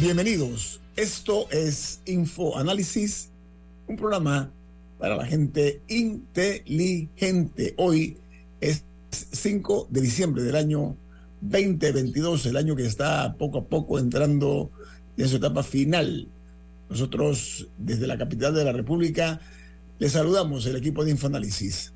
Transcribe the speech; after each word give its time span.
Bienvenidos. 0.00 0.80
Esto 0.96 1.50
es 1.50 2.00
Info 2.06 2.56
Análisis, 2.56 3.30
un 3.86 3.96
programa 3.96 4.50
para 4.98 5.16
la 5.16 5.26
gente 5.26 5.80
inteligente. 5.88 7.74
Hoy 7.76 8.16
es 8.60 8.84
5 9.10 9.88
de 9.90 10.00
diciembre 10.00 10.42
del 10.42 10.56
año 10.56 10.96
2022, 11.40 12.46
el 12.46 12.56
año 12.56 12.76
que 12.76 12.86
está 12.86 13.34
poco 13.34 13.58
a 13.58 13.64
poco 13.64 13.98
entrando 13.98 14.70
en 15.16 15.28
su 15.28 15.36
etapa 15.36 15.62
final. 15.62 16.28
Nosotros, 16.88 17.66
desde 17.76 18.06
la 18.06 18.16
capital 18.16 18.54
de 18.54 18.64
la 18.64 18.72
República, 18.72 19.40
les 19.98 20.12
saludamos 20.12 20.64
el 20.66 20.76
equipo 20.76 21.04
de 21.04 21.10
Infoanálisis. 21.10 21.92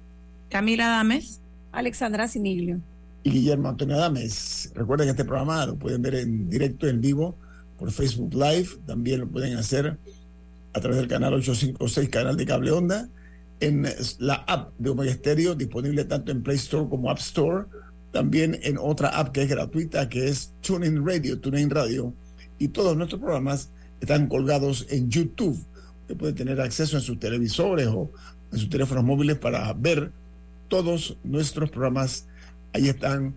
Camila 0.48 0.88
Dames. 0.88 1.40
Alexandra 1.70 2.28
Siniglio 2.28 2.80
y 3.22 3.30
Guillermo 3.30 3.68
Antonio 3.68 3.96
Adames. 3.96 4.72
Recuerden 4.74 5.06
que 5.06 5.12
este 5.12 5.24
programa 5.24 5.64
lo 5.66 5.76
pueden 5.76 6.02
ver 6.02 6.16
en 6.16 6.50
directo, 6.50 6.88
en 6.88 7.00
vivo, 7.00 7.36
por 7.82 7.90
Facebook 7.90 8.32
Live. 8.32 8.68
También 8.86 9.18
lo 9.18 9.26
pueden 9.26 9.56
hacer 9.56 9.98
a 10.72 10.80
través 10.80 10.98
del 10.98 11.08
canal 11.08 11.34
856, 11.34 12.08
canal 12.10 12.36
de 12.36 12.46
cable 12.46 12.70
onda, 12.70 13.08
en 13.58 13.88
la 14.20 14.34
app 14.34 14.70
de 14.78 14.90
Omega 14.90 15.12
Stereo, 15.12 15.56
disponible 15.56 16.04
tanto 16.04 16.30
en 16.30 16.44
Play 16.44 16.58
Store 16.58 16.88
como 16.88 17.10
App 17.10 17.18
Store. 17.18 17.64
También 18.12 18.56
en 18.62 18.78
otra 18.78 19.08
app 19.08 19.32
que 19.32 19.42
es 19.42 19.48
gratuita, 19.48 20.08
que 20.08 20.28
es 20.28 20.52
TuneIn 20.60 21.04
Radio, 21.04 21.40
TuneIn 21.40 21.70
Radio. 21.70 22.14
Y 22.60 22.68
todos 22.68 22.96
nuestros 22.96 23.20
programas 23.20 23.70
están 24.00 24.28
colgados 24.28 24.86
en 24.88 25.10
YouTube. 25.10 25.60
Usted 26.02 26.16
puede 26.16 26.34
tener 26.34 26.60
acceso 26.60 26.96
en 26.96 27.02
sus 27.02 27.18
televisores 27.18 27.88
o 27.88 28.12
en 28.52 28.58
sus 28.60 28.70
teléfonos 28.70 29.02
móviles 29.02 29.38
para 29.38 29.72
ver 29.72 30.12
todos 30.68 31.16
nuestros 31.24 31.68
programas 31.68 32.26
ahí 32.74 32.88
están 32.88 33.34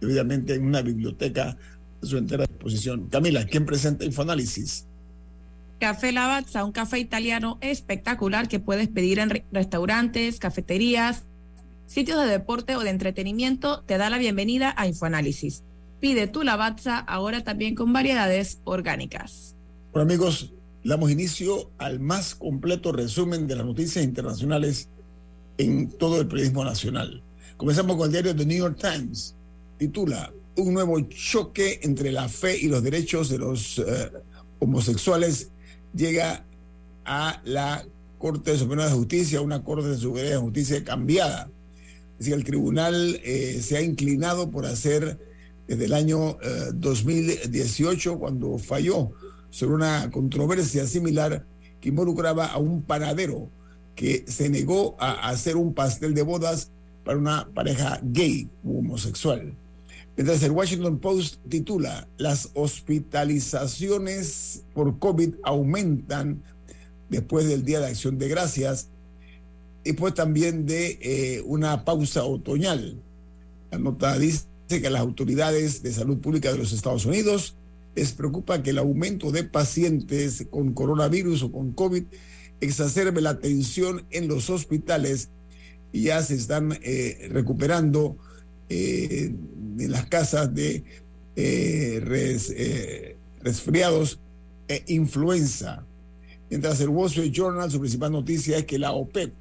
debidamente 0.00 0.54
en 0.54 0.66
una 0.66 0.82
biblioteca 0.82 1.56
a 2.02 2.06
su 2.06 2.16
entera 2.16 2.46
disposición. 2.46 3.08
Camila, 3.08 3.46
¿quién 3.46 3.66
presenta 3.66 4.04
Infoanálisis? 4.04 4.84
Café 5.78 6.10
Lavazza, 6.12 6.64
un 6.64 6.72
café 6.72 6.98
italiano 6.98 7.58
espectacular 7.60 8.48
que 8.48 8.58
puedes 8.58 8.88
pedir 8.88 9.20
en 9.20 9.44
restaurantes, 9.52 10.40
cafeterías, 10.40 11.22
sitios 11.86 12.20
de 12.20 12.26
deporte 12.26 12.76
o 12.76 12.80
de 12.80 12.90
entretenimiento, 12.90 13.82
te 13.82 13.96
da 13.96 14.10
la 14.10 14.18
bienvenida 14.18 14.74
a 14.76 14.88
Infoanálisis. 14.88 15.62
Pide 16.00 16.26
tu 16.26 16.42
Lavazza 16.42 16.98
ahora 16.98 17.44
también 17.44 17.74
con 17.74 17.92
variedades 17.92 18.60
orgánicas. 18.64 19.54
Bueno 19.92 20.02
amigos, 20.02 20.52
damos 20.84 21.10
inicio 21.10 21.70
al 21.78 22.00
más 22.00 22.34
completo 22.34 22.92
resumen 22.92 23.46
de 23.46 23.56
las 23.56 23.64
noticias 23.64 24.04
internacionales 24.04 24.88
en 25.58 25.90
todo 25.90 26.20
el 26.20 26.26
periodismo 26.26 26.64
nacional. 26.64 27.22
Comenzamos 27.56 27.96
con 27.96 28.06
el 28.06 28.12
diario 28.12 28.36
The 28.36 28.46
New 28.46 28.58
York 28.58 28.78
Times. 28.80 29.34
Titula 29.78 30.32
Un 30.58 30.74
nuevo 30.74 31.00
choque 31.02 31.78
entre 31.84 32.10
la 32.10 32.28
fe 32.28 32.58
y 32.58 32.66
los 32.66 32.82
derechos 32.82 33.28
de 33.28 33.38
los 33.38 33.78
eh, 33.78 34.10
homosexuales 34.58 35.50
llega 35.94 36.44
a 37.04 37.40
la 37.44 37.86
Corte 38.18 38.58
Suprema 38.58 38.86
de 38.86 38.90
Justicia, 38.90 39.40
una 39.40 39.62
Corte 39.62 39.96
Suprema 39.96 40.30
de 40.30 40.36
Justicia 40.36 40.82
cambiada. 40.82 41.48
Es 42.14 42.18
decir, 42.18 42.34
el 42.34 42.42
tribunal 42.42 43.20
eh, 43.22 43.60
se 43.62 43.76
ha 43.76 43.82
inclinado 43.82 44.50
por 44.50 44.66
hacer 44.66 45.16
desde 45.68 45.84
el 45.84 45.92
año 45.92 46.36
2018, 46.74 48.12
eh, 48.12 48.16
cuando 48.18 48.58
falló 48.58 49.12
sobre 49.50 49.76
una 49.76 50.10
controversia 50.10 50.88
similar 50.88 51.44
que 51.80 51.90
involucraba 51.90 52.46
a 52.46 52.58
un 52.58 52.82
panadero 52.82 53.48
que 53.94 54.24
se 54.26 54.48
negó 54.48 54.96
a 54.98 55.28
hacer 55.28 55.56
un 55.56 55.72
pastel 55.72 56.14
de 56.14 56.22
bodas 56.22 56.72
para 57.04 57.16
una 57.16 57.48
pareja 57.54 58.00
gay 58.02 58.48
u 58.64 58.80
homosexual. 58.80 59.54
Mientras 60.18 60.42
el 60.42 60.50
Washington 60.50 60.98
Post 60.98 61.36
titula, 61.48 62.08
las 62.16 62.50
hospitalizaciones 62.54 64.64
por 64.74 64.98
COVID 64.98 65.34
aumentan 65.44 66.42
después 67.08 67.46
del 67.46 67.64
Día 67.64 67.78
de 67.78 67.86
Acción 67.86 68.18
de 68.18 68.26
Gracias, 68.26 68.88
y 69.84 69.92
pues 69.92 70.14
también 70.14 70.66
de 70.66 70.98
eh, 71.00 71.40
una 71.46 71.84
pausa 71.84 72.24
otoñal. 72.24 73.00
La 73.70 73.78
nota 73.78 74.18
dice 74.18 74.44
que 74.68 74.90
las 74.90 75.02
autoridades 75.02 75.84
de 75.84 75.92
salud 75.92 76.18
pública 76.18 76.50
de 76.50 76.58
los 76.58 76.72
Estados 76.72 77.06
Unidos 77.06 77.54
les 77.94 78.10
preocupa 78.10 78.60
que 78.60 78.70
el 78.70 78.78
aumento 78.78 79.30
de 79.30 79.44
pacientes 79.44 80.48
con 80.50 80.74
coronavirus 80.74 81.44
o 81.44 81.52
con 81.52 81.70
COVID 81.70 82.02
exacerbe 82.60 83.20
la 83.20 83.38
tensión 83.38 84.04
en 84.10 84.26
los 84.26 84.50
hospitales 84.50 85.28
y 85.92 86.02
ya 86.02 86.20
se 86.24 86.34
están 86.34 86.76
eh, 86.82 87.28
recuperando 87.30 88.16
eh, 88.68 89.32
en 89.78 89.92
las 89.92 90.06
casas 90.06 90.54
de 90.54 90.84
eh, 91.36 93.16
resfriados 93.42 94.18
e 94.66 94.82
influenza. 94.88 95.84
Mientras 96.50 96.80
el 96.80 96.88
Wall 96.88 97.08
Street 97.08 97.32
Journal, 97.32 97.70
su 97.70 97.78
principal 97.78 98.12
noticia 98.12 98.58
es 98.58 98.64
que 98.64 98.78
la 98.78 98.92
OPEP 98.92 99.32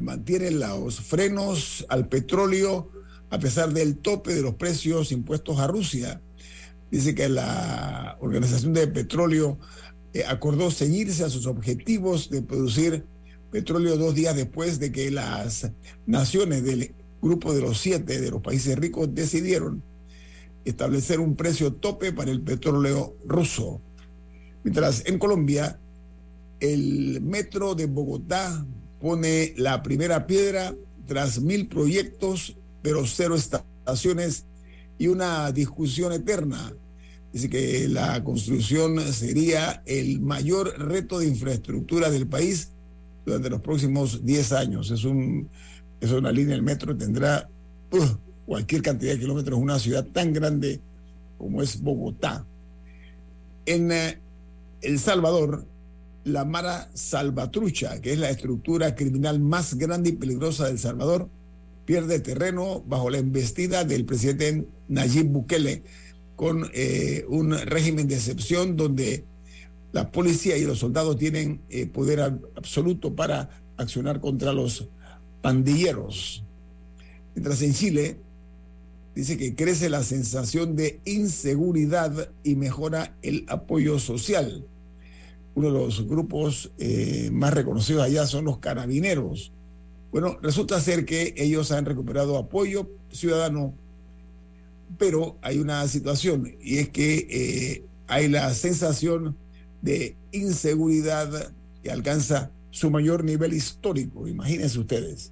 mantiene 0.00 0.50
los 0.50 1.00
frenos 1.00 1.84
al 1.88 2.08
petróleo 2.08 2.88
a 3.30 3.38
pesar 3.38 3.72
del 3.72 3.96
tope 3.96 4.34
de 4.34 4.42
los 4.42 4.54
precios 4.54 5.12
impuestos 5.12 5.58
a 5.58 5.66
Rusia. 5.66 6.20
Dice 6.90 7.14
que 7.14 7.28
la 7.28 8.16
Organización 8.20 8.72
de 8.72 8.86
Petróleo 8.86 9.58
acordó 10.28 10.70
ceñirse 10.70 11.24
a 11.24 11.30
sus 11.30 11.46
objetivos 11.46 12.30
de 12.30 12.42
producir 12.42 13.04
petróleo 13.50 13.96
dos 13.96 14.14
días 14.14 14.34
después 14.34 14.78
de 14.80 14.90
que 14.90 15.10
las 15.10 15.70
naciones 16.06 16.64
del 16.64 16.92
grupo 17.22 17.54
de 17.54 17.62
los 17.62 17.78
siete 17.78 18.20
de 18.20 18.30
los 18.30 18.42
países 18.42 18.76
ricos 18.76 19.14
decidieron 19.14 19.82
establecer 20.64 21.20
un 21.20 21.36
precio 21.36 21.72
tope 21.72 22.12
para 22.12 22.30
el 22.30 22.42
petróleo 22.42 23.14
ruso. 23.24 23.80
Mientras 24.64 25.04
en 25.06 25.18
Colombia, 25.18 25.78
el 26.60 27.20
metro 27.22 27.74
de 27.74 27.86
Bogotá 27.86 28.64
pone 29.00 29.54
la 29.56 29.82
primera 29.82 30.26
piedra 30.26 30.74
tras 31.06 31.40
mil 31.40 31.66
proyectos, 31.66 32.56
pero 32.82 33.06
cero 33.06 33.34
estaciones 33.34 34.44
y 34.98 35.08
una 35.08 35.50
discusión 35.50 36.12
eterna. 36.12 36.72
Dice 37.32 37.48
que 37.48 37.88
la 37.88 38.22
construcción 38.22 39.00
sería 39.12 39.82
el 39.86 40.20
mayor 40.20 40.78
reto 40.78 41.18
de 41.18 41.26
infraestructura 41.26 42.10
del 42.10 42.26
país 42.26 42.68
durante 43.24 43.50
los 43.50 43.60
próximos 43.60 44.24
10 44.24 44.52
años. 44.52 44.90
Es, 44.90 45.04
un, 45.04 45.48
es 46.02 46.10
una 46.10 46.32
línea 46.32 46.56
del 46.56 46.62
metro, 46.62 46.96
tendrá 46.96 47.48
cualquier 48.44 48.82
cantidad 48.82 49.12
de 49.12 49.20
kilómetros, 49.20 49.58
una 49.58 49.78
ciudad 49.78 50.04
tan 50.04 50.32
grande 50.32 50.80
como 51.38 51.62
es 51.62 51.80
Bogotá. 51.80 52.44
En 53.66 53.92
eh, 53.92 54.18
El 54.80 54.98
Salvador, 54.98 55.64
la 56.24 56.44
Mara 56.44 56.90
Salvatrucha, 56.92 58.00
que 58.00 58.14
es 58.14 58.18
la 58.18 58.30
estructura 58.30 58.96
criminal 58.96 59.38
más 59.38 59.74
grande 59.74 60.10
y 60.10 60.12
peligrosa 60.14 60.66
del 60.66 60.80
Salvador, 60.80 61.28
pierde 61.84 62.18
terreno 62.18 62.82
bajo 62.84 63.08
la 63.08 63.18
embestida 63.18 63.84
del 63.84 64.04
presidente 64.04 64.66
Nayib 64.88 65.26
Bukele 65.26 65.84
con 66.34 66.68
eh, 66.74 67.24
un 67.28 67.52
régimen 67.52 68.08
de 68.08 68.16
excepción 68.16 68.76
donde 68.76 69.24
la 69.92 70.10
policía 70.10 70.56
y 70.56 70.64
los 70.64 70.80
soldados 70.80 71.16
tienen 71.16 71.60
eh, 71.70 71.86
poder 71.86 72.20
absoluto 72.56 73.14
para 73.14 73.50
accionar 73.76 74.20
contra 74.20 74.52
los 74.52 74.88
pandilleros. 75.42 76.42
Mientras 77.34 77.60
en 77.62 77.74
Chile 77.74 78.16
dice 79.14 79.36
que 79.36 79.54
crece 79.54 79.90
la 79.90 80.02
sensación 80.02 80.74
de 80.76 81.00
inseguridad 81.04 82.30
y 82.42 82.56
mejora 82.56 83.14
el 83.22 83.44
apoyo 83.48 83.98
social. 83.98 84.64
Uno 85.54 85.66
de 85.66 85.78
los 85.78 86.08
grupos 86.08 86.70
eh, 86.78 87.28
más 87.30 87.52
reconocidos 87.52 88.02
allá 88.02 88.26
son 88.26 88.46
los 88.46 88.58
carabineros. 88.58 89.52
Bueno, 90.10 90.38
resulta 90.40 90.80
ser 90.80 91.04
que 91.04 91.34
ellos 91.36 91.72
han 91.72 91.84
recuperado 91.84 92.38
apoyo 92.38 92.88
ciudadano 93.10 93.74
pero 94.98 95.36
hay 95.42 95.58
una 95.58 95.86
situación 95.88 96.54
y 96.60 96.78
es 96.78 96.88
que 96.88 97.26
eh, 97.30 97.84
hay 98.06 98.28
la 98.28 98.52
sensación 98.54 99.36
de 99.80 100.16
inseguridad 100.32 101.50
que 101.82 101.90
alcanza 101.90 102.50
su 102.70 102.90
mayor 102.90 103.24
nivel 103.24 103.52
histórico. 103.52 104.28
Imagínense 104.28 104.78
ustedes. 104.78 105.31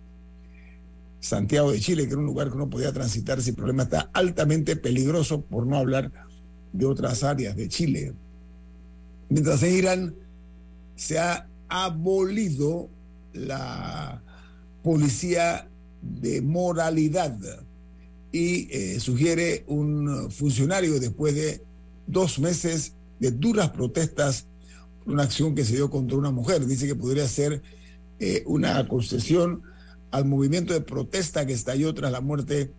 Santiago 1.21 1.71
de 1.71 1.81
Chile, 1.81 2.05
que 2.05 2.13
era 2.13 2.19
un 2.21 2.27
lugar 2.27 2.49
que 2.49 2.57
uno 2.57 2.71
podía 2.71 2.93
transitar 2.93 3.41
sin 3.43 3.55
problema, 3.55 3.85
está 3.85 4.11
altamente 4.13 4.77
peligroso, 4.77 5.43
por 5.43 5.67
no 5.67 5.77
hablar 5.77 6.11
de 6.73 6.87
otras 6.87 7.23
áreas 7.23 7.55
de 7.57 7.69
Chile. 7.69 8.13
Mientras 9.29 9.63
en 9.63 9.75
Irán 9.75 10.15
se 10.97 11.19
ha 11.19 11.47
abolido 11.69 12.89
la 13.33 14.23
policía 14.83 15.69
de 16.03 16.41
moralidad 16.41 17.37
y 18.33 18.69
eh, 18.71 19.01
sugiere 19.01 19.65
un 19.67 20.31
funcionario 20.31 20.99
después 20.99 21.35
de 21.35 21.63
dos 22.07 22.39
meses 22.39 22.95
de 23.19 23.31
duras 23.31 23.71
protestas 23.71 24.47
por 25.05 25.15
una 25.15 25.25
acción 25.25 25.55
que 25.55 25.65
se 25.65 25.75
dio 25.75 25.91
contra 25.91 26.17
una 26.17 26.31
mujer. 26.31 26.65
Dice 26.67 26.87
que 26.87 26.95
podría 26.95 27.29
ser 27.29 27.63
eh, 28.19 28.43
una 28.47 28.87
concesión 28.89 29.63
al 30.11 30.25
movimiento 30.25 30.73
de 30.73 30.81
protesta 30.81 31.47
que 31.47 31.53
estalló 31.53 31.95
tras 31.95 32.13
la 32.13 32.21
muerte, 32.21 32.73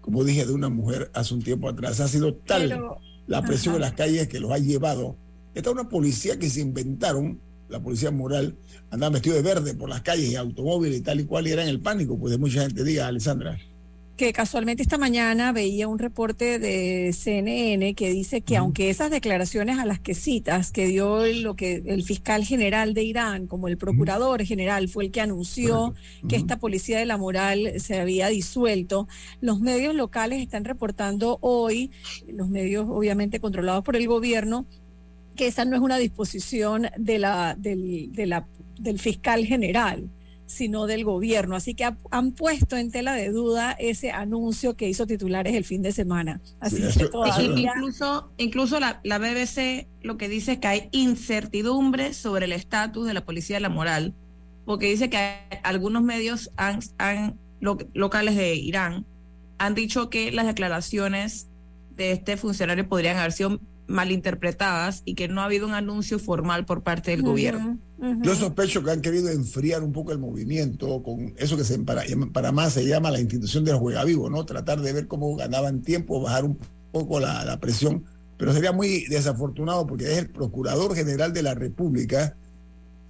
como 0.00 0.24
dije, 0.24 0.46
de 0.46 0.52
una 0.52 0.68
mujer 0.68 1.10
hace 1.14 1.34
un 1.34 1.42
tiempo 1.42 1.68
atrás. 1.68 2.00
Ha 2.00 2.08
sido 2.08 2.34
tal 2.34 2.80
la 3.26 3.42
presión 3.42 3.76
en 3.76 3.82
las 3.82 3.92
calles 3.92 4.28
que 4.28 4.40
los 4.40 4.50
ha 4.50 4.58
llevado. 4.58 5.16
Está 5.54 5.70
una 5.70 5.88
policía 5.88 6.38
que 6.38 6.48
se 6.48 6.60
inventaron, 6.60 7.40
la 7.68 7.80
policía 7.80 8.10
moral, 8.10 8.56
andaba 8.90 9.14
vestido 9.14 9.36
de 9.36 9.42
verde 9.42 9.74
por 9.74 9.88
las 9.88 10.02
calles 10.02 10.30
y 10.30 10.36
automóviles 10.36 10.98
y 10.98 11.02
tal 11.02 11.20
y 11.20 11.24
cual, 11.24 11.46
y 11.46 11.52
era 11.52 11.62
en 11.62 11.68
el 11.68 11.80
pánico, 11.80 12.18
pues 12.18 12.32
de 12.32 12.38
mucha 12.38 12.62
gente. 12.62 12.82
Diga, 12.82 13.06
Alessandra 13.06 13.58
que 14.20 14.34
casualmente 14.34 14.82
esta 14.82 14.98
mañana 14.98 15.50
veía 15.50 15.88
un 15.88 15.98
reporte 15.98 16.58
de 16.58 17.10
CNN 17.14 17.94
que 17.94 18.10
dice 18.10 18.42
que 18.42 18.58
aunque 18.58 18.90
esas 18.90 19.10
declaraciones 19.10 19.78
a 19.78 19.86
las 19.86 19.98
que 19.98 20.12
citas 20.14 20.72
que 20.72 20.88
dio 20.88 21.24
lo 21.24 21.56
que 21.56 21.82
el 21.86 22.02
fiscal 22.02 22.44
general 22.44 22.92
de 22.92 23.02
Irán 23.02 23.46
como 23.46 23.66
el 23.66 23.78
procurador 23.78 24.44
general 24.44 24.90
fue 24.90 25.04
el 25.04 25.10
que 25.10 25.22
anunció 25.22 25.94
que 26.28 26.36
esta 26.36 26.58
policía 26.58 26.98
de 26.98 27.06
la 27.06 27.16
moral 27.16 27.80
se 27.80 27.98
había 27.98 28.28
disuelto, 28.28 29.08
los 29.40 29.58
medios 29.60 29.94
locales 29.94 30.42
están 30.42 30.66
reportando 30.66 31.38
hoy, 31.40 31.90
los 32.28 32.50
medios 32.50 32.88
obviamente 32.90 33.40
controlados 33.40 33.82
por 33.82 33.96
el 33.96 34.06
gobierno, 34.06 34.66
que 35.34 35.46
esa 35.46 35.64
no 35.64 35.76
es 35.76 35.80
una 35.80 35.96
disposición 35.96 36.88
de 36.98 37.18
la, 37.18 37.56
del, 37.58 38.12
de 38.12 38.26
la, 38.26 38.46
del 38.78 38.98
fiscal 38.98 39.46
general 39.46 40.10
sino 40.50 40.86
del 40.86 41.04
gobierno. 41.04 41.54
Así 41.54 41.74
que 41.74 41.88
han 42.10 42.32
puesto 42.32 42.76
en 42.76 42.90
tela 42.90 43.14
de 43.14 43.30
duda 43.30 43.72
ese 43.78 44.10
anuncio 44.10 44.76
que 44.76 44.88
hizo 44.88 45.06
titulares 45.06 45.54
el 45.54 45.64
fin 45.64 45.80
de 45.80 45.92
semana. 45.92 46.40
Así 46.58 46.82
que 46.82 47.08
Incluso, 47.40 48.32
incluso 48.36 48.80
la, 48.80 49.00
BBC 49.18 49.86
lo 50.02 50.16
que 50.16 50.28
dice 50.28 50.52
es 50.52 50.58
que 50.58 50.66
hay 50.66 50.88
incertidumbre 50.90 52.12
sobre 52.14 52.46
el 52.46 52.52
estatus 52.52 53.06
de 53.06 53.14
la 53.14 53.24
policía 53.24 53.56
de 53.56 53.60
la 53.60 53.68
moral, 53.68 54.12
porque 54.64 54.86
dice 54.86 55.08
que 55.08 55.36
algunos 55.62 56.02
medios 56.02 56.50
han, 56.56 56.80
locales 57.92 58.36
de 58.36 58.54
Irán 58.56 59.06
han 59.58 59.74
dicho 59.74 60.10
que 60.10 60.32
las 60.32 60.46
declaraciones 60.46 61.46
de 61.94 62.12
este 62.12 62.36
funcionario 62.36 62.88
podrían 62.88 63.18
haber 63.18 63.32
sido 63.32 63.60
malinterpretadas 63.86 65.02
y 65.04 65.14
que 65.14 65.28
no 65.28 65.42
ha 65.42 65.44
habido 65.44 65.66
un 65.66 65.74
anuncio 65.74 66.18
formal 66.18 66.64
por 66.64 66.82
parte 66.82 67.10
del 67.10 67.22
gobierno. 67.22 67.78
Yo 68.22 68.34
sospecho 68.34 68.82
que 68.82 68.90
han 68.90 69.02
querido 69.02 69.28
enfriar 69.28 69.82
un 69.82 69.92
poco 69.92 70.12
el 70.12 70.18
movimiento 70.18 71.02
con 71.02 71.34
eso 71.36 71.56
que 71.56 71.64
se, 71.64 71.78
para, 71.80 72.02
para 72.32 72.50
más 72.50 72.72
se 72.72 72.86
llama 72.86 73.10
la 73.10 73.20
institución 73.20 73.64
del 73.64 73.76
juega 73.76 74.04
vivo, 74.04 74.30
¿no? 74.30 74.46
Tratar 74.46 74.80
de 74.80 74.92
ver 74.92 75.06
cómo 75.06 75.36
ganaban 75.36 75.82
tiempo, 75.82 76.20
bajar 76.20 76.44
un 76.44 76.58
poco 76.92 77.20
la, 77.20 77.44
la 77.44 77.60
presión, 77.60 78.04
pero 78.38 78.52
sería 78.52 78.72
muy 78.72 79.04
desafortunado 79.08 79.86
porque 79.86 80.10
es 80.10 80.18
el 80.18 80.30
Procurador 80.30 80.94
General 80.94 81.32
de 81.32 81.42
la 81.42 81.54
República 81.54 82.36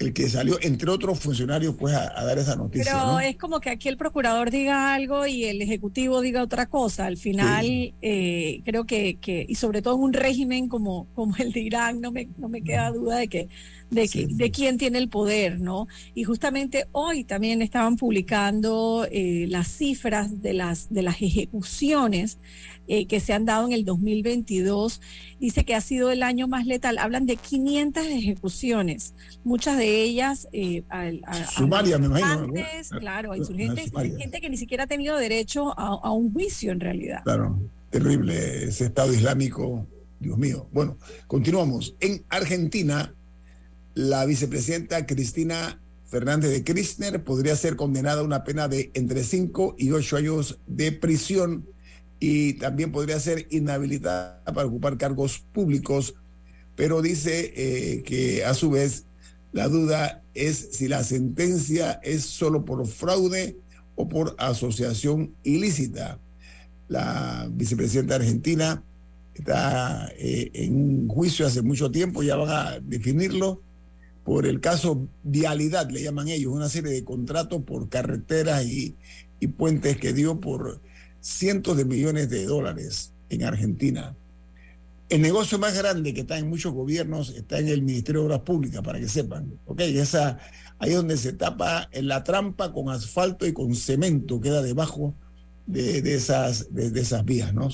el 0.00 0.14
que 0.14 0.28
salió, 0.30 0.58
entre 0.62 0.90
otros 0.90 1.20
funcionarios, 1.20 1.74
pues 1.78 1.94
a, 1.94 2.24
dar 2.24 2.38
esa 2.38 2.56
noticia. 2.56 2.92
Pero 2.92 3.20
es 3.20 3.36
como 3.36 3.60
que 3.60 3.68
aquí 3.68 3.88
el 3.88 3.98
procurador 3.98 4.50
diga 4.50 4.94
algo 4.94 5.26
y 5.26 5.44
el 5.44 5.60
ejecutivo 5.60 6.22
diga 6.22 6.42
otra 6.42 6.66
cosa. 6.66 7.04
Al 7.04 7.18
final, 7.18 7.92
eh, 8.00 8.62
creo 8.64 8.86
que, 8.86 9.18
que, 9.20 9.44
y 9.46 9.56
sobre 9.56 9.82
todo 9.82 9.96
en 9.96 10.02
un 10.02 10.12
régimen 10.14 10.68
como, 10.68 11.06
como 11.14 11.36
el 11.36 11.52
de 11.52 11.60
Irán, 11.60 12.00
no 12.00 12.12
me, 12.12 12.28
no 12.38 12.48
me 12.48 12.62
queda 12.62 12.90
duda 12.90 13.18
de 13.18 13.28
que 13.28 13.48
de, 13.90 14.28
de 14.30 14.50
quién 14.50 14.78
tiene 14.78 14.98
el 14.98 15.08
poder, 15.08 15.60
¿no? 15.60 15.88
Y 16.14 16.24
justamente 16.24 16.86
hoy 16.92 17.24
también 17.24 17.60
estaban 17.60 17.96
publicando 17.96 19.06
eh, 19.10 19.46
las 19.48 19.68
cifras 19.68 20.40
de 20.40 20.54
las, 20.54 20.92
de 20.92 21.02
las 21.02 21.20
ejecuciones 21.20 22.38
eh, 22.86 23.06
que 23.06 23.20
se 23.20 23.32
han 23.32 23.44
dado 23.44 23.66
en 23.66 23.72
el 23.72 23.84
2022. 23.84 25.00
Dice 25.38 25.64
que 25.64 25.74
ha 25.74 25.80
sido 25.80 26.10
el 26.10 26.22
año 26.22 26.48
más 26.48 26.66
letal. 26.66 26.98
Hablan 26.98 27.26
de 27.26 27.36
500 27.36 28.06
ejecuciones, 28.06 29.14
muchas 29.44 29.76
de 29.76 29.89
ellas... 29.90 30.48
Eh, 30.52 30.82
Sumarias, 31.54 32.00
me 32.00 32.06
imagino. 32.06 32.52
Claro, 32.98 33.34
insurgentes, 33.34 33.90
gente 33.92 34.40
que 34.40 34.50
ni 34.50 34.56
siquiera 34.56 34.84
ha 34.84 34.86
tenido 34.86 35.16
derecho 35.16 35.78
a, 35.78 35.98
a 36.02 36.12
un 36.12 36.32
juicio 36.32 36.72
en 36.72 36.80
realidad. 36.80 37.22
Claro, 37.24 37.58
terrible 37.90 38.64
ese 38.64 38.86
Estado 38.86 39.12
Islámico. 39.12 39.86
Dios 40.20 40.36
mío. 40.36 40.68
Bueno, 40.72 40.98
continuamos. 41.26 41.94
En 42.00 42.22
Argentina, 42.28 43.14
la 43.94 44.26
vicepresidenta 44.26 45.06
Cristina 45.06 45.78
Fernández 46.10 46.50
de 46.50 46.64
Kirchner 46.64 47.22
podría 47.22 47.56
ser 47.56 47.76
condenada 47.76 48.20
a 48.20 48.24
una 48.24 48.44
pena 48.44 48.68
de 48.68 48.90
entre 48.94 49.24
5 49.24 49.76
y 49.78 49.92
8 49.92 50.16
años 50.16 50.58
de 50.66 50.92
prisión 50.92 51.66
y 52.18 52.54
también 52.54 52.92
podría 52.92 53.18
ser 53.18 53.46
inhabilitada 53.50 54.42
para 54.44 54.66
ocupar 54.66 54.98
cargos 54.98 55.38
públicos, 55.52 56.14
pero 56.76 57.00
dice 57.00 57.52
eh, 57.56 58.02
que 58.02 58.44
a 58.44 58.54
su 58.54 58.70
vez 58.70 59.04
la 59.52 59.68
duda 59.68 60.22
es 60.34 60.70
si 60.72 60.88
la 60.88 61.02
sentencia 61.02 62.00
es 62.02 62.24
solo 62.24 62.64
por 62.64 62.86
fraude 62.86 63.56
o 63.96 64.08
por 64.08 64.34
asociación 64.38 65.34
ilícita. 65.42 66.18
La 66.88 67.48
vicepresidenta 67.52 68.16
argentina 68.16 68.82
está 69.34 70.10
eh, 70.18 70.50
en 70.54 70.74
un 70.74 71.08
juicio 71.08 71.46
hace 71.46 71.62
mucho 71.62 71.90
tiempo, 71.90 72.22
ya 72.22 72.36
van 72.36 72.50
a 72.50 72.80
definirlo 72.80 73.60
por 74.24 74.46
el 74.46 74.60
caso 74.60 75.08
Vialidad, 75.22 75.90
le 75.90 76.02
llaman 76.02 76.28
ellos, 76.28 76.52
una 76.52 76.68
serie 76.68 76.92
de 76.92 77.04
contratos 77.04 77.62
por 77.62 77.88
carreteras 77.88 78.64
y, 78.64 78.94
y 79.40 79.46
puentes 79.48 79.96
que 79.96 80.12
dio 80.12 80.40
por 80.40 80.80
cientos 81.20 81.76
de 81.76 81.84
millones 81.84 82.28
de 82.30 82.44
dólares 82.44 83.12
en 83.28 83.44
Argentina. 83.44 84.14
El 85.10 85.22
negocio 85.22 85.58
más 85.58 85.76
grande 85.76 86.14
que 86.14 86.20
está 86.20 86.38
en 86.38 86.48
muchos 86.48 86.72
gobiernos 86.72 87.30
está 87.30 87.58
en 87.58 87.66
el 87.66 87.82
Ministerio 87.82 88.20
de 88.20 88.26
Obras 88.26 88.42
Públicas, 88.42 88.80
para 88.80 89.00
que 89.00 89.08
sepan. 89.08 89.52
Esa, 89.76 90.38
ahí 90.78 90.90
es 90.90 90.96
donde 90.96 91.16
se 91.16 91.32
tapa 91.32 91.88
en 91.90 92.06
la 92.06 92.22
trampa 92.22 92.72
con 92.72 92.90
asfalto 92.90 93.44
y 93.44 93.52
con 93.52 93.74
cemento, 93.74 94.40
queda 94.40 94.62
debajo 94.62 95.16
de, 95.66 96.14
esas, 96.14 96.68
vías. 97.24 97.52
¿no? 97.52 97.70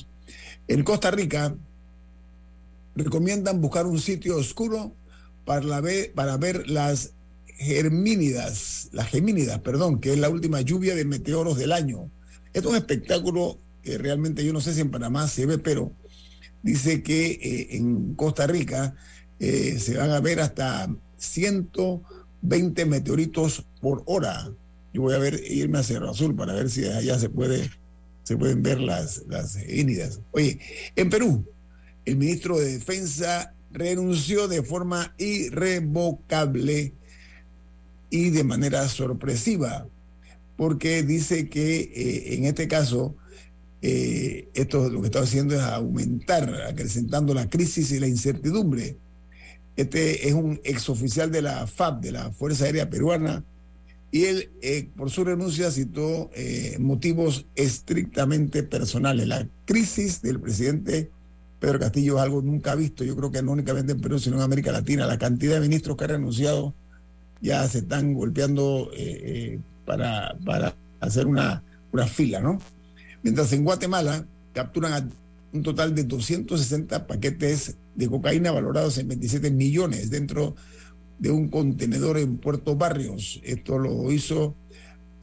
En 0.66 0.82
Costa 0.82 1.10
Rica 1.10 1.54
recomiendan 2.94 3.60
buscar 3.60 3.86
un 3.86 4.00
sitio 4.00 4.38
oscuro 4.38 4.94
para 5.44 5.82
ver, 5.82 6.68
las 6.70 7.12
germínidas, 7.58 8.88
las 8.92 9.08
gemínidas, 9.08 9.60
perdón, 9.60 10.00
que 10.00 10.14
es 10.14 10.18
la 10.18 10.30
última 10.30 10.62
lluvia 10.62 10.94
de 10.94 11.04
meteoros 11.04 11.58
del 11.58 11.72
año. 11.72 12.10
Es 12.54 12.64
un 12.64 12.76
espectáculo 12.76 13.58
que 13.82 13.98
realmente 13.98 14.42
yo 14.42 14.54
no 14.54 14.62
sé 14.62 14.72
si 14.72 14.80
en 14.80 14.90
Panamá 14.90 15.28
se 15.28 15.44
ve, 15.44 15.58
pero 15.58 15.92
dice 16.66 17.02
que 17.02 17.30
eh, 17.30 17.76
en 17.76 18.14
Costa 18.14 18.46
Rica 18.46 18.94
eh, 19.38 19.78
se 19.78 19.96
van 19.96 20.10
a 20.10 20.20
ver 20.20 20.40
hasta 20.40 20.90
120 21.16 22.84
meteoritos 22.86 23.64
por 23.80 24.02
hora. 24.06 24.50
Yo 24.92 25.02
voy 25.02 25.14
a 25.14 25.18
ver, 25.18 25.40
irme 25.48 25.78
a 25.78 25.84
Cerro 25.84 26.10
Azul 26.10 26.34
para 26.34 26.54
ver 26.54 26.68
si 26.68 26.84
allá 26.84 27.18
se 27.18 27.28
puede 27.28 27.70
se 28.24 28.36
pueden 28.36 28.60
ver 28.60 28.80
las, 28.80 29.22
las 29.28 29.56
Oye, 30.32 30.58
en 30.96 31.10
Perú, 31.10 31.46
el 32.04 32.16
ministro 32.16 32.58
de 32.58 32.72
Defensa 32.72 33.54
renunció 33.70 34.48
de 34.48 34.64
forma 34.64 35.14
irrevocable 35.16 36.92
y 38.10 38.30
de 38.30 38.42
manera 38.42 38.88
sorpresiva 38.88 39.86
porque 40.56 41.04
dice 41.04 41.48
que 41.48 41.82
eh, 41.82 42.34
en 42.34 42.46
este 42.46 42.66
caso 42.66 43.14
eh, 43.82 44.48
esto 44.54 44.88
lo 44.88 45.00
que 45.00 45.06
está 45.06 45.20
haciendo 45.20 45.54
es 45.54 45.60
aumentar, 45.60 46.62
acrecentando 46.68 47.34
la 47.34 47.48
crisis 47.48 47.92
y 47.92 48.00
la 48.00 48.08
incertidumbre. 48.08 48.96
Este 49.76 50.28
es 50.28 50.34
un 50.34 50.60
exoficial 50.64 51.30
de 51.30 51.42
la 51.42 51.66
FAB, 51.66 52.00
de 52.00 52.12
la 52.12 52.30
Fuerza 52.32 52.64
Aérea 52.64 52.88
Peruana, 52.88 53.44
y 54.10 54.24
él, 54.24 54.50
eh, 54.62 54.88
por 54.96 55.10
su 55.10 55.24
renuncia, 55.24 55.70
citó 55.70 56.30
motivos 56.78 57.44
estrictamente 57.54 58.62
personales. 58.62 59.26
La 59.26 59.46
crisis 59.66 60.22
del 60.22 60.40
presidente 60.40 61.10
Pedro 61.60 61.78
Castillo 61.78 62.16
es 62.16 62.22
algo 62.22 62.40
nunca 62.40 62.74
visto, 62.74 63.04
yo 63.04 63.16
creo 63.16 63.30
que 63.30 63.42
no 63.42 63.52
únicamente 63.52 63.92
en 63.92 64.00
Perú, 64.00 64.18
sino 64.18 64.36
en 64.36 64.42
América 64.42 64.72
Latina. 64.72 65.06
La 65.06 65.18
cantidad 65.18 65.54
de 65.54 65.60
ministros 65.60 65.96
que 65.96 66.04
han 66.04 66.10
renunciado 66.10 66.72
ya 67.42 67.68
se 67.68 67.78
están 67.78 68.14
golpeando 68.14 68.90
para, 69.84 70.34
para 70.44 70.74
hacer 71.00 71.26
una, 71.26 71.62
una 71.92 72.06
fila, 72.06 72.40
¿no? 72.40 72.58
Mientras 73.22 73.52
en 73.52 73.64
Guatemala 73.64 74.24
capturan 74.52 75.12
un 75.52 75.62
total 75.62 75.94
de 75.94 76.04
260 76.04 77.06
paquetes 77.06 77.76
de 77.94 78.08
cocaína 78.08 78.52
valorados 78.52 78.98
en 78.98 79.08
27 79.08 79.50
millones 79.50 80.10
dentro 80.10 80.54
de 81.18 81.30
un 81.30 81.48
contenedor 81.48 82.18
en 82.18 82.36
Puerto 82.36 82.76
Barrios. 82.76 83.40
Esto 83.42 83.78
lo 83.78 84.10
hizo 84.12 84.54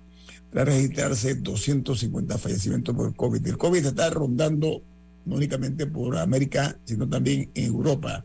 para 0.50 0.64
registrarse 0.64 1.34
250 1.34 2.38
fallecimientos 2.38 2.94
por 2.94 3.14
COVID. 3.14 3.46
El 3.46 3.58
COVID 3.58 3.84
está 3.84 4.08
rondando 4.08 4.80
no 5.26 5.36
únicamente 5.36 5.86
por 5.86 6.16
América, 6.16 6.76
sino 6.84 7.08
también 7.08 7.50
en 7.54 7.66
Europa. 7.66 8.24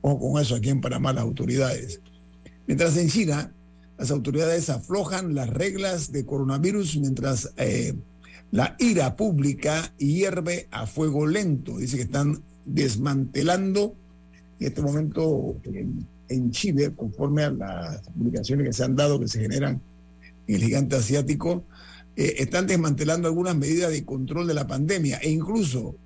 Ojo 0.00 0.32
con 0.32 0.42
eso 0.42 0.54
aquí 0.54 0.70
en 0.70 0.80
Panamá 0.80 1.12
las 1.12 1.24
autoridades. 1.24 2.00
Mientras 2.66 2.96
en 2.96 3.08
China, 3.08 3.52
las 3.98 4.10
autoridades 4.10 4.70
aflojan 4.70 5.34
las 5.34 5.50
reglas 5.50 6.10
de 6.10 6.24
coronavirus 6.24 6.96
mientras 6.96 7.52
eh, 7.56 7.94
la 8.50 8.76
ira 8.78 9.16
pública 9.16 9.92
hierve 9.98 10.68
a 10.70 10.86
fuego 10.86 11.26
lento. 11.26 11.78
Dice 11.78 11.96
que 11.96 12.02
están 12.04 12.40
desmantelando 12.64 13.94
en 14.60 14.66
este 14.66 14.82
momento 14.82 15.56
en, 15.64 16.06
en 16.28 16.50
Chile, 16.50 16.92
conforme 16.94 17.44
a 17.44 17.50
las 17.50 18.00
publicaciones 18.08 18.66
que 18.66 18.72
se 18.72 18.84
han 18.84 18.96
dado, 18.96 19.20
que 19.20 19.28
se 19.28 19.40
generan 19.40 19.80
el 20.46 20.62
gigante 20.62 20.96
asiático, 20.96 21.64
eh, 22.16 22.36
están 22.38 22.66
desmantelando 22.66 23.28
algunas 23.28 23.56
medidas 23.56 23.90
de 23.90 24.04
control 24.04 24.46
de 24.46 24.54
la 24.54 24.66
pandemia 24.66 25.18
e 25.18 25.30
incluso 25.30 25.96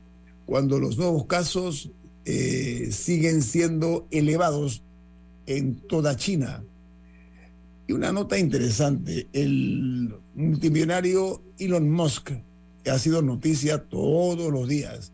cuando 0.47 0.79
los 0.79 0.97
nuevos 0.97 1.27
casos 1.27 1.91
eh, 2.25 2.89
siguen 2.91 3.43
siendo 3.43 4.07
elevados 4.11 4.83
en 5.47 5.75
toda 5.75 6.17
China. 6.17 6.63
Y 7.89 7.95
una 7.95 8.13
nota 8.13 8.39
interesante, 8.39 9.29
el 9.33 10.15
multimillonario 10.35 11.43
Elon 11.59 11.91
Musk, 11.91 12.33
que 12.85 12.91
ha 12.91 12.99
sido 12.99 13.23
noticia 13.23 13.79
todos 13.85 14.53
los 14.53 14.69
días, 14.69 15.11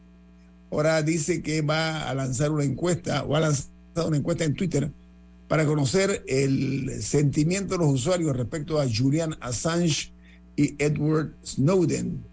ahora 0.73 1.01
dice 1.05 1.41
que 1.41 1.63
va 1.63 2.11
a 2.11 2.15
lanzar 2.15 2.51
una 2.51 2.65
encuesta 2.65 3.23
o 3.23 3.37
ha 3.37 3.41
lanzado 3.41 4.09
una 4.09 4.17
encuesta 4.17 4.43
en 4.43 4.55
Twitter 4.55 4.91
para 5.47 5.65
conocer 5.67 6.25
el 6.27 7.01
sentimiento 7.01 7.75
de 7.75 7.85
los 7.85 7.95
usuarios 7.95 8.37
respecto 8.37 8.81
a 8.81 8.89
Julian 8.93 9.37
Assange 9.41 10.11
y 10.57 10.75
Edward 10.83 11.33
Snowden. 11.47 12.25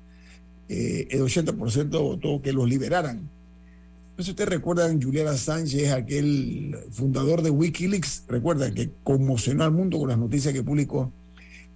Eh, 0.70 1.08
el 1.12 1.22
80% 1.22 1.90
votó 2.02 2.42
que 2.42 2.52
los 2.52 2.68
liberaran. 2.68 3.30
No 4.22 4.26
sé 4.26 4.28
si 4.28 4.32
ustedes 4.34 4.50
recuerdan, 4.52 5.02
Julian 5.02 5.30
Assange 5.30 5.92
aquel 5.92 6.78
fundador 6.92 7.42
de 7.42 7.50
Wikileaks, 7.50 8.26
recuerdan 8.28 8.76
que 8.76 8.92
conmocionó 9.04 9.64
al 9.64 9.72
mundo 9.72 9.98
con 9.98 10.10
las 10.10 10.18
noticias 10.20 10.54
que 10.54 10.62
publicó. 10.62 11.12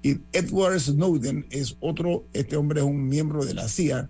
Y 0.04 0.18
Edward 0.32 0.80
Snowden 0.80 1.48
es 1.50 1.76
otro, 1.80 2.26
este 2.34 2.56
hombre 2.56 2.82
es 2.82 2.86
un 2.86 3.10
miembro 3.10 3.44
de 3.44 3.56
la 3.56 3.68
CIA 3.68 4.08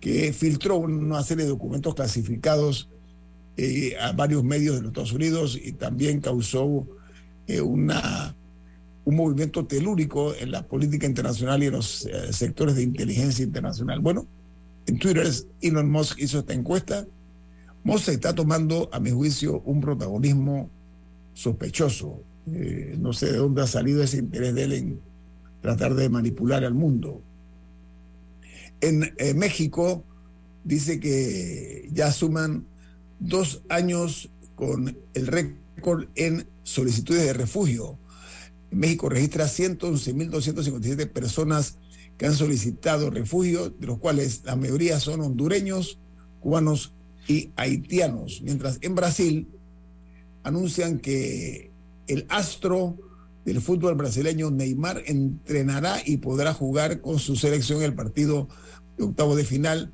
que 0.00 0.32
filtró 0.32 0.78
una 0.78 1.22
serie 1.22 1.44
de 1.44 1.50
documentos 1.50 1.94
clasificados 1.94 2.88
eh, 3.56 3.94
a 4.00 4.10
varios 4.10 4.42
medios 4.42 4.74
de 4.74 4.82
los 4.82 4.88
Estados 4.88 5.12
Unidos 5.12 5.56
y 5.62 5.70
también 5.70 6.20
causó 6.20 6.84
eh, 7.46 7.60
una, 7.60 8.34
un 9.04 9.14
movimiento 9.14 9.66
telúrico 9.66 10.34
en 10.34 10.50
la 10.50 10.64
política 10.64 11.06
internacional 11.06 11.62
y 11.62 11.66
en 11.66 11.74
los 11.74 12.06
eh, 12.06 12.32
sectores 12.32 12.74
de 12.74 12.82
inteligencia 12.82 13.44
internacional. 13.44 14.00
Bueno, 14.00 14.26
en 14.86 14.98
Twitter 14.98 15.30
Elon 15.60 15.88
Musk 15.88 16.18
hizo 16.18 16.40
esta 16.40 16.54
encuesta. 16.54 17.06
Musk 17.84 18.08
está 18.08 18.34
tomando, 18.34 18.88
a 18.92 19.00
mi 19.00 19.10
juicio, 19.10 19.60
un 19.64 19.80
protagonismo 19.80 20.70
sospechoso. 21.34 22.22
no 22.46 23.12
sé 23.12 23.32
de 23.32 23.38
dónde 23.38 23.62
ha 23.62 23.66
salido 23.66 24.02
ese 24.02 24.18
interés 24.18 24.54
de 24.54 24.62
él 24.64 24.72
en 24.72 25.00
tratar 25.60 25.94
de 25.94 26.08
manipular 26.08 26.64
al 26.64 26.74
mundo. 26.74 27.22
En 28.80 29.12
México 29.38 30.04
dice 30.64 30.98
que 30.98 31.88
ya 31.92 32.10
suman 32.12 32.64
dos 33.20 33.62
años 33.68 34.28
con 34.56 34.96
el 35.14 35.26
récord 35.26 36.08
en 36.16 36.46
solicitudes 36.64 37.24
de 37.24 37.32
refugio. 37.32 37.98
México 38.70 39.08
registra 39.08 39.46
111.257 39.46 41.08
personas 41.10 41.76
que 42.16 42.26
han 42.26 42.34
solicitado 42.34 43.10
refugio, 43.10 43.70
de 43.70 43.86
los 43.86 43.98
cuales 43.98 44.42
la 44.44 44.56
mayoría 44.56 44.98
son 44.98 45.20
hondureños, 45.20 45.98
cubanos 46.40 46.92
y 47.28 47.50
haitianos. 47.56 48.40
Mientras 48.42 48.78
en 48.82 48.94
Brasil 48.94 49.48
anuncian 50.42 50.98
que 50.98 51.70
el 52.06 52.26
astro 52.28 52.96
del 53.44 53.60
fútbol 53.60 53.94
brasileño 53.94 54.50
Neymar 54.50 55.02
entrenará 55.06 56.00
y 56.04 56.18
podrá 56.18 56.54
jugar 56.54 57.00
con 57.00 57.18
su 57.18 57.36
selección 57.36 57.82
el 57.82 57.94
partido 57.94 58.48
de 58.96 59.04
octavo 59.04 59.34
de 59.34 59.44
final 59.44 59.92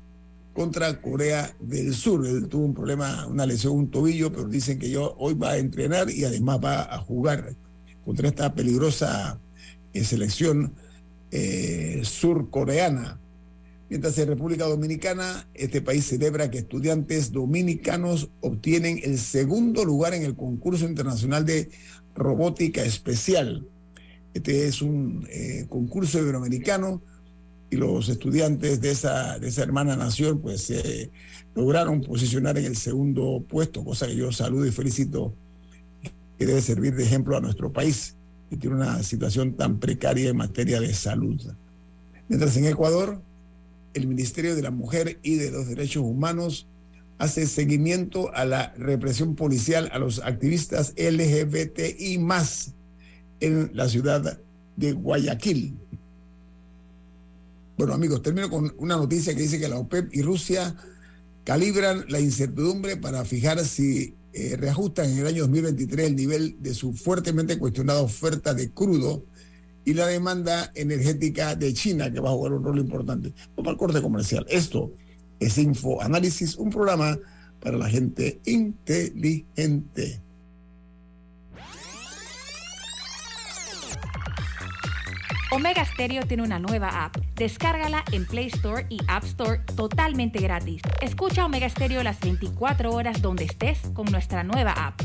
contra 0.53 1.01
Corea 1.01 1.55
del 1.59 1.95
Sur. 1.95 2.27
Él 2.27 2.47
tuvo 2.47 2.65
un 2.65 2.73
problema, 2.73 3.25
una 3.27 3.45
lesión, 3.45 3.73
un 3.75 3.89
tobillo, 3.89 4.31
pero 4.31 4.47
dicen 4.47 4.77
que 4.77 4.89
yo 4.89 5.15
hoy 5.17 5.33
va 5.33 5.51
a 5.51 5.57
entrenar 5.57 6.09
y 6.09 6.25
además 6.25 6.59
va 6.63 6.93
a 6.93 6.97
jugar 6.99 7.55
contra 8.03 8.27
esta 8.27 8.53
peligrosa 8.53 9.39
eh, 9.93 10.03
selección 10.03 10.73
eh, 11.31 12.01
surcoreana. 12.03 13.19
Mientras 13.89 14.19
en 14.19 14.27
República 14.27 14.65
Dominicana, 14.65 15.47
este 15.55 15.81
país 15.81 16.05
celebra 16.05 16.51
que 16.51 16.59
estudiantes 16.59 17.31
dominicanos 17.31 18.29
obtienen 18.39 18.99
el 19.03 19.17
segundo 19.17 19.83
lugar 19.83 20.13
en 20.13 20.21
el 20.21 20.35
concurso 20.35 20.87
internacional 20.87 21.43
de 21.43 21.71
robótica 22.13 22.83
especial. 22.83 23.65
Este 24.35 24.67
es 24.67 24.83
un 24.83 25.27
eh, 25.31 25.65
concurso 25.69 26.19
iberoamericano 26.19 27.01
y 27.71 27.77
los 27.77 28.09
estudiantes 28.09 28.79
de 28.79 28.91
esa, 28.91 29.39
de 29.39 29.47
esa 29.47 29.63
hermana 29.63 29.95
nación 29.95 30.39
pues 30.39 30.71
lograron 31.55 32.01
posicionar 32.01 32.59
en 32.59 32.65
el 32.65 32.75
segundo 32.75 33.43
puesto, 33.47 33.83
cosa 33.83 34.05
que 34.05 34.15
yo 34.15 34.31
saludo 34.31 34.67
y 34.67 34.71
felicito, 34.71 35.33
que 36.37 36.45
debe 36.45 36.61
servir 36.61 36.95
de 36.95 37.03
ejemplo 37.03 37.35
a 37.35 37.41
nuestro 37.41 37.71
país, 37.71 38.15
que 38.51 38.57
tiene 38.57 38.75
una 38.75 39.01
situación 39.01 39.53
tan 39.53 39.79
precaria 39.79 40.29
en 40.29 40.37
materia 40.37 40.79
de 40.79 40.93
salud. 40.93 41.41
Mientras 42.27 42.55
en 42.55 42.65
Ecuador, 42.65 43.19
el 43.99 44.07
Ministerio 44.07 44.55
de 44.55 44.61
la 44.61 44.71
Mujer 44.71 45.19
y 45.21 45.35
de 45.35 45.51
los 45.51 45.67
Derechos 45.67 46.03
Humanos 46.03 46.67
hace 47.17 47.45
seguimiento 47.47 48.33
a 48.33 48.45
la 48.45 48.73
represión 48.77 49.35
policial 49.35 49.89
a 49.91 49.99
los 49.99 50.19
activistas 50.19 50.93
LGBTI 50.95 52.17
más 52.17 52.71
en 53.41 53.71
la 53.73 53.89
ciudad 53.89 54.39
de 54.77 54.91
Guayaquil. 54.93 55.77
Bueno, 57.77 57.93
amigos, 57.93 58.21
termino 58.21 58.49
con 58.49 58.73
una 58.77 58.95
noticia 58.95 59.35
que 59.35 59.41
dice 59.41 59.59
que 59.59 59.67
la 59.67 59.77
OPEP 59.77 60.13
y 60.13 60.21
Rusia 60.21 60.75
calibran 61.43 62.05
la 62.07 62.19
incertidumbre 62.19 62.97
para 62.97 63.25
fijar 63.25 63.63
si 63.65 64.15
eh, 64.33 64.55
reajustan 64.57 65.09
en 65.09 65.19
el 65.19 65.27
año 65.27 65.41
2023 65.43 66.07
el 66.07 66.15
nivel 66.15 66.55
de 66.61 66.73
su 66.73 66.93
fuertemente 66.93 67.57
cuestionada 67.57 68.01
oferta 68.01 68.53
de 68.53 68.69
crudo 68.71 69.23
y 69.85 69.93
la 69.93 70.07
demanda 70.07 70.71
energética 70.75 71.55
de 71.55 71.73
China, 71.73 72.11
que 72.11 72.19
va 72.19 72.29
a 72.29 72.33
jugar 72.33 72.53
un 72.53 72.63
rol 72.63 72.79
importante. 72.79 73.33
Vamos 73.55 73.71
al 73.71 73.77
corte 73.77 74.01
comercial. 74.01 74.45
Esto 74.49 74.91
es 75.39 75.57
Info 75.57 76.01
Análisis, 76.01 76.55
un 76.55 76.69
programa 76.69 77.17
para 77.59 77.77
la 77.77 77.89
gente 77.89 78.39
inteligente. 78.45 80.21
Omega 85.51 85.83
Stereo 85.83 86.27
tiene 86.27 86.43
una 86.43 86.59
nueva 86.59 87.05
app. 87.05 87.17
Descárgala 87.35 88.03
en 88.11 88.25
Play 88.25 88.47
Store 88.47 88.85
y 88.87 88.99
App 89.07 89.23
Store 89.23 89.61
totalmente 89.75 90.39
gratis. 90.39 90.81
Escucha 91.01 91.43
Omega 91.43 91.67
Stereo 91.67 92.03
las 92.03 92.19
24 92.19 92.91
horas 92.91 93.21
donde 93.21 93.45
estés 93.45 93.79
con 93.95 94.05
nuestra 94.11 94.43
nueva 94.43 94.73
app. 94.73 95.01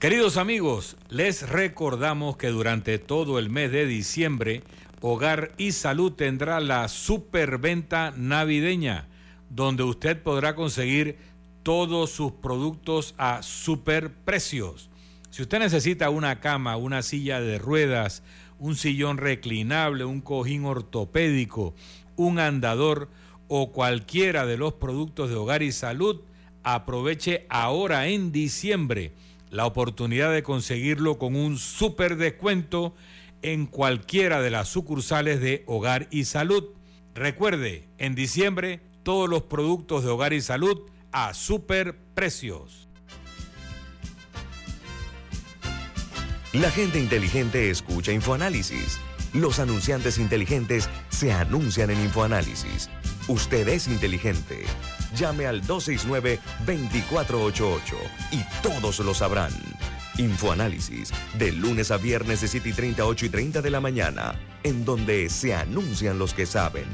Queridos 0.00 0.38
amigos, 0.38 0.96
les 1.10 1.46
recordamos 1.46 2.38
que 2.38 2.46
durante 2.46 2.98
todo 2.98 3.38
el 3.38 3.50
mes 3.50 3.70
de 3.70 3.84
diciembre, 3.84 4.62
Hogar 5.02 5.52
y 5.58 5.72
Salud 5.72 6.12
tendrá 6.12 6.58
la 6.58 6.88
superventa 6.88 8.14
navideña, 8.16 9.08
donde 9.50 9.82
usted 9.82 10.22
podrá 10.22 10.54
conseguir 10.54 11.18
todos 11.62 12.08
sus 12.08 12.32
productos 12.32 13.14
a 13.18 13.42
superprecios. 13.42 14.88
Si 15.28 15.42
usted 15.42 15.58
necesita 15.58 16.08
una 16.08 16.40
cama, 16.40 16.78
una 16.78 17.02
silla 17.02 17.42
de 17.42 17.58
ruedas, 17.58 18.22
un 18.58 18.76
sillón 18.76 19.18
reclinable, 19.18 20.06
un 20.06 20.22
cojín 20.22 20.64
ortopédico, 20.64 21.74
un 22.16 22.38
andador 22.38 23.10
o 23.48 23.70
cualquiera 23.70 24.46
de 24.46 24.56
los 24.56 24.72
productos 24.72 25.28
de 25.28 25.36
hogar 25.36 25.62
y 25.62 25.72
salud, 25.72 26.22
aproveche 26.62 27.44
ahora 27.50 28.06
en 28.08 28.32
diciembre 28.32 29.12
la 29.50 29.66
oportunidad 29.66 30.32
de 30.32 30.42
conseguirlo 30.42 31.18
con 31.18 31.36
un 31.36 31.58
super 31.58 32.16
descuento 32.16 32.94
en 33.42 33.66
cualquiera 33.66 34.40
de 34.40 34.50
las 34.50 34.68
sucursales 34.68 35.40
de 35.40 35.64
Hogar 35.66 36.08
y 36.10 36.24
Salud. 36.24 36.64
Recuerde, 37.14 37.88
en 37.98 38.14
diciembre 38.14 38.80
todos 39.02 39.28
los 39.28 39.42
productos 39.42 40.04
de 40.04 40.10
Hogar 40.10 40.32
y 40.32 40.40
Salud 40.40 40.82
a 41.12 41.34
super 41.34 41.96
precios. 42.14 42.88
La 46.52 46.70
gente 46.70 46.98
inteligente 46.98 47.70
escucha 47.70 48.12
InfoAnálisis. 48.12 48.98
Los 49.32 49.60
anunciantes 49.60 50.18
inteligentes 50.18 50.88
se 51.08 51.32
anuncian 51.32 51.90
en 51.90 52.00
InfoAnálisis. 52.00 52.90
Usted 53.28 53.68
es 53.68 53.86
inteligente. 53.86 54.64
Llame 55.14 55.46
al 55.46 55.62
269-2488 55.62 57.94
y 58.32 58.42
todos 58.62 58.98
lo 59.00 59.14
sabrán. 59.14 59.52
Infoanálisis, 60.18 61.12
de 61.38 61.52
lunes 61.52 61.90
a 61.90 61.96
viernes 61.96 62.42
de 62.42 62.48
7 62.48 62.68
y 62.68 62.72
30, 62.72 63.06
8 63.06 63.26
y 63.26 63.28
30 63.30 63.62
de 63.62 63.70
la 63.70 63.80
mañana, 63.80 64.34
en 64.62 64.84
donde 64.84 65.28
se 65.30 65.54
anuncian 65.54 66.18
los 66.18 66.34
que 66.34 66.46
saben. 66.46 66.84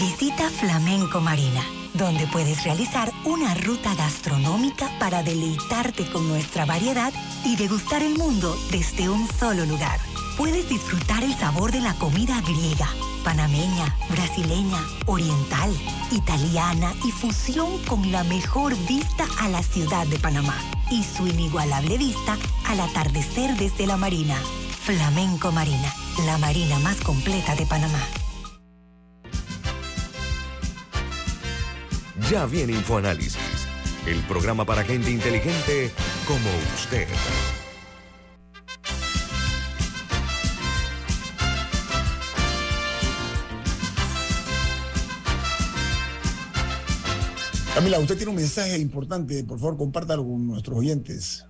Visita 0.00 0.48
Flamenco 0.50 1.20
Marina, 1.20 1.62
donde 1.94 2.26
puedes 2.26 2.64
realizar 2.64 3.12
una 3.24 3.54
ruta 3.54 3.94
gastronómica 3.94 4.90
para 4.98 5.22
deleitarte 5.22 6.10
con 6.10 6.26
nuestra 6.28 6.64
variedad 6.64 7.12
y 7.44 7.56
degustar 7.56 8.02
el 8.02 8.18
mundo 8.18 8.56
desde 8.70 9.08
un 9.08 9.28
solo 9.28 9.64
lugar 9.64 10.00
puedes 10.36 10.68
disfrutar 10.68 11.22
el 11.22 11.34
sabor 11.34 11.72
de 11.72 11.80
la 11.80 11.94
comida 11.94 12.40
griega, 12.42 12.88
panameña, 13.24 13.96
brasileña, 14.10 14.78
oriental, 15.06 15.70
italiana 16.10 16.92
y 17.04 17.10
fusión 17.10 17.78
con 17.86 18.10
la 18.12 18.24
mejor 18.24 18.74
vista 18.86 19.26
a 19.40 19.48
la 19.48 19.62
ciudad 19.62 20.06
de 20.06 20.18
Panamá 20.18 20.56
y 20.90 21.02
su 21.04 21.26
inigualable 21.26 21.98
vista 21.98 22.36
al 22.66 22.80
atardecer 22.80 23.56
desde 23.56 23.86
la 23.86 23.96
marina. 23.96 24.36
Flamenco 24.84 25.52
Marina, 25.52 25.92
la 26.26 26.38
marina 26.38 26.78
más 26.80 26.96
completa 26.96 27.54
de 27.54 27.66
Panamá. 27.66 28.00
Ya 32.30 32.46
viene 32.46 32.72
InfoAnálisis, 32.72 33.66
el 34.06 34.20
programa 34.22 34.64
para 34.64 34.82
gente 34.84 35.10
inteligente 35.10 35.92
como 36.26 36.48
usted. 36.74 37.06
Camila, 47.82 47.98
usted 47.98 48.16
tiene 48.16 48.30
un 48.30 48.36
mensaje 48.36 48.78
importante, 48.78 49.42
por 49.42 49.58
favor, 49.58 49.76
compártalo 49.76 50.22
con 50.22 50.46
nuestros 50.46 50.78
oyentes. 50.78 51.44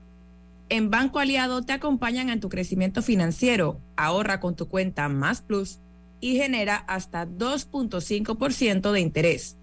En 0.71 0.89
Banco 0.89 1.19
Aliado 1.19 1.61
te 1.61 1.75
acompañan 1.75 2.31
en 2.31 2.41
tu 2.41 2.49
crecimiento 2.49 3.03
financiero. 3.03 3.79
Ahorra 3.97 4.41
con 4.41 4.57
tu 4.57 4.67
cuenta 4.67 5.11
Más 5.11 5.43
Plus 5.43 5.79
y 6.23 6.37
genera 6.37 6.77
hasta 6.77 7.27
2.5% 7.27 8.93
de 8.93 9.01
interés. 9.01 9.57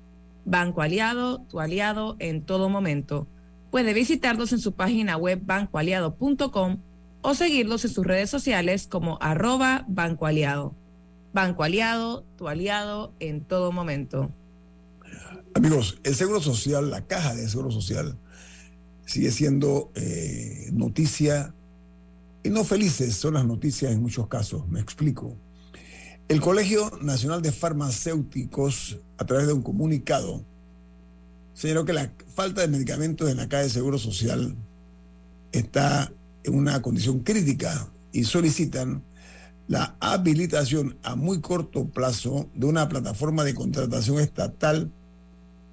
Banco 0.45 0.83
Aliado, 0.83 1.39
tu 1.49 1.59
aliado 1.59 2.15
en 2.19 2.43
todo 2.43 2.69
momento. 2.69 3.25
Puede 3.71 3.95
visitarlos 3.95 4.53
en 4.53 4.59
su 4.59 4.73
página 4.73 5.17
web 5.17 5.41
bancoaliado.com 5.43 6.77
o 7.23 7.33
seguirlos 7.33 7.83
en 7.83 7.91
sus 7.91 8.05
redes 8.05 8.29
sociales 8.29 8.85
como 8.85 9.17
arroba 9.21 9.85
Banco 9.87 10.27
Aliado. 10.27 10.75
Banco 11.33 11.63
Aliado, 11.63 12.23
tu 12.37 12.47
aliado 12.47 13.11
en 13.19 13.41
todo 13.41 13.71
momento. 13.71 14.29
Amigos, 15.59 15.99
el 16.05 16.15
Seguro 16.15 16.41
Social, 16.41 16.89
la 16.89 17.05
caja 17.05 17.35
de 17.35 17.49
Seguro 17.49 17.69
Social, 17.69 18.15
sigue 19.05 19.29
siendo 19.29 19.91
eh, 19.93 20.69
noticia, 20.71 21.53
y 22.43 22.49
no 22.49 22.63
felices 22.63 23.17
son 23.17 23.33
las 23.33 23.43
noticias 23.45 23.91
en 23.91 24.01
muchos 24.01 24.29
casos, 24.29 24.65
me 24.69 24.79
explico. 24.79 25.35
El 26.29 26.39
Colegio 26.39 26.89
Nacional 27.01 27.41
de 27.41 27.51
Farmacéuticos, 27.51 28.99
a 29.17 29.25
través 29.25 29.47
de 29.47 29.53
un 29.53 29.61
comunicado, 29.61 30.45
señaló 31.53 31.83
que 31.83 31.91
la 31.91 32.09
falta 32.33 32.61
de 32.61 32.69
medicamentos 32.69 33.29
en 33.29 33.35
la 33.35 33.49
caja 33.49 33.63
de 33.63 33.69
Seguro 33.69 33.97
Social 33.97 34.55
está 35.51 36.09
en 36.45 36.55
una 36.55 36.81
condición 36.81 37.19
crítica 37.19 37.89
y 38.13 38.23
solicitan 38.23 39.03
la 39.67 39.97
habilitación 39.99 40.97
a 41.03 41.17
muy 41.17 41.41
corto 41.41 41.83
plazo 41.83 42.47
de 42.55 42.65
una 42.65 42.87
plataforma 42.87 43.43
de 43.43 43.55
contratación 43.55 44.21
estatal 44.21 44.93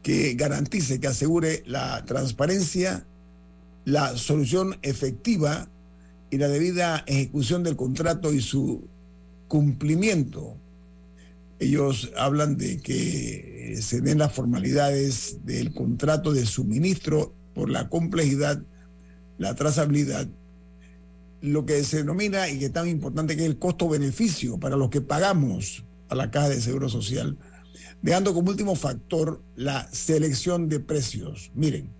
que 0.06 0.34
garantice, 0.34 1.00
que 1.00 1.08
asegure 1.08 1.64
la 1.66 2.04
transparencia, 2.04 3.04
la 3.84 4.16
solución 4.16 4.78
efectiva 4.82 5.68
y 6.30 6.38
la 6.38 6.46
debida 6.46 7.02
ejecución 7.08 7.64
del 7.64 7.74
contrato 7.74 8.32
y 8.32 8.40
su 8.40 8.86
cumplimiento. 9.48 10.54
Ellos 11.58 12.12
hablan 12.16 12.56
de 12.56 12.78
que 12.78 13.80
se 13.82 14.00
den 14.00 14.18
las 14.18 14.32
formalidades 14.32 15.44
del 15.44 15.74
contrato 15.74 16.32
de 16.32 16.46
suministro 16.46 17.34
por 17.52 17.68
la 17.68 17.88
complejidad, 17.88 18.62
la 19.38 19.56
trazabilidad, 19.56 20.28
lo 21.40 21.66
que 21.66 21.82
se 21.82 21.96
denomina 21.96 22.48
y 22.48 22.60
que 22.60 22.66
es 22.66 22.72
tan 22.72 22.86
importante 22.86 23.34
que 23.34 23.42
es 23.42 23.48
el 23.48 23.58
costo-beneficio 23.58 24.56
para 24.58 24.76
los 24.76 24.88
que 24.88 25.00
pagamos 25.00 25.82
a 26.08 26.14
la 26.14 26.30
Caja 26.30 26.50
de 26.50 26.60
Seguro 26.60 26.88
Social 26.88 27.36
dejando 28.06 28.32
como 28.32 28.50
último 28.50 28.76
factor 28.76 29.42
la 29.56 29.88
selección 29.90 30.68
de 30.68 30.78
precios. 30.78 31.50
Miren, 31.56 31.90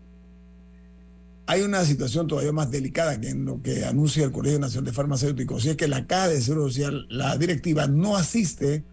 hay 1.47 1.63
una 1.63 1.85
situación 1.85 2.29
todavía 2.29 2.53
más 2.53 2.71
delicada 2.71 3.21
que 3.21 3.31
en 3.31 3.45
lo 3.45 3.61
que 3.61 3.85
anuncia 3.85 4.25
el 4.25 4.31
Colegio 4.31 4.61
Nacional 4.61 4.85
de 4.85 4.93
Farmacéuticos, 4.93 5.65
y 5.65 5.71
es 5.71 5.77
que 5.77 5.89
la 5.89 6.07
Caja 6.07 6.29
de 6.29 6.41
Seguro 6.41 6.69
Social, 6.69 7.09
la 7.11 7.37
directiva, 7.37 7.89
no 7.89 8.17
asiste 8.17 8.85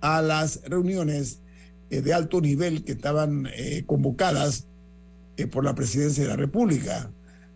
a 0.00 0.22
las 0.22 0.60
reuniones 0.62 1.40
eh, 1.90 2.02
de 2.02 2.14
alto 2.14 2.40
nivel 2.40 2.84
que 2.84 2.92
estaban 2.92 3.48
eh, 3.56 3.82
convocadas 3.84 4.68
eh, 5.36 5.48
por 5.48 5.64
la 5.64 5.74
presidencia 5.74 6.22
de 6.22 6.28
la 6.28 6.36
República. 6.36 7.10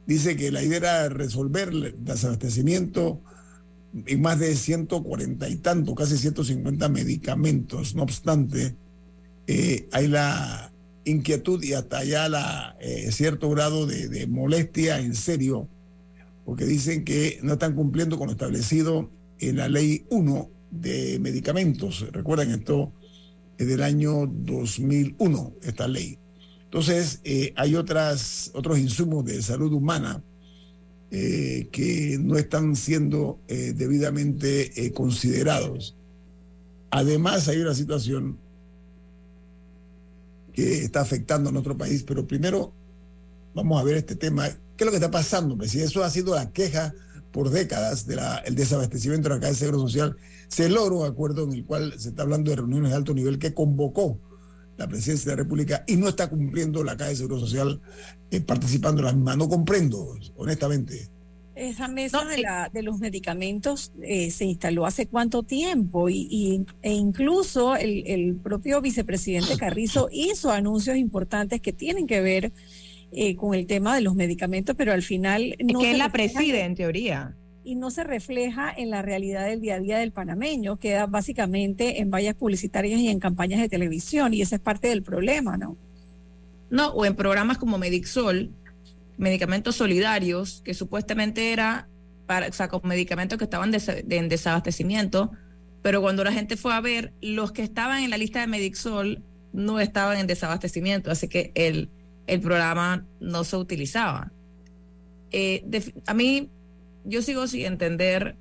Dice 0.09 0.35
que 0.35 0.51
la 0.51 0.65
idea 0.65 0.79
era 0.79 1.09
resolver 1.09 1.69
el 1.69 1.95
desabastecimiento 2.05 3.23
y 4.07 4.17
más 4.17 4.39
de 4.39 4.55
140 4.55 5.49
y 5.49 5.57
tanto, 5.57 5.95
casi 5.95 6.19
150 6.19 6.89
medicamentos. 6.89 7.95
No 7.95 8.03
obstante, 8.03 8.77
eh, 9.47 9.89
hay 9.93 10.09
la 10.09 10.73
inquietud 11.05 11.63
y 11.63 11.73
hasta 11.73 11.99
allá 11.99 12.29
la, 12.29 12.77
eh, 12.81 13.11
cierto 13.13 13.49
grado 13.49 13.87
de, 13.87 14.27
molestia 14.27 15.01
en 15.01 15.15
serio, 15.15 15.69
porque 16.45 16.67
dicen 16.67 17.05
que 17.05 17.39
no 17.43 17.55
están 17.55 17.75
cumpliendo 17.75 18.19
con 18.19 18.27
lo 18.27 18.33
establecido 18.33 19.11
en 19.39 19.57
la 19.57 19.69
ley 19.69 20.05
1 20.11 20.51
de 20.71 21.19
medicamentos. 21.21 22.05
Recuerden, 22.13 22.51
esto 22.51 22.93
es 23.57 23.67
del 23.67 23.83
año 23.83 24.27
2001, 24.27 25.55
esta 25.63 25.89
ley. 25.89 26.19
Entonces, 26.65 27.21
eh, 27.25 27.53
hay 27.57 27.77
otras, 27.77 28.51
otros 28.55 28.79
insumos 28.79 29.25
de 29.25 29.41
salud 29.41 29.73
humana 29.73 30.23
eh, 31.11 31.69
que 31.71 32.19
no 32.21 32.37
están 32.37 32.75
siendo 32.75 33.39
eh, 33.47 33.73
debidamente 33.77 34.85
eh, 34.85 34.93
considerados. 34.93 35.95
Además, 36.91 37.47
hay 37.49 37.59
una 37.61 37.75
situación 37.75 38.39
que 40.53 40.83
está 40.83 41.03
afectando 41.03 41.51
a 41.51 41.53
nuestro 41.53 41.77
país, 41.77 42.03
pero 42.03 42.27
primero 42.27 42.73
vamos 43.55 43.81
a 43.81 43.85
ver 43.85 43.97
este 43.99 44.17
tema. 44.17 44.49
¿Qué 44.49 44.85
es 44.85 44.87
lo 44.87 44.91
que 44.91 44.97
está 44.97 45.11
pasando? 45.11 45.57
Si 45.67 45.81
eso 45.81 46.03
ha 46.03 46.11
sido 46.11 46.35
la 46.35 46.51
queja 46.51 46.93
por 47.31 47.51
décadas 47.51 48.07
del 48.07 48.21
el 48.45 48.55
desabastecimiento 48.55 49.29
de 49.29 49.35
la 49.35 49.41
Caja 49.41 49.53
de 49.53 49.59
Seguro 49.59 49.81
Social, 49.81 50.17
se 50.49 50.69
logró 50.69 51.01
un 51.01 51.07
acuerdo 51.07 51.45
en 51.45 51.53
el 51.53 51.65
cual 51.65 51.95
se 51.99 52.09
está 52.09 52.23
hablando 52.23 52.51
de 52.51 52.57
reuniones 52.57 52.91
de 52.91 52.97
alto 52.97 53.15
nivel 53.15 53.39
que 53.39 53.55
convocó 53.55 54.19
la 54.77 54.89
presidencia 54.89 55.31
de 55.31 55.37
la 55.37 55.43
República 55.43 55.85
y 55.87 55.97
no 55.97 56.09
está 56.09 56.29
cumpliendo 56.29 56.83
la 56.85 56.97
Caja 56.97 57.11
de 57.11 57.17
Seguro 57.17 57.39
Social 57.39 57.81
eh, 58.31 58.41
participando 58.41 59.01
en 59.01 59.07
la 59.07 59.13
misma. 59.13 59.37
No 59.37 59.49
comprendo, 59.49 60.15
honestamente. 60.37 61.09
Esa 61.55 61.89
mesa 61.89 62.23
de, 62.27 62.39
la, 62.39 62.69
de 62.71 62.83
los 62.83 62.99
medicamentos 62.99 63.91
eh, 64.03 64.31
se 64.31 64.45
instaló 64.45 64.85
hace 64.85 65.07
cuánto 65.07 65.43
tiempo 65.43 66.11
y, 66.11 66.67
e 66.83 66.93
incluso 66.93 67.77
el, 67.77 68.37
propio 68.43 68.83
vicepresidente 68.83 69.57
Carrizo 69.57 70.09
hizo 70.13 70.51
anuncios 70.51 70.99
importantes 70.99 71.63
que 71.63 71.73
tienen 71.73 72.07
que 72.07 72.21
ver 72.21 72.53
eh, 73.11 73.37
con 73.37 73.55
el 73.55 73.67
tema 73.67 73.95
de 73.95 74.03
los 74.03 74.15
medicamentos, 74.15 74.77
pero 74.77 74.93
al 74.93 75.03
final 75.03 75.57
no 75.65 75.81
que 75.81 75.97
la 75.97 76.13
preside 76.13 76.63
en 76.63 76.75
teoría 76.75 77.35
y 77.65 77.75
no 77.75 77.91
se 77.91 78.05
refleja 78.05 78.73
en 78.77 78.91
la 78.91 79.03
realidad 79.03 79.47
del 79.47 79.61
día 79.61 79.77
a 79.77 79.81
día 79.81 79.99
del 79.99 80.13
panameño, 80.13 80.77
queda 80.77 81.07
básicamente 81.07 82.01
en 82.01 82.11
vallas 82.11 82.35
publicitarias 82.35 83.01
y 83.01 83.09
en 83.09 83.19
campañas 83.19 83.61
de 83.61 83.69
televisión 83.69 84.35
y 84.35 84.43
esa 84.43 84.57
es 84.57 84.63
parte 84.63 84.89
del 84.89 85.03
problema, 85.03 85.57
¿no? 85.57 85.77
No, 86.71 86.89
o 86.89 87.05
en 87.05 87.15
programas 87.15 87.59
como 87.59 87.79
Medixol, 87.79 88.51
medicamentos 89.19 89.77
solidarios, 89.77 90.63
que 90.65 90.75
supuestamente 90.75 91.53
era 91.53 91.89
para, 92.27 92.49
o 92.49 92.53
sea, 92.53 92.69
con 92.69 92.81
medicamentos 92.85 93.39
que 93.39 93.45
estaban 93.45 93.73
en 93.75 94.29
desabastecimiento, 94.29 95.31
pero 95.83 96.01
cuando 96.01 96.25
la 96.25 96.33
gente 96.33 96.57
fue 96.57 96.75
a 96.75 96.81
ver, 96.81 97.13
los 97.21 97.53
que 97.53 97.63
estaban 97.63 98.03
en 98.03 98.11
la 98.11 98.19
lista 98.19 98.41
de 98.41 98.49
Medixol 98.49 99.23
no 99.53 99.79
estaban 99.79 100.19
en 100.19 100.27
desabastecimiento, 100.27 101.11
así 101.11 101.29
que 101.29 101.53
el, 101.55 101.89
el 102.27 102.41
programa 102.41 103.05
no 103.21 103.45
se 103.45 103.57
utilizaba. 103.57 104.33
Eh, 105.31 105.65
a 106.07 106.15
mí, 106.15 106.51
yo 107.05 107.23
sigo 107.23 107.47
sin 107.47 107.67
entender, 107.67 108.37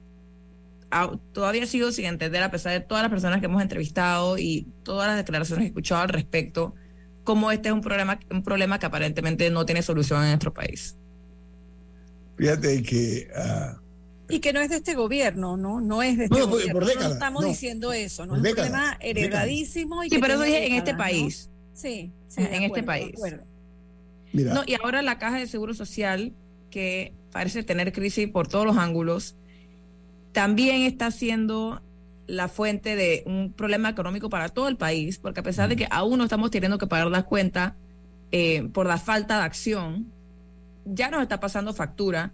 todavía 1.33 1.65
sigo 1.67 1.91
sin 1.91 2.05
entender, 2.05 2.41
a 2.41 2.51
pesar 2.51 2.73
de 2.73 2.79
todas 2.79 3.03
las 3.03 3.11
personas 3.11 3.39
que 3.39 3.45
hemos 3.45 3.61
entrevistado 3.61 4.37
y 4.37 4.67
todas 4.83 5.07
las 5.07 5.17
declaraciones 5.17 5.63
que 5.63 5.65
he 5.65 5.69
escuchado 5.69 6.01
al 6.01 6.09
respecto, 6.09 6.73
cómo 7.25 7.51
este 7.51 7.67
es 7.67 7.73
un 7.73 7.81
problema, 7.81 8.17
un 8.31 8.43
problema 8.43 8.79
que 8.79 8.85
aparentemente 8.85 9.49
no 9.49 9.65
tiene 9.65 9.81
solución 9.81 10.21
en 10.23 10.29
nuestro 10.29 10.53
país. 10.53 10.95
Fíjate 12.37 12.81
que... 12.83 13.27
Ah, 13.35 13.77
y 14.29 14.39
que 14.39 14.53
no 14.53 14.61
es 14.61 14.69
de 14.69 14.77
este 14.77 14.95
gobierno, 14.95 15.57
¿no? 15.57 15.81
No 15.81 16.01
es 16.01 16.17
de 16.17 16.25
este 16.25 16.41
gobierno. 16.41 16.79
no 16.79 17.13
estamos 17.13 17.45
diciendo 17.45 17.93
eso, 17.93 18.25
¿no? 18.25 18.35
es 18.35 18.41
un 18.41 18.55
problema 18.55 18.97
heredadísimo. 18.99 20.03
Y 20.03 20.09
sí, 20.09 20.17
pero 20.19 20.35
eso 20.35 20.43
dije 20.43 20.65
en 20.67 20.73
este 20.75 20.95
país. 20.95 21.49
Sí, 21.73 22.11
en 22.37 22.63
este 22.63 22.83
país. 22.83 23.13
No, 24.33 24.63
y 24.65 24.75
ahora 24.81 25.01
la 25.01 25.19
caja 25.19 25.37
de 25.37 25.47
seguro 25.47 25.73
social, 25.73 26.33
que 26.69 27.13
parece 27.31 27.63
tener 27.63 27.91
crisis 27.93 28.29
por 28.29 28.47
todos 28.47 28.65
los 28.65 28.77
ángulos, 28.77 29.35
también 30.31 30.81
está 30.81 31.11
siendo 31.11 31.81
la 32.27 32.47
fuente 32.47 32.95
de 32.95 33.23
un 33.25 33.53
problema 33.53 33.89
económico 33.89 34.29
para 34.29 34.49
todo 34.49 34.67
el 34.67 34.77
país, 34.77 35.17
porque 35.17 35.41
a 35.41 35.43
pesar 35.43 35.69
de 35.69 35.75
que 35.75 35.87
aún 35.91 36.17
no 36.17 36.23
estamos 36.23 36.51
teniendo 36.51 36.77
que 36.77 36.87
pagar 36.87 37.07
las 37.07 37.25
cuentas 37.25 37.73
eh, 38.31 38.67
por 38.73 38.87
la 38.87 38.97
falta 38.97 39.37
de 39.37 39.43
acción, 39.43 40.07
ya 40.85 41.09
nos 41.09 41.21
está 41.21 41.39
pasando 41.39 41.73
factura, 41.73 42.31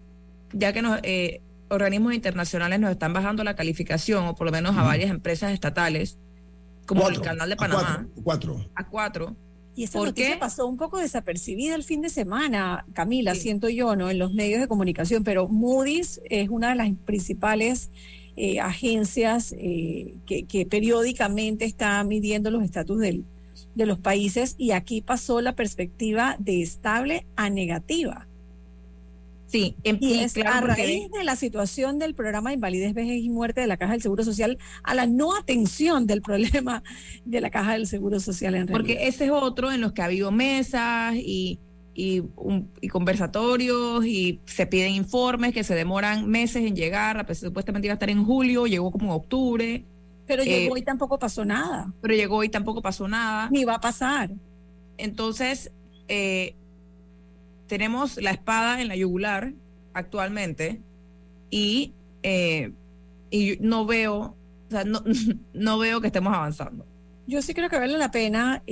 ya 0.54 0.74
que 0.74 0.82
nos, 0.82 1.00
eh, 1.04 1.42
organismos 1.70 2.14
internacionales 2.14 2.80
nos 2.80 2.92
están 2.92 3.14
bajando 3.14 3.44
la 3.44 3.56
calificación, 3.56 4.26
o 4.26 4.36
por 4.36 4.46
lo 4.46 4.52
menos 4.52 4.78
a 4.78 4.84
varias 4.84 5.10
empresas 5.10 5.52
estatales, 5.52 6.18
como 6.86 7.08
el 7.08 7.22
Canal 7.22 7.50
de 7.50 7.56
Panamá. 7.56 8.06
A 8.18 8.22
cuatro. 8.22 8.66
A 8.76 8.88
cuatro. 8.88 9.36
Y 9.76 9.86
esa 9.86 10.00
noticia 10.00 10.38
pasó 10.38 10.68
un 10.68 10.76
poco 10.76 10.98
desapercibida 10.98 11.76
el 11.76 11.84
fin 11.84 12.02
de 12.02 12.10
semana, 12.10 12.86
Camila, 12.94 13.36
siento 13.36 13.70
yo, 13.70 13.96
¿no? 13.96 14.10
En 14.10 14.20
los 14.20 14.34
medios 14.34 14.60
de 14.60 14.68
comunicación, 14.68 15.24
pero 15.24 15.48
Moody's 15.48 16.20
es 16.30 16.50
una 16.50 16.70
de 16.70 16.76
las 16.76 16.90
principales 17.06 17.90
eh, 18.44 18.60
agencias 18.60 19.54
eh, 19.56 20.16
que, 20.26 20.66
periódicamente 20.66 21.64
están 21.64 22.08
midiendo 22.08 22.50
los 22.50 22.64
estatus 22.64 23.00
de 23.00 23.86
los 23.86 24.00
países 24.00 24.56
y 24.58 24.72
aquí 24.72 25.02
pasó 25.02 25.42
la 25.42 25.54
perspectiva 25.54 26.38
de 26.40 26.64
estable 26.64 27.24
a 27.36 27.52
negativa. 27.52 28.26
Sí, 29.46 29.76
y 29.84 30.14
es 30.14 30.36
a 30.38 30.60
raíz 30.60 31.12
de 31.12 31.24
la 31.24 31.36
situación 31.36 32.00
del 32.00 32.16
programa 32.16 32.50
de 32.50 32.56
invalidez, 32.56 32.96
vejez 32.96 33.22
y 33.22 33.30
muerte 33.30 33.62
de 33.62 33.68
la 33.68 33.78
Caja 33.78 33.92
del 33.92 34.02
Seguro 34.02 34.24
Social 34.24 34.58
a 34.82 34.96
la 34.96 35.06
no 35.06 35.36
atención 35.36 36.08
del 36.08 36.24
problema 36.24 36.82
de 37.26 37.42
la 37.42 37.52
Caja 37.52 37.74
del 37.74 37.86
Seguro 37.86 38.20
Social 38.20 38.56
en 38.56 38.68
realidad. 38.68 38.74
Porque 38.74 39.08
ese 39.08 39.26
es 39.26 39.32
otro 39.32 39.72
en 39.72 39.82
los 39.82 39.94
que 39.94 40.02
ha 40.02 40.06
habido 40.06 40.32
mesas 40.32 41.14
y 41.16 41.60
y, 41.94 42.24
conversatorios 42.90 44.06
y 44.06 44.40
se 44.46 44.66
piden 44.66 44.94
informes 44.94 45.54
que 45.54 45.64
se 45.64 45.76
demoran 45.76 46.30
meses 46.30 46.66
en 46.66 46.76
llegar, 46.76 47.26
supuestamente 47.36 47.88
iba 47.88 47.94
a 47.94 47.96
estar 47.96 48.10
en 48.10 48.24
julio, 48.24 48.68
llegó 48.68 48.92
como 48.92 49.06
en 49.06 49.12
octubre. 49.12 49.86
Pero 50.26 50.44
llegó 50.44 50.78
eh, 50.78 50.80
y 50.80 50.84
tampoco 50.84 51.20
pasó 51.20 51.44
nada. 51.44 51.92
Pero 52.02 52.14
llegó 52.14 52.44
y 52.44 52.50
tampoco 52.50 52.82
pasó 52.82 53.08
nada. 53.08 53.50
Ni 53.52 53.66
va 53.66 53.76
a 53.76 53.82
pasar. 53.82 54.32
Entonces, 54.98 55.72
eh, 56.08 56.56
tenemos 57.68 58.18
la 58.18 58.32
espada 58.32 58.82
en 58.82 58.88
la 58.88 58.96
yugular 58.96 59.54
actualmente 59.94 60.80
y, 61.50 61.94
eh, 62.24 62.72
y 63.30 63.58
no 63.60 63.86
veo, 63.86 64.18
o 64.18 64.36
sea, 64.70 64.86
no, 64.86 65.04
no 65.54 65.78
veo 65.78 66.00
que 66.00 66.08
estemos 66.08 66.34
avanzando. 66.34 66.86
Yo 67.28 67.42
sí 67.42 67.54
creo 67.54 67.70
que 67.70 67.78
vale 67.80 67.98
la 67.98 68.12
pena 68.12 68.64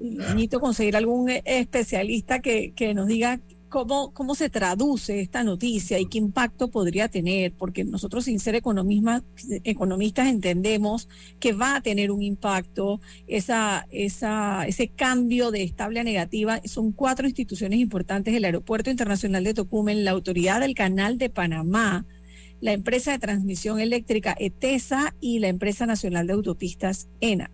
necesito 0.00 0.60
conseguir 0.60 0.96
algún 0.96 1.30
especialista 1.44 2.40
que, 2.40 2.72
nos 2.94 3.06
diga 3.06 3.40
cómo, 3.68 4.12
cómo 4.12 4.34
se 4.34 4.48
traduce 4.48 5.20
esta 5.20 5.44
noticia 5.44 5.98
y 5.98 6.06
qué 6.06 6.18
impacto 6.18 6.68
podría 6.68 7.08
tener, 7.08 7.52
porque 7.52 7.84
nosotros 7.84 8.24
sin 8.24 8.40
ser 8.40 8.54
economistas, 8.54 9.22
economistas 9.64 10.28
entendemos 10.28 11.08
que 11.40 11.52
va 11.52 11.76
a 11.76 11.80
tener 11.80 12.10
un 12.10 12.22
impacto 12.22 13.00
esa, 13.26 13.86
esa, 13.90 14.66
ese 14.66 14.88
cambio 14.88 15.50
de 15.50 15.62
estable 15.62 16.00
a 16.00 16.04
negativa. 16.04 16.60
Son 16.64 16.92
cuatro 16.92 17.26
instituciones 17.26 17.78
importantes, 17.78 18.34
el 18.34 18.44
Aeropuerto 18.44 18.90
Internacional 18.90 19.44
de 19.44 19.54
Tocumen, 19.54 20.04
la 20.04 20.12
Autoridad 20.12 20.60
del 20.60 20.74
Canal 20.74 21.18
de 21.18 21.30
Panamá, 21.30 22.06
la 22.60 22.72
empresa 22.72 23.12
de 23.12 23.18
transmisión 23.18 23.78
eléctrica 23.78 24.34
ETESA 24.38 25.14
y 25.20 25.38
la 25.38 25.48
empresa 25.48 25.86
nacional 25.86 26.26
de 26.26 26.32
autopistas 26.32 27.08
ENA 27.20 27.50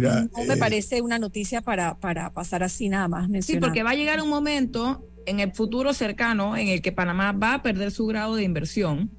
no 0.00 0.44
me 0.46 0.54
eh, 0.54 0.56
parece 0.56 1.02
una 1.02 1.18
noticia 1.18 1.60
para, 1.60 1.94
para 1.94 2.30
pasar 2.30 2.62
así 2.62 2.88
nada 2.88 3.08
más. 3.08 3.28
Sí, 3.44 3.58
porque 3.58 3.82
va 3.82 3.90
a 3.90 3.94
llegar 3.94 4.20
un 4.20 4.28
momento 4.28 5.04
en 5.26 5.40
el 5.40 5.52
futuro 5.52 5.92
cercano 5.94 6.56
en 6.56 6.68
el 6.68 6.82
que 6.82 6.92
Panamá 6.92 7.32
va 7.32 7.54
a 7.54 7.62
perder 7.62 7.90
su 7.90 8.06
grado 8.06 8.34
de 8.36 8.44
inversión, 8.44 9.10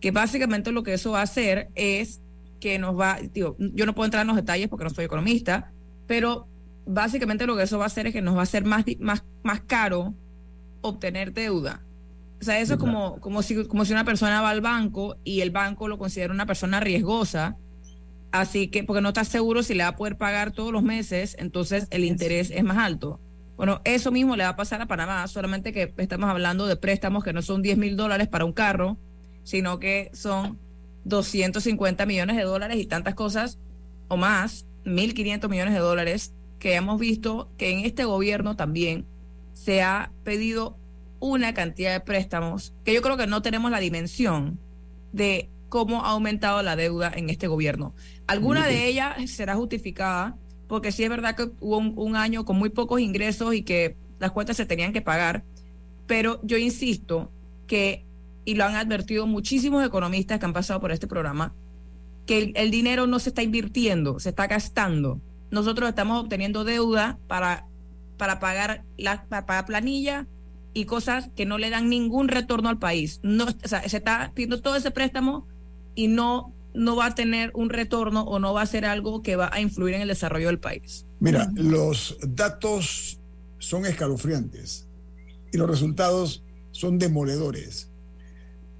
que 0.00 0.10
básicamente 0.10 0.72
lo 0.72 0.82
que 0.82 0.94
eso 0.94 1.12
va 1.12 1.20
a 1.20 1.24
hacer 1.24 1.68
es 1.74 2.20
que 2.60 2.78
nos 2.78 2.98
va, 2.98 3.18
digo, 3.32 3.56
yo 3.58 3.86
no 3.86 3.94
puedo 3.94 4.06
entrar 4.06 4.22
en 4.22 4.28
los 4.28 4.36
detalles 4.36 4.68
porque 4.68 4.84
no 4.84 4.90
soy 4.90 5.04
economista, 5.04 5.70
pero 6.06 6.46
básicamente 6.86 7.46
lo 7.46 7.56
que 7.56 7.62
eso 7.62 7.78
va 7.78 7.84
a 7.84 7.88
hacer 7.88 8.06
es 8.08 8.12
que 8.12 8.22
nos 8.22 8.34
va 8.34 8.40
a 8.40 8.44
hacer 8.44 8.64
más, 8.64 8.84
más, 8.98 9.22
más 9.42 9.60
caro 9.60 10.14
obtener 10.80 11.32
deuda. 11.32 11.82
O 12.40 12.44
sea, 12.44 12.60
eso 12.60 12.74
es 12.74 12.80
como, 12.80 13.20
como, 13.20 13.42
si, 13.42 13.64
como 13.66 13.84
si 13.84 13.92
una 13.92 14.04
persona 14.04 14.40
va 14.40 14.50
al 14.50 14.60
banco 14.60 15.16
y 15.24 15.40
el 15.40 15.50
banco 15.50 15.88
lo 15.88 15.98
considera 15.98 16.32
una 16.32 16.46
persona 16.46 16.78
riesgosa 16.78 17.56
Así 18.30 18.68
que, 18.68 18.84
porque 18.84 19.00
no 19.00 19.08
está 19.08 19.24
seguro 19.24 19.62
si 19.62 19.74
le 19.74 19.84
va 19.84 19.90
a 19.90 19.96
poder 19.96 20.16
pagar 20.16 20.52
todos 20.52 20.72
los 20.72 20.82
meses, 20.82 21.36
entonces 21.38 21.86
el 21.90 22.04
interés 22.04 22.50
es 22.50 22.62
más 22.62 22.78
alto. 22.78 23.20
Bueno, 23.56 23.80
eso 23.84 24.12
mismo 24.12 24.36
le 24.36 24.44
va 24.44 24.50
a 24.50 24.56
pasar 24.56 24.80
a 24.80 24.86
Panamá, 24.86 25.26
solamente 25.26 25.72
que 25.72 25.92
estamos 25.96 26.30
hablando 26.30 26.66
de 26.66 26.76
préstamos 26.76 27.24
que 27.24 27.32
no 27.32 27.42
son 27.42 27.62
10 27.62 27.78
mil 27.78 27.96
dólares 27.96 28.28
para 28.28 28.44
un 28.44 28.52
carro, 28.52 28.96
sino 29.42 29.78
que 29.78 30.10
son 30.12 30.58
250 31.04 32.06
millones 32.06 32.36
de 32.36 32.42
dólares 32.42 32.76
y 32.78 32.86
tantas 32.86 33.14
cosas 33.14 33.58
o 34.08 34.16
más, 34.16 34.66
1.500 34.84 35.48
millones 35.48 35.74
de 35.74 35.80
dólares, 35.80 36.32
que 36.58 36.74
hemos 36.74 37.00
visto 37.00 37.50
que 37.56 37.70
en 37.70 37.84
este 37.84 38.04
gobierno 38.04 38.56
también 38.56 39.06
se 39.54 39.82
ha 39.82 40.12
pedido 40.22 40.76
una 41.20 41.52
cantidad 41.52 41.92
de 41.92 42.00
préstamos 42.00 42.72
que 42.84 42.94
yo 42.94 43.02
creo 43.02 43.16
que 43.16 43.26
no 43.26 43.42
tenemos 43.42 43.70
la 43.70 43.80
dimensión 43.80 44.58
de 45.12 45.48
cómo 45.68 46.04
ha 46.04 46.10
aumentado 46.10 46.62
la 46.62 46.76
deuda 46.76 47.12
en 47.14 47.30
este 47.30 47.46
gobierno. 47.46 47.94
Alguna 48.26 48.66
de 48.66 48.86
ellas 48.86 49.30
será 49.30 49.54
justificada 49.54 50.36
porque 50.68 50.92
sí 50.92 51.02
es 51.02 51.10
verdad 51.10 51.34
que 51.34 51.50
hubo 51.60 51.78
un, 51.78 52.14
año 52.14 52.44
con 52.44 52.58
muy 52.58 52.68
pocos 52.68 53.00
ingresos 53.00 53.54
y 53.54 53.62
que 53.62 53.96
las 54.20 54.30
cuentas 54.32 54.56
se 54.56 54.66
tenían 54.66 54.92
que 54.92 55.00
pagar, 55.00 55.42
pero 56.06 56.40
yo 56.42 56.58
insisto 56.58 57.30
que, 57.66 58.04
y 58.44 58.54
lo 58.54 58.64
han 58.64 58.74
advertido 58.74 59.26
muchísimos 59.26 59.84
economistas 59.84 60.38
que 60.38 60.44
han 60.44 60.52
pasado 60.52 60.80
por 60.80 60.92
este 60.92 61.06
programa, 61.06 61.54
que 62.26 62.52
el, 62.54 62.70
dinero 62.70 63.06
no 63.06 63.18
se 63.18 63.30
está 63.30 63.42
invirtiendo, 63.42 64.20
se 64.20 64.28
está 64.28 64.46
gastando. 64.46 65.18
Nosotros 65.50 65.88
estamos 65.88 66.22
obteniendo 66.22 66.64
deuda 66.64 67.18
para, 67.26 67.64
para 68.18 68.38
pagar 68.38 68.82
la 68.98 69.24
para 69.24 69.64
planilla 69.64 70.26
y 70.74 70.84
cosas 70.84 71.30
que 71.34 71.46
no 71.46 71.56
le 71.56 71.70
dan 71.70 71.88
ningún 71.88 72.28
retorno 72.28 72.68
al 72.68 72.78
país. 72.78 73.20
No, 73.22 73.44
o 73.44 73.68
sea, 73.68 73.88
se 73.88 73.96
está 73.96 74.32
pidiendo 74.34 74.60
todo 74.60 74.76
ese 74.76 74.90
préstamo 74.90 75.46
y 75.98 76.06
no, 76.06 76.54
no 76.74 76.94
va 76.94 77.06
a 77.06 77.14
tener 77.16 77.50
un 77.54 77.70
retorno 77.70 78.22
o 78.22 78.38
no 78.38 78.54
va 78.54 78.62
a 78.62 78.66
ser 78.66 78.84
algo 78.84 79.20
que 79.20 79.34
va 79.34 79.50
a 79.52 79.60
influir 79.60 79.96
en 79.96 80.02
el 80.02 80.08
desarrollo 80.08 80.46
del 80.46 80.60
país. 80.60 81.04
Mira, 81.18 81.50
los 81.56 82.16
datos 82.22 83.18
son 83.58 83.84
escalofriantes 83.84 84.86
y 85.52 85.56
los 85.56 85.68
resultados 85.68 86.44
son 86.70 87.00
demoledores, 87.00 87.88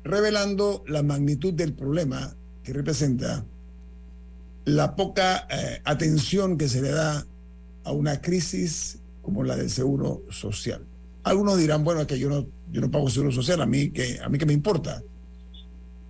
revelando 0.04 0.84
la 0.86 1.02
magnitud 1.02 1.52
del 1.52 1.72
problema 1.72 2.36
que 2.62 2.72
representa 2.72 3.44
la 4.64 4.94
poca 4.94 5.48
eh, 5.50 5.80
atención 5.84 6.56
que 6.56 6.68
se 6.68 6.82
le 6.82 6.90
da 6.90 7.26
a 7.82 7.90
una 7.90 8.20
crisis 8.20 9.00
como 9.22 9.42
la 9.42 9.56
del 9.56 9.70
seguro 9.70 10.22
social. 10.30 10.86
Algunos 11.24 11.58
dirán, 11.58 11.82
bueno, 11.82 12.00
es 12.00 12.06
que 12.06 12.20
yo 12.20 12.28
no, 12.28 12.46
yo 12.70 12.80
no 12.80 12.92
pago 12.92 13.10
seguro 13.10 13.32
social, 13.32 13.60
a 13.60 13.66
mí 13.66 13.90
que, 13.90 14.20
a 14.22 14.28
mí 14.28 14.38
que 14.38 14.46
me 14.46 14.52
importa. 14.52 15.02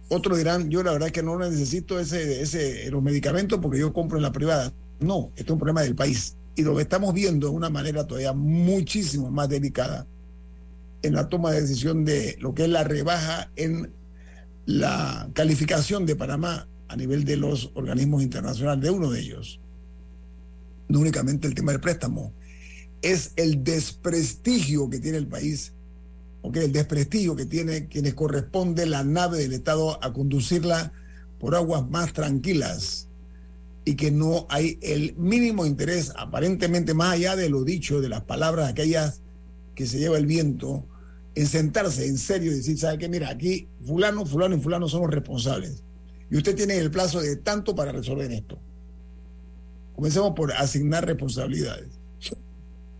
Otros 0.08 0.38
dirán, 0.38 0.70
yo 0.70 0.82
la 0.82 0.92
verdad 0.92 1.08
es 1.08 1.12
que 1.12 1.22
no 1.22 1.38
necesito 1.38 2.00
ese, 2.00 2.40
ese, 2.40 2.90
los 2.90 3.02
medicamentos 3.02 3.58
porque 3.60 3.78
yo 3.78 3.92
compro 3.92 4.16
en 4.16 4.22
la 4.22 4.32
privada. 4.32 4.72
No, 5.00 5.30
esto 5.36 5.44
es 5.44 5.50
un 5.50 5.58
problema 5.58 5.82
del 5.82 5.94
país. 5.94 6.34
Y 6.56 6.62
lo 6.62 6.74
que 6.74 6.82
estamos 6.82 7.14
viendo 7.14 7.48
de 7.48 7.54
una 7.54 7.70
manera 7.70 8.06
todavía 8.06 8.32
muchísimo 8.32 9.30
más 9.30 9.48
delicada 9.48 10.06
en 11.02 11.14
la 11.14 11.28
toma 11.28 11.52
de 11.52 11.60
decisión 11.60 12.04
de 12.04 12.36
lo 12.40 12.54
que 12.54 12.64
es 12.64 12.68
la 12.68 12.84
rebaja 12.84 13.50
en 13.56 13.92
la 14.66 15.28
calificación 15.34 16.04
de 16.06 16.16
Panamá 16.16 16.66
a 16.88 16.96
nivel 16.96 17.24
de 17.24 17.36
los 17.36 17.70
organismos 17.74 18.22
internacionales, 18.22 18.82
de 18.82 18.90
uno 18.90 19.10
de 19.10 19.20
ellos. 19.20 19.60
No 20.88 21.00
únicamente 21.00 21.46
el 21.46 21.54
tema 21.54 21.72
del 21.72 21.80
préstamo, 21.80 22.32
es 23.02 23.32
el 23.36 23.62
desprestigio 23.62 24.88
que 24.90 24.98
tiene 24.98 25.18
el 25.18 25.26
país, 25.26 25.72
okay, 26.42 26.64
el 26.64 26.72
desprestigio 26.72 27.36
que 27.36 27.46
tiene 27.46 27.88
quienes 27.88 28.14
corresponde 28.14 28.86
la 28.86 29.04
nave 29.04 29.38
del 29.38 29.52
Estado 29.52 30.02
a 30.02 30.12
conducirla 30.12 30.92
por 31.38 31.54
aguas 31.54 31.88
más 31.88 32.12
tranquilas 32.12 33.08
y 33.84 33.94
que 33.94 34.10
no 34.10 34.46
hay 34.50 34.78
el 34.82 35.14
mínimo 35.16 35.64
interés, 35.64 36.12
aparentemente 36.16 36.94
más 36.94 37.14
allá 37.14 37.36
de 37.36 37.48
lo 37.48 37.64
dicho, 37.64 38.00
de 38.00 38.08
las 38.08 38.22
palabras 38.22 38.68
aquellas 38.68 39.22
que 39.74 39.86
se 39.86 39.98
lleva 39.98 40.18
el 40.18 40.26
viento, 40.26 40.84
en 41.34 41.46
sentarse 41.46 42.04
en 42.06 42.18
serio 42.18 42.52
y 42.52 42.56
decir, 42.56 42.78
¿sabe 42.78 42.98
qué? 42.98 43.08
Mira, 43.08 43.30
aquí 43.30 43.68
fulano, 43.86 44.26
fulano 44.26 44.56
y 44.56 44.60
fulano 44.60 44.88
son 44.88 45.02
los 45.02 45.10
responsables. 45.10 45.82
Y 46.30 46.36
usted 46.36 46.56
tiene 46.56 46.76
el 46.76 46.90
plazo 46.90 47.20
de 47.20 47.36
tanto 47.36 47.74
para 47.74 47.92
resolver 47.92 48.30
esto. 48.32 48.58
Comencemos 49.94 50.32
por 50.34 50.52
asignar 50.52 51.06
responsabilidades. 51.06 51.97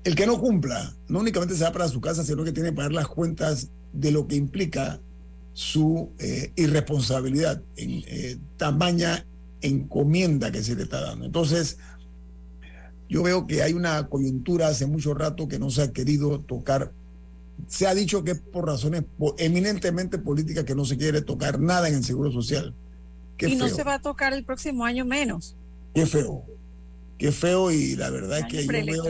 El 0.09 0.15
que 0.15 0.27
no 0.27 0.41
cumpla, 0.41 0.95
no 1.09 1.19
únicamente 1.19 1.55
se 1.55 1.65
va 1.65 1.71
para 1.71 1.87
su 1.87 2.01
casa, 2.01 2.25
sino 2.25 2.43
que 2.43 2.51
tiene 2.51 2.71
que 2.71 2.77
pagar 2.77 2.93
las 2.93 3.09
cuentas 3.09 3.69
de 3.93 4.11
lo 4.11 4.27
que 4.27 4.37
implica 4.37 4.99
su 5.53 6.13
eh, 6.19 6.51
irresponsabilidad 6.57 7.61
en 7.77 8.05
eh, 8.07 8.39
tamaña 8.57 9.27
encomienda 9.61 10.51
que 10.51 10.63
se 10.63 10.77
le 10.77 10.85
está 10.85 11.03
dando. 11.03 11.27
Entonces, 11.27 11.77
yo 13.11 13.23
veo 13.23 13.47
que 13.47 13.63
hay 13.63 13.75
una 13.75 14.09
coyuntura 14.09 14.69
hace 14.69 14.87
mucho 14.87 15.13
rato 15.13 15.47
que 15.47 15.59
no 15.59 15.71
se 15.71 15.83
ha 15.83 15.93
querido 15.93 16.41
tocar. 16.41 16.91
Se 17.67 17.87
ha 17.87 17.95
dicho 17.95 18.25
que 18.25 18.31
es 18.31 18.39
por 18.39 18.65
razones 18.65 19.05
eminentemente 19.37 20.17
políticas 20.17 20.65
que 20.65 20.75
no 20.75 20.87
se 20.87 20.97
quiere 20.97 21.21
tocar 21.21 21.61
nada 21.61 21.87
en 21.87 21.97
el 21.97 22.05
Seguro 22.05 22.33
Social. 22.33 22.73
y 23.41 23.57
no 23.57 23.69
se 23.69 23.85
va 23.85 23.93
a 23.93 24.01
tocar 24.01 24.33
el 24.33 24.43
próximo 24.43 24.87
año 24.87 25.05
menos. 25.05 25.55
Qué 25.95 26.07
feo. 26.07 26.47
Qué 27.19 27.31
feo 27.31 27.71
y 27.71 27.95
la 27.95 28.09
verdad 28.09 28.39
es 28.39 28.47
que 28.47 28.65
yo 28.65 28.73
veo, 28.87 29.05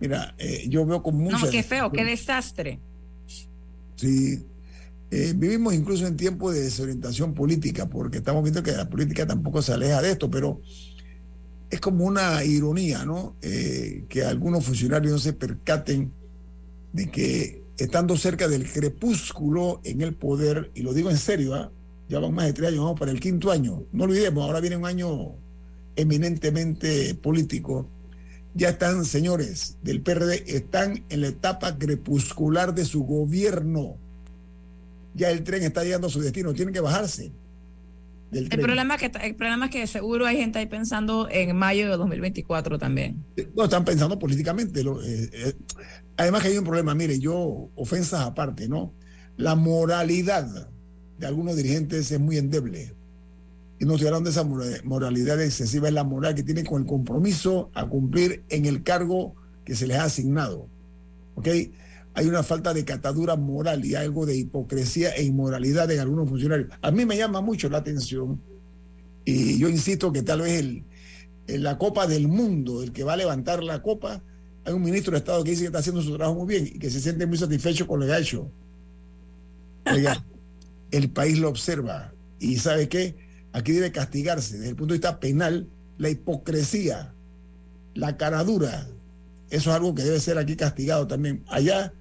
Mira, 0.00 0.34
eh, 0.38 0.66
yo 0.68 0.84
veo 0.86 1.02
con 1.02 1.16
mucha... 1.16 1.38
No, 1.38 1.50
qué 1.50 1.62
feo, 1.62 1.92
qué 1.92 2.04
desastre. 2.04 2.80
Sí, 3.96 4.42
eh, 5.10 5.34
vivimos 5.36 5.74
incluso 5.74 6.06
en 6.06 6.16
tiempos 6.16 6.54
de 6.54 6.62
desorientación 6.62 7.34
política, 7.34 7.86
porque 7.86 8.18
estamos 8.18 8.42
viendo 8.42 8.62
que 8.62 8.72
la 8.72 8.88
política 8.88 9.26
tampoco 9.26 9.60
se 9.60 9.72
aleja 9.72 10.00
de 10.00 10.12
esto, 10.12 10.30
pero 10.30 10.60
es 11.68 11.80
como 11.80 12.04
una 12.04 12.42
ironía, 12.44 13.04
¿no? 13.04 13.36
Eh, 13.42 14.04
que 14.08 14.24
algunos 14.24 14.64
funcionarios 14.64 15.12
no 15.12 15.18
se 15.18 15.34
percaten 15.34 16.12
de 16.92 17.10
que 17.10 17.62
estando 17.76 18.16
cerca 18.16 18.48
del 18.48 18.70
crepúsculo 18.70 19.80
en 19.84 20.00
el 20.00 20.14
poder, 20.14 20.70
y 20.74 20.82
lo 20.82 20.94
digo 20.94 21.10
en 21.10 21.18
serio, 21.18 21.54
¿ah? 21.54 21.70
ya 22.08 22.18
van 22.18 22.34
más 22.34 22.46
de 22.46 22.52
tres 22.52 22.68
años, 22.68 22.84
vamos 22.84 22.98
para 22.98 23.12
el 23.12 23.20
quinto 23.20 23.50
año, 23.50 23.82
no 23.92 24.04
olvidemos, 24.04 24.44
ahora 24.44 24.60
viene 24.60 24.76
un 24.76 24.86
año 24.86 25.32
eminentemente 25.96 27.14
político, 27.14 27.86
ya 28.54 28.70
están, 28.70 29.04
señores 29.04 29.76
del 29.82 30.02
PRD, 30.02 30.44
están 30.46 31.04
en 31.08 31.20
la 31.20 31.28
etapa 31.28 31.78
crepuscular 31.78 32.74
de 32.74 32.84
su 32.84 33.04
gobierno 33.04 33.96
ya 35.14 35.30
el 35.30 35.42
tren 35.44 35.62
está 35.62 35.82
llegando 35.82 36.06
a 36.06 36.10
su 36.10 36.20
destino, 36.20 36.54
tienen 36.54 36.74
que 36.74 36.80
bajarse. 36.80 37.32
El 38.32 38.48
problema, 38.48 38.94
es 38.94 39.00
que, 39.00 39.26
el 39.26 39.34
problema 39.34 39.64
es 39.64 39.70
que 39.72 39.86
seguro 39.88 40.24
hay 40.24 40.36
gente 40.36 40.60
ahí 40.60 40.66
pensando 40.66 41.28
en 41.28 41.56
mayo 41.56 41.90
de 41.90 41.96
2024 41.96 42.78
también. 42.78 43.24
No, 43.56 43.64
están 43.64 43.84
pensando 43.84 44.20
políticamente. 44.20 44.84
Lo, 44.84 45.02
eh, 45.02 45.30
eh, 45.32 45.54
además 46.16 46.42
que 46.42 46.48
hay 46.48 46.58
un 46.58 46.64
problema, 46.64 46.94
mire, 46.94 47.18
yo, 47.18 47.70
ofensas 47.74 48.20
aparte, 48.20 48.68
¿no? 48.68 48.94
La 49.36 49.56
moralidad 49.56 50.68
de 51.18 51.26
algunos 51.26 51.56
dirigentes 51.56 52.12
es 52.12 52.20
muy 52.20 52.38
endeble. 52.38 52.94
Y 53.80 53.86
no 53.86 53.94
estoy 53.94 54.08
hablando 54.08 54.30
de 54.30 54.36
esa 54.36 54.44
moralidad 54.84 55.40
excesiva, 55.42 55.88
es 55.88 55.94
la 55.94 56.04
moral 56.04 56.34
que 56.34 56.42
tienen 56.42 56.64
con 56.64 56.82
el 56.82 56.86
compromiso 56.86 57.70
a 57.74 57.86
cumplir 57.86 58.44
en 58.50 58.66
el 58.66 58.82
cargo 58.82 59.34
que 59.64 59.74
se 59.74 59.86
les 59.86 59.96
ha 59.96 60.04
asignado. 60.04 60.68
¿Ok? 61.34 61.48
hay 62.14 62.26
una 62.26 62.42
falta 62.42 62.74
de 62.74 62.84
catadura 62.84 63.36
moral 63.36 63.84
y 63.84 63.94
algo 63.94 64.26
de 64.26 64.36
hipocresía 64.36 65.10
e 65.10 65.24
inmoralidad 65.24 65.90
en 65.90 66.00
algunos 66.00 66.28
funcionarios. 66.28 66.68
A 66.82 66.90
mí 66.90 67.04
me 67.04 67.16
llama 67.16 67.40
mucho 67.40 67.68
la 67.68 67.78
atención 67.78 68.40
y 69.24 69.58
yo 69.58 69.68
insisto 69.68 70.12
que 70.12 70.22
tal 70.22 70.42
vez 70.42 70.58
el, 70.60 70.84
la 71.46 71.78
Copa 71.78 72.06
del 72.06 72.26
Mundo, 72.28 72.82
el 72.82 72.92
que 72.92 73.04
va 73.04 73.12
a 73.14 73.16
levantar 73.16 73.62
la 73.62 73.80
copa, 73.80 74.20
hay 74.64 74.72
un 74.72 74.82
ministro 74.82 75.12
de 75.12 75.18
Estado 75.18 75.42
que 75.44 75.50
dice 75.50 75.62
que 75.62 75.66
está 75.68 75.78
haciendo 75.78 76.02
su 76.02 76.16
trabajo 76.16 76.38
muy 76.38 76.48
bien 76.54 76.66
y 76.66 76.78
que 76.78 76.90
se 76.90 77.00
siente 77.00 77.26
muy 77.26 77.38
satisfecho 77.38 77.86
con 77.86 78.00
lo 78.00 78.06
que 78.06 78.12
ha 78.12 78.18
hecho. 78.18 78.50
Oiga, 79.90 80.24
el 80.90 81.10
país 81.10 81.38
lo 81.38 81.48
observa 81.48 82.12
y 82.38 82.56
¿sabe 82.56 82.88
qué? 82.88 83.14
Aquí 83.52 83.72
debe 83.72 83.92
castigarse 83.92 84.58
desde 84.58 84.70
el 84.70 84.76
punto 84.76 84.94
de 84.94 84.98
vista 84.98 85.20
penal 85.20 85.68
la 85.98 86.08
hipocresía, 86.08 87.12
la 87.94 88.16
caradura. 88.16 88.86
Eso 89.50 89.70
es 89.70 89.76
algo 89.76 89.94
que 89.94 90.02
debe 90.02 90.20
ser 90.20 90.38
aquí 90.38 90.56
castigado 90.56 91.06
también. 91.06 91.42
Allá 91.48 91.92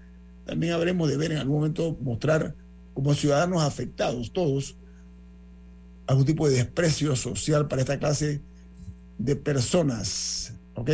también 0.45 0.73
habremos 0.73 1.09
de 1.09 1.17
ver 1.17 1.31
en 1.31 1.39
algún 1.39 1.57
momento 1.57 1.97
mostrar 2.01 2.55
como 2.93 3.13
ciudadanos 3.13 3.63
afectados 3.63 4.31
todos 4.31 4.75
algún 6.07 6.25
tipo 6.25 6.49
de 6.49 6.55
desprecio 6.55 7.15
social 7.15 7.67
para 7.67 7.81
esta 7.81 7.99
clase 7.99 8.41
de 9.19 9.35
personas, 9.35 10.53
¿ok? 10.73 10.89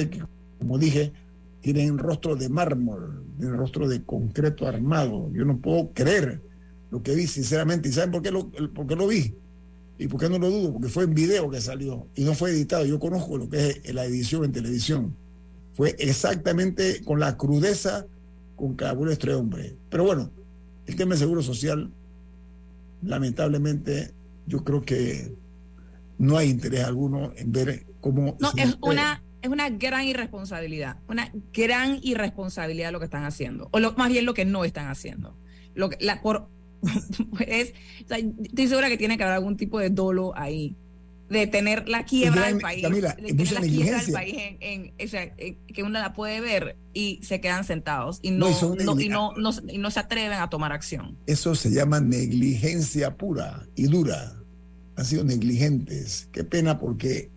como 0.60 0.78
dije, 0.78 1.14
tienen 1.62 1.98
rostro 1.98 2.36
de 2.36 2.50
mármol, 2.50 3.24
tienen 3.38 3.58
rostro 3.58 3.88
de 3.88 4.04
concreto 4.04 4.68
armado. 4.68 5.32
Yo 5.34 5.46
no 5.46 5.58
puedo 5.58 5.92
creer 5.94 6.42
lo 6.92 7.02
que 7.02 7.16
vi, 7.16 7.28
sinceramente. 7.28 7.90
¿Y 7.90 7.92
saben 7.92 8.12
por 8.12 8.22
qué 8.22 8.32
lo, 8.32 8.50
por 8.74 8.88
qué 8.88 8.96
lo 8.96 9.08
vi? 9.08 9.34
¿Y 9.98 10.08
por 10.08 10.20
qué 10.20 10.30
no 10.30 10.38
lo 10.38 10.50
dudo? 10.50 10.74
Porque 10.74 10.90
fue 10.90 11.06
en 11.06 11.14
video 11.14 11.50
que 11.50 11.62
salió 11.62 12.08
y 12.16 12.24
no 12.24 12.34
fue 12.34 12.52
editado. 12.52 12.86
Yo 12.86 13.00
conozco 13.00 13.38
lo 13.38 13.50
que 13.50 13.82
es 13.84 13.94
la 13.94 14.06
edición 14.06 14.44
en 14.44 14.52
televisión. 14.52 15.16
Fue 15.74 15.96
exactamente 16.00 17.04
con 17.04 17.20
la 17.20 17.38
crudeza 17.38 18.06
con 18.56 18.78
uno 18.80 19.08
de 19.08 19.14
este 19.14 19.34
hombre. 19.34 19.76
Pero 19.90 20.04
bueno, 20.04 20.32
el 20.86 20.96
tema 20.96 21.12
del 21.12 21.20
seguro 21.20 21.42
social, 21.42 21.92
lamentablemente, 23.02 24.12
yo 24.46 24.64
creo 24.64 24.84
que 24.84 25.36
no 26.18 26.38
hay 26.38 26.50
interés 26.50 26.84
alguno 26.84 27.34
en 27.36 27.52
ver 27.52 27.86
cómo... 28.02 28.38
No, 28.40 28.52
es 28.56 28.78
una, 28.82 29.24
es 29.42 29.50
una 29.50 29.70
gran 29.70 30.06
irresponsabilidad, 30.06 30.98
una 31.08 31.32
gran 31.54 32.00
irresponsabilidad 32.02 32.92
lo 32.92 33.00
que 33.00 33.06
están 33.06 33.26
haciendo, 33.26 33.70
o 33.72 33.80
lo, 33.80 33.94
más 33.94 34.10
bien 34.10 34.26
lo 34.26 34.34
que 34.34 34.46
no 34.46 34.64
están 34.64 34.88
haciendo. 34.88 35.38
Lo 35.74 35.90
que, 35.90 35.98
la, 36.00 36.22
por, 36.22 36.48
es, 37.48 37.74
estoy 38.44 38.68
segura 38.68 38.90
que 38.90 38.98
tiene 38.98 39.18
que 39.18 39.24
haber 39.24 39.36
algún 39.36 39.58
tipo 39.58 39.80
de 39.80 39.90
dolo 39.90 40.34
ahí 40.36 40.76
de 41.30 41.48
tener 41.48 41.90
la 41.90 42.06
quiebra 42.06 42.48
del 42.48 42.60
país, 42.60 42.84
de 42.84 42.90
tener 42.90 43.52
la 43.52 43.62
quiebra 43.62 44.02
del 44.02 44.12
país 44.12 44.36
en, 44.60 44.92
que 45.74 45.84
uno 45.84 46.00
la 46.00 46.14
puede 46.14 46.40
ver 46.40 46.78
y 46.94 47.20
se 47.24 47.42
quedan 47.42 47.64
sentados 47.64 48.20
y 48.22 48.32
no, 48.32 48.50
no, 48.84 49.00
y 49.00 49.10
no, 49.10 49.34
no, 49.34 49.92
se 49.92 50.00
atreven 50.00 50.40
a 50.40 50.50
tomar 50.50 50.72
acción. 50.72 51.18
Eso 51.26 51.56
se 51.56 51.72
llama 51.72 52.00
negligencia 52.00 53.16
pura 53.16 53.66
y 53.76 53.86
dura. 53.86 54.34
Han 54.98 55.06
sido 55.06 55.24
negligentes. 55.24 56.30
Qué 56.32 56.44
pena 56.44 56.80
porque 56.80 57.30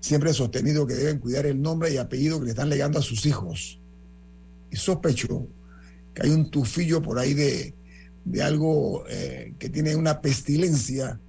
siempre 0.00 0.30
he 0.30 0.34
sostenido 0.34 0.86
que 0.86 0.94
deben 0.94 1.18
cuidar 1.18 1.46
el 1.46 1.62
nombre 1.62 1.92
y 1.92 1.96
apellido 1.98 2.38
que 2.38 2.46
le 2.46 2.50
están 2.50 2.68
legando 2.68 2.98
a 2.98 3.02
sus 3.02 3.24
hijos. 3.24 3.78
Y 4.70 4.76
sospecho 4.76 5.46
que 6.12 6.22
hay 6.24 6.30
un 6.30 6.50
tufillo 6.50 7.00
por 7.02 7.18
ahí 7.18 7.34
de, 7.34 7.72
de 8.26 8.42
algo 8.42 9.04
eh, 9.08 9.54
que 9.58 9.68
tiene 9.68 9.94
una 9.94 10.20
pestilencia 10.20 11.20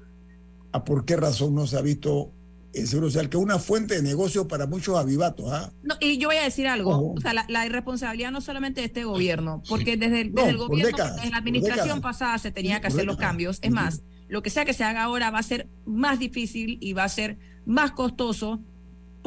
a 0.72 0.84
por 0.84 1.06
qué 1.06 1.16
razón 1.16 1.54
no 1.54 1.68
se 1.68 1.78
ha 1.78 1.82
visto 1.82 2.34
el 2.74 2.88
Seguro 2.88 3.08
Social, 3.08 3.30
que 3.30 3.38
es 3.38 3.44
una 3.44 3.60
fuente 3.60 3.96
de 3.96 4.02
negocio 4.02 4.48
para 4.48 4.66
muchos 4.66 4.98
avivatos. 4.98 5.52
¿ah? 5.52 5.72
No, 5.84 5.96
y 6.00 6.18
yo 6.18 6.28
voy 6.28 6.38
a 6.38 6.44
decir 6.44 6.68
algo, 6.68 7.14
o 7.14 7.22
sea, 7.22 7.34
la, 7.48 7.66
irresponsabilidad 7.66 8.32
no 8.32 8.42
solamente 8.42 8.82
de 8.82 8.88
este 8.88 9.04
gobierno, 9.04 9.62
porque 9.70 9.96
desde, 9.96 10.22
el, 10.22 10.34
desde 10.34 10.50
el 10.50 10.58
gobierno, 10.58 10.98
en 11.24 11.32
la 11.32 11.38
administración 11.38 12.02
pasada 12.02 12.38
se 12.40 12.52
tenía 12.52 12.82
que 12.82 12.88
hacer 12.88 13.06
los 13.06 13.18
cambios. 13.18 13.60
Es 13.62 13.72
más, 13.72 14.02
lo 14.28 14.42
que 14.42 14.50
sea 14.50 14.66
que 14.66 14.74
se 14.74 14.84
haga 14.84 15.04
ahora 15.04 15.30
va 15.30 15.40
a 15.40 15.44
ser 15.44 15.70
más 15.86 16.18
difícil 16.18 16.80
y 16.82 16.94
va 16.94 17.04
a 17.04 17.10
ser 17.10 17.38
más 17.66 17.92
costoso 17.92 18.60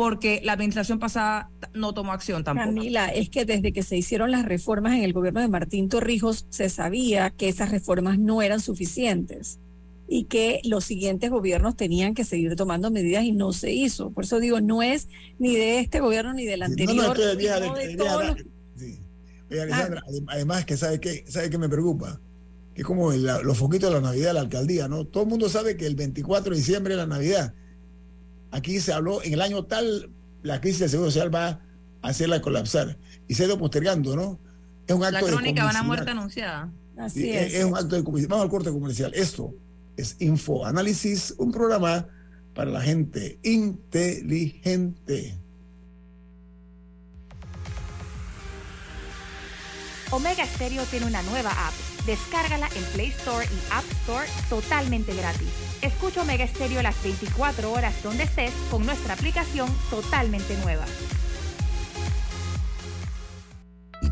porque 0.00 0.40
la 0.42 0.54
administración 0.54 0.98
pasada 0.98 1.50
no 1.74 1.92
tomó 1.92 2.12
acción 2.12 2.42
tampoco. 2.42 2.68
Camila, 2.68 3.08
es 3.08 3.28
que 3.28 3.44
desde 3.44 3.70
que 3.74 3.82
se 3.82 3.98
hicieron 3.98 4.30
las 4.30 4.46
reformas 4.46 4.94
en 4.94 5.02
el 5.02 5.12
gobierno 5.12 5.42
de 5.42 5.48
Martín 5.48 5.90
Torrijos 5.90 6.46
se 6.48 6.70
sabía 6.70 7.28
que 7.28 7.50
esas 7.50 7.70
reformas 7.70 8.18
no 8.18 8.40
eran 8.40 8.60
suficientes 8.60 9.58
y 10.08 10.24
que 10.24 10.62
los 10.64 10.86
siguientes 10.86 11.28
gobiernos 11.28 11.76
tenían 11.76 12.14
que 12.14 12.24
seguir 12.24 12.56
tomando 12.56 12.90
medidas 12.90 13.24
y 13.24 13.32
no 13.32 13.52
se 13.52 13.72
hizo. 13.72 14.10
Por 14.10 14.24
eso 14.24 14.40
digo, 14.40 14.62
no 14.62 14.82
es 14.82 15.06
ni 15.38 15.54
de 15.54 15.80
este 15.80 16.00
gobierno 16.00 16.32
ni 16.32 16.46
del 16.46 16.62
anterior. 16.62 17.14
Alexandra, 19.50 20.02
además 20.28 20.64
que 20.64 20.78
sabe 20.78 20.98
que 20.98 21.26
sabe 21.28 21.50
que 21.50 21.58
me 21.58 21.68
preocupa, 21.68 22.18
que 22.74 22.80
es 22.80 22.86
como 22.86 23.12
los 23.12 23.58
foquitos 23.58 23.90
de 23.90 23.96
la 23.96 24.00
Navidad 24.00 24.28
de 24.28 24.34
la 24.34 24.40
alcaldía, 24.40 24.88
¿no? 24.88 25.04
Todo 25.04 25.24
el 25.24 25.28
mundo 25.28 25.50
sabe 25.50 25.76
que 25.76 25.84
el 25.84 25.94
24 25.94 26.52
de 26.52 26.56
diciembre 26.56 26.94
es 26.94 26.98
la 26.98 27.06
Navidad. 27.06 27.52
Aquí 28.50 28.80
se 28.80 28.92
habló 28.92 29.22
en 29.22 29.34
el 29.34 29.40
año 29.40 29.64
tal, 29.64 30.10
la 30.42 30.60
crisis 30.60 30.80
de 30.80 30.88
seguro 30.88 31.10
social 31.10 31.34
va 31.34 31.60
a 32.02 32.08
hacerla 32.08 32.40
colapsar 32.40 32.98
y 33.28 33.34
se 33.34 33.44
ha 33.44 33.46
ido 33.46 33.58
postergando, 33.58 34.16
¿no? 34.16 34.40
Es 34.86 34.94
un 34.94 35.04
acto 35.04 35.26
la 35.26 35.32
crónica 35.32 35.64
de, 35.64 35.70
una 35.70 35.82
muerte 35.82 36.10
anunciada. 36.10 36.72
Así 36.98 37.30
es. 37.30 37.54
Es 37.54 37.64
un 37.64 37.76
acto 37.76 37.96
de 37.96 38.02
Vamos 38.02 38.44
al 38.44 38.50
corte 38.50 38.70
comercial. 38.70 39.12
Esto 39.14 39.54
es 39.96 40.16
Info 40.18 40.66
Análisis, 40.66 41.34
un 41.38 41.52
programa 41.52 42.06
para 42.54 42.70
la 42.70 42.80
gente 42.80 43.38
inteligente. 43.42 45.38
Omega 50.10 50.44
Stereo 50.44 50.82
tiene 50.86 51.06
una 51.06 51.22
nueva 51.22 51.50
app. 51.50 51.74
Descárgala 52.04 52.68
en 52.74 52.82
Play 52.92 53.08
Store 53.10 53.46
y 53.46 53.72
App 53.72 53.84
Store 54.02 54.26
totalmente 54.48 55.14
gratis. 55.14 55.69
Escucha 55.82 56.20
Omega 56.22 56.46
Stereo 56.46 56.82
las 56.82 57.02
24 57.02 57.72
horas 57.72 58.02
donde 58.02 58.24
estés 58.24 58.52
con 58.70 58.84
nuestra 58.84 59.14
aplicación 59.14 59.68
totalmente 59.88 60.56
nueva. 60.58 60.84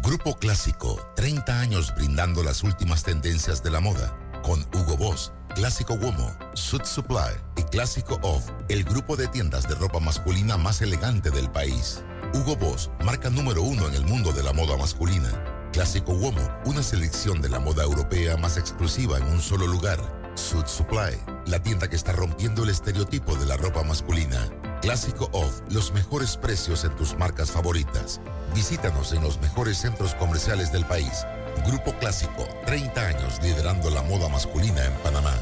Grupo 0.03 0.39
Clásico, 0.39 0.99
30 1.17 1.61
años 1.61 1.95
brindando 1.95 2.43
las 2.43 2.63
últimas 2.63 3.03
tendencias 3.03 3.63
de 3.63 3.71
la 3.71 3.81
moda. 3.81 4.17
Con 4.43 4.65
Hugo 4.75 4.97
Boss, 4.97 5.33
Clásico 5.55 5.95
Womo, 5.95 6.35
Suit 6.55 6.85
Supply 6.85 7.35
y 7.57 7.63
Clásico 7.65 8.19
Off, 8.23 8.49
el 8.71 8.85
grupo 8.85 9.17
de 9.17 9.29
tiendas 9.29 9.69
de 9.69 9.75
ropa 9.75 10.01
masculina 10.01 10.57
más 10.57 10.81
elegante 10.81 11.31
del 11.31 11.51
país. 11.51 12.03
Hugo 12.33 12.57
Boss, 12.57 12.91
marca 13.05 13.29
número 13.29 13.63
uno 13.63 13.87
en 13.87 13.95
el 13.95 14.07
mundo 14.07 14.33
de 14.33 14.43
la 14.43 14.55
moda 14.55 14.79
masculina. 14.79 15.29
Clásico 15.73 16.13
Womo, 16.13 16.49
una 16.65 16.83
selección 16.83 17.43
de 17.43 17.51
la 17.51 17.59
moda 17.59 17.85
europea 17.85 18.39
más 18.39 18.57
exclusiva 18.57 19.19
en 19.19 19.25
un 19.25 19.43
solo 19.43 19.67
lugar. 19.67 20.18
Suit 20.39 20.69
Supply, 20.69 21.19
la 21.47 21.61
tienda 21.61 21.91
que 21.91 21.97
está 21.97 22.13
rompiendo 22.13 22.63
el 22.63 22.71
estereotipo 22.71 23.35
de 23.35 23.45
la 23.45 23.57
ropa 23.57 23.83
masculina. 23.83 24.49
Clásico 24.81 25.29
Off, 25.33 25.61
los 25.71 25.93
mejores 25.93 26.37
precios 26.37 26.85
en 26.85 26.95
tus 26.95 27.19
marcas 27.19 27.51
favoritas. 27.51 28.21
Visítanos 28.55 29.13
en 29.13 29.23
los 29.23 29.41
mejores 29.41 29.79
centros 29.79 30.15
comerciales 30.15 30.73
del 30.73 30.85
país. 30.85 31.27
Grupo 31.67 31.93
Clásico, 31.99 32.47
30 32.67 33.07
años 33.07 33.43
liderando 33.43 33.91
la 33.91 34.03
moda 34.03 34.29
masculina 34.29 34.85
en 34.85 34.93
Panamá. 35.03 35.35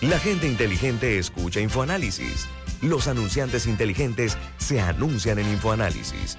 La 0.00 0.18
gente 0.18 0.48
inteligente 0.48 1.18
escucha 1.18 1.60
InfoAnálisis. 1.60 2.48
Los 2.80 3.08
anunciantes 3.08 3.66
inteligentes 3.66 4.38
se 4.56 4.80
anuncian 4.80 5.38
en 5.38 5.48
InfoAnálisis. 5.48 6.38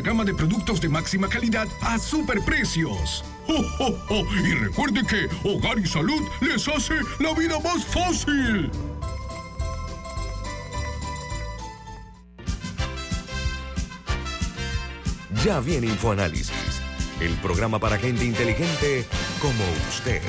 gama 0.00 0.24
de 0.24 0.34
productos 0.34 0.80
de 0.80 0.88
máxima 0.88 1.28
calidad 1.28 1.66
a 1.80 1.98
superprecios. 1.98 3.24
¡Oh, 3.48 4.24
Y 4.44 4.54
recuerde 4.54 5.02
que 5.06 5.28
Hogar 5.48 5.78
y 5.78 5.86
Salud 5.86 6.22
les 6.40 6.66
hace 6.68 6.94
la 7.20 7.32
vida 7.34 7.58
más 7.60 7.84
fácil. 7.84 8.70
Ya 15.44 15.60
viene 15.60 15.86
InfoAnálisis, 15.86 16.80
el 17.20 17.34
programa 17.36 17.78
para 17.78 17.98
gente 17.98 18.24
inteligente 18.24 19.06
como 19.40 19.64
usted. 19.88 20.22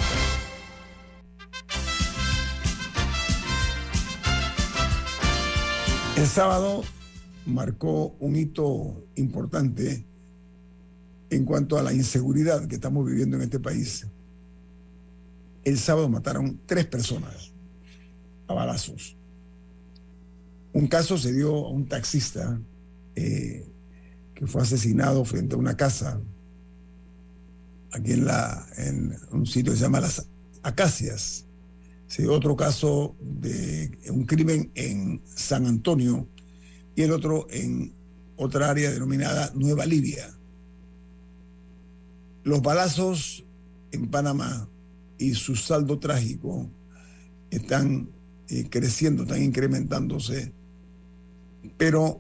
El 6.18 6.28
sábado 6.28 6.84
marcó 7.48 8.16
un 8.20 8.36
hito 8.36 9.06
importante 9.16 10.06
en 11.30 11.46
cuanto 11.46 11.78
a 11.78 11.84
la 11.84 11.94
inseguridad 11.94 12.68
que 12.68 12.76
estamos 12.76 13.06
viviendo 13.06 13.38
en 13.38 13.44
este 13.44 13.60
país. 13.60 14.06
El 15.64 15.80
sábado 15.80 16.10
mataron 16.10 16.60
tres 16.66 16.86
personas 16.86 17.52
a 18.48 18.54
balazos. 18.54 19.16
Un 20.74 20.88
caso 20.88 21.18
se 21.18 21.34
dio 21.34 21.66
a 21.66 21.70
un 21.70 21.88
taxista 21.88 22.60
eh, 23.16 23.66
que 24.36 24.46
fue 24.46 24.62
asesinado 24.62 25.26
frente 25.26 25.56
a 25.56 25.58
una 25.58 25.76
casa 25.76 26.22
aquí 27.92 28.14
en, 28.14 28.26
la, 28.26 28.68
en 28.78 29.18
un 29.32 29.46
sitio 29.46 29.72
que 29.72 29.78
se 29.78 29.84
llama 29.84 30.02
Las 30.02 30.28
Acacias. 30.64 31.46
Se 32.08 32.22
dio 32.22 32.34
otro 32.34 32.56
caso 32.56 33.16
de 33.20 33.98
un 34.10 34.26
crimen 34.26 34.72
en 34.76 35.22
San 35.26 35.66
Antonio, 35.66 36.28
y 36.98 37.04
el 37.04 37.12
otro 37.12 37.48
en 37.52 37.94
otra 38.38 38.72
área 38.72 38.92
denominada 38.92 39.52
Nueva 39.54 39.86
Libia. 39.86 40.34
Los 42.44 42.62
balazos 42.64 43.46
en 43.92 44.08
Panamá 44.08 44.68
y 45.20 45.36
su 45.36 45.56
saldo 45.56 46.00
trágico 46.00 46.68
están 47.52 48.10
eh, 48.50 48.68
creciendo, 48.70 49.24
están 49.24 49.44
incrementándose, 49.44 50.52
pero 51.78 52.20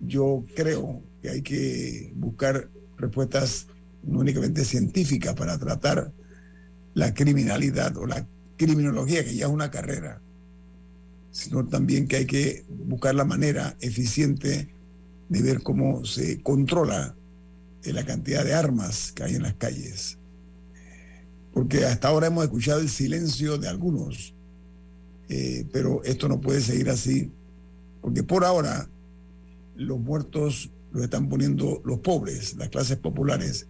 yo 0.00 0.44
creo 0.54 1.02
que 1.22 1.30
hay 1.30 1.42
que 1.42 2.12
buscar 2.14 2.68
respuestas 2.98 3.68
no 4.02 4.20
únicamente 4.20 4.66
científicas 4.66 5.34
para 5.34 5.58
tratar 5.58 6.12
la 6.92 7.14
criminalidad 7.14 7.96
o 7.96 8.06
la 8.06 8.26
criminología, 8.58 9.24
que 9.24 9.34
ya 9.34 9.46
es 9.46 9.52
una 9.52 9.70
carrera, 9.70 10.20
sino 11.30 11.64
también 11.66 12.08
que 12.08 12.16
hay 12.16 12.26
que 12.26 12.64
buscar 12.68 13.14
la 13.14 13.24
manera 13.24 13.76
eficiente 13.80 14.68
de 15.28 15.42
ver 15.42 15.62
cómo 15.62 16.04
se 16.04 16.42
controla 16.42 17.14
eh, 17.84 17.92
la 17.92 18.04
cantidad 18.04 18.44
de 18.44 18.54
armas 18.54 19.12
que 19.12 19.24
hay 19.24 19.34
en 19.34 19.42
las 19.42 19.54
calles. 19.54 20.18
Porque 21.52 21.84
hasta 21.84 22.08
ahora 22.08 22.28
hemos 22.28 22.44
escuchado 22.44 22.80
el 22.80 22.88
silencio 22.88 23.58
de 23.58 23.68
algunos, 23.68 24.34
eh, 25.28 25.66
pero 25.72 26.02
esto 26.04 26.28
no 26.28 26.40
puede 26.40 26.60
seguir 26.60 26.88
así, 26.90 27.30
porque 28.00 28.22
por 28.22 28.44
ahora 28.44 28.88
los 29.76 29.98
muertos 29.98 30.70
los 30.92 31.04
están 31.04 31.28
poniendo 31.28 31.82
los 31.84 31.98
pobres, 32.00 32.56
las 32.56 32.68
clases 32.68 32.96
populares, 32.96 33.66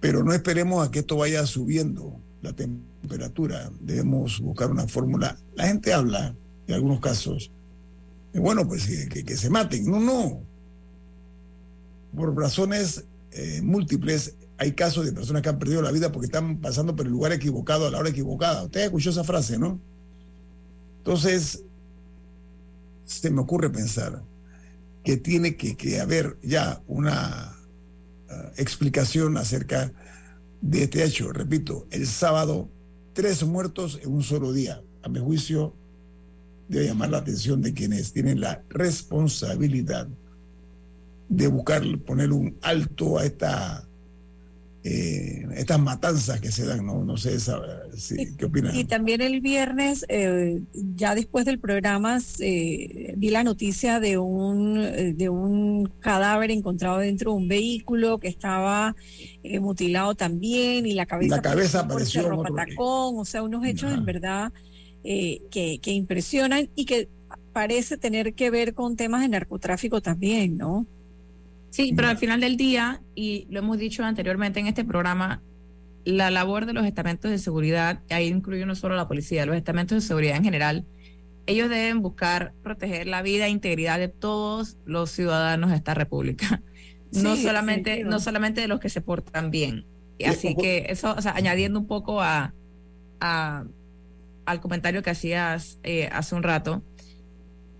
pero 0.00 0.24
no 0.24 0.32
esperemos 0.32 0.86
a 0.86 0.90
que 0.90 1.00
esto 1.00 1.16
vaya 1.16 1.46
subiendo 1.46 2.16
la 2.42 2.52
temperatura, 2.52 3.70
debemos 3.80 4.40
buscar 4.40 4.70
una 4.70 4.86
fórmula. 4.86 5.38
La 5.54 5.68
gente 5.68 5.92
habla, 5.92 6.34
en 6.66 6.74
algunos 6.74 7.00
casos, 7.00 7.50
bueno, 8.34 8.66
pues 8.66 8.86
que, 9.08 9.36
se 9.36 9.50
maten. 9.50 9.84
No, 9.84 10.00
no. 10.00 10.40
Por 12.14 12.36
razones 12.36 13.04
eh, 13.30 13.60
múltiples, 13.62 14.34
hay 14.58 14.72
casos 14.72 15.04
de 15.04 15.12
personas 15.12 15.42
que 15.42 15.48
han 15.48 15.58
perdido 15.58 15.82
la 15.82 15.92
vida 15.92 16.12
porque 16.12 16.26
están 16.26 16.58
pasando 16.58 16.94
por 16.94 17.06
el 17.06 17.12
lugar 17.12 17.32
equivocado 17.32 17.86
a 17.86 17.90
la 17.90 17.98
hora 17.98 18.10
equivocada. 18.10 18.64
Usted 18.64 18.82
escuchó 18.82 19.10
esa 19.10 19.24
frase, 19.24 19.58
¿no? 19.58 19.78
Entonces, 20.98 21.62
se 23.06 23.30
me 23.30 23.40
ocurre 23.40 23.70
pensar 23.70 24.22
que 25.04 25.16
tiene 25.16 25.56
que, 25.56 26.00
haber 26.00 26.36
ya 26.42 26.80
una 26.86 27.56
ah, 28.30 28.52
explicación 28.56 29.36
acerca 29.36 29.92
de 30.62 30.84
este 30.84 31.04
hecho. 31.04 31.30
Repito, 31.32 31.86
el 31.90 32.06
sábado, 32.06 32.70
tres 33.12 33.44
muertos 33.44 34.00
en 34.02 34.10
un 34.12 34.22
solo 34.22 34.52
día. 34.52 34.80
A 35.02 35.08
mi 35.08 35.20
juicio, 35.20 35.74
debe 36.68 36.86
llamar 36.86 37.10
la 37.10 37.18
atención 37.18 37.60
de 37.60 37.74
quienes 37.74 38.12
tienen 38.12 38.40
la 38.40 38.62
responsabilidad 38.70 40.08
de 41.28 41.46
buscar 41.48 41.82
poner 42.06 42.32
un 42.32 42.56
alto 42.62 43.18
a 43.18 43.24
esta 43.24 43.86
eh, 44.84 45.46
estas 45.56 45.78
matanzas 45.78 46.40
que 46.40 46.50
se 46.50 46.66
dan, 46.66 46.84
no, 46.84 47.04
no 47.04 47.16
sé, 47.16 47.36
¿qué 48.36 48.44
opinas? 48.44 48.74
Y 48.74 48.84
también 48.84 49.20
el 49.20 49.40
viernes, 49.40 50.04
eh, 50.08 50.62
ya 50.72 51.14
después 51.14 51.44
del 51.44 51.58
programa, 51.58 52.18
vi 52.38 53.30
la 53.30 53.44
noticia 53.44 54.00
de 54.00 54.18
un, 54.18 55.16
de 55.16 55.28
un 55.28 55.86
cadáver 56.00 56.50
encontrado 56.50 56.98
dentro 56.98 57.32
de 57.32 57.36
un 57.36 57.48
vehículo 57.48 58.18
que 58.18 58.28
estaba 58.28 58.96
mutilado 59.60 60.14
también 60.14 60.86
y 60.86 60.94
la 60.94 61.06
cabeza, 61.06 61.36
la 61.36 61.42
cabeza 61.42 61.80
apareció 61.80 62.22
tacón, 62.56 63.18
o 63.18 63.24
sea, 63.24 63.42
unos 63.42 63.64
hechos 63.64 63.92
en 63.92 64.04
verdad 64.04 64.52
que, 65.02 65.78
que 65.80 65.92
impresionan 65.92 66.68
y 66.74 66.84
que 66.86 67.08
parece 67.52 67.98
tener 67.98 68.34
que 68.34 68.50
ver 68.50 68.74
con 68.74 68.96
temas 68.96 69.22
de 69.22 69.28
narcotráfico 69.28 70.00
también, 70.00 70.56
¿no? 70.56 70.86
Sí, 71.72 71.94
pero 71.96 72.08
al 72.08 72.18
final 72.18 72.42
del 72.42 72.58
día, 72.58 73.00
y 73.14 73.46
lo 73.48 73.60
hemos 73.60 73.78
dicho 73.78 74.04
anteriormente 74.04 74.60
en 74.60 74.66
este 74.66 74.84
programa, 74.84 75.40
la 76.04 76.30
labor 76.30 76.66
de 76.66 76.74
los 76.74 76.84
estamentos 76.84 77.30
de 77.30 77.38
seguridad, 77.38 78.00
ahí 78.10 78.28
incluye 78.28 78.66
no 78.66 78.74
solo 78.74 78.94
la 78.94 79.08
policía, 79.08 79.46
los 79.46 79.56
estamentos 79.56 79.96
de 79.96 80.06
seguridad 80.06 80.36
en 80.36 80.44
general, 80.44 80.84
ellos 81.46 81.70
deben 81.70 82.02
buscar 82.02 82.52
proteger 82.62 83.06
la 83.06 83.22
vida 83.22 83.46
e 83.46 83.48
integridad 83.48 83.98
de 83.98 84.08
todos 84.08 84.76
los 84.84 85.10
ciudadanos 85.12 85.70
de 85.70 85.76
esta 85.76 85.94
república, 85.94 86.60
no 87.12 87.36
solamente 87.36 88.04
no 88.04 88.20
solamente 88.20 88.60
de 88.60 88.68
los 88.68 88.78
que 88.78 88.90
se 88.90 89.00
portan 89.00 89.50
bien. 89.50 89.86
Así 90.26 90.54
que 90.54 90.86
eso, 90.90 91.14
o 91.16 91.22
sea, 91.22 91.32
añadiendo 91.32 91.78
un 91.78 91.86
poco 91.86 92.20
a, 92.20 92.52
al 93.18 94.60
comentario 94.60 95.02
que 95.02 95.08
hacías 95.08 95.78
eh, 95.84 96.10
hace 96.12 96.34
un 96.34 96.42
rato, 96.42 96.82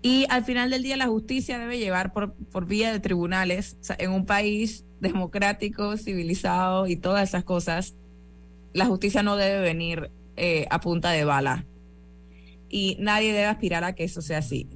y 0.03 0.25
al 0.29 0.43
final 0.43 0.69
del 0.69 0.83
día 0.83 0.97
la 0.97 1.07
justicia 1.07 1.57
debe 1.57 1.79
llevar 1.79 2.11
por, 2.11 2.33
por 2.33 2.65
vía 2.65 2.91
de 2.91 2.99
tribunales, 2.99 3.77
en 3.97 4.11
un 4.11 4.25
país 4.25 4.83
democrático, 4.99 5.95
civilizado 5.95 6.87
y 6.87 6.97
todas 6.97 7.29
esas 7.29 7.45
cosas, 7.45 7.93
la 8.73 8.85
justicia 8.85 9.23
no 9.23 9.37
debe 9.37 9.61
venir 9.61 10.09
eh, 10.35 10.67
a 10.69 10.81
punta 10.81 11.11
de 11.11 11.23
bala. 11.23 11.65
Y 12.69 12.97
nadie 12.99 13.31
debe 13.31 13.45
aspirar 13.45 13.85
a 13.85 13.93
que 13.93 14.03
eso 14.03 14.21
sea 14.21 14.39
así. 14.39 14.67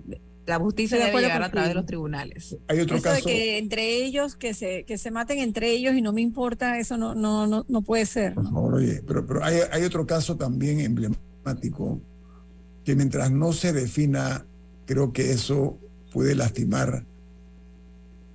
La 0.45 0.59
justicia 0.59 0.97
debe 0.97 1.19
llegar 1.19 1.43
a 1.43 1.51
través 1.51 1.69
de 1.69 1.75
los 1.75 1.85
tribunales. 1.85 2.55
Hay 2.69 2.79
otro 2.79 3.01
caso. 3.01 3.15
De 3.17 3.33
que 3.33 3.57
entre 3.57 4.05
ellos, 4.05 4.37
que 4.37 4.53
se, 4.53 4.85
que 4.85 4.97
se 4.97 5.11
maten 5.11 5.39
entre 5.39 5.71
ellos 5.71 5.93
y 5.95 6.01
no 6.01 6.13
me 6.13 6.21
importa, 6.21 6.79
eso 6.79 6.95
no, 6.95 7.15
no, 7.15 7.47
no, 7.47 7.65
no 7.67 7.81
puede 7.81 8.05
ser. 8.05 8.33
Por 8.33 8.45
favor, 8.45 8.75
oye, 8.75 9.03
pero, 9.05 9.27
pero 9.27 9.43
hay, 9.43 9.57
hay 9.73 9.83
otro 9.83 10.07
caso 10.07 10.37
también 10.37 10.79
emblemático 10.79 11.99
que 12.85 12.95
mientras 12.95 13.29
no 13.29 13.51
se 13.51 13.73
defina 13.73 14.45
creo 14.87 15.13
que 15.13 15.31
eso 15.31 15.77
puede 16.11 16.33
lastimar 16.33 17.03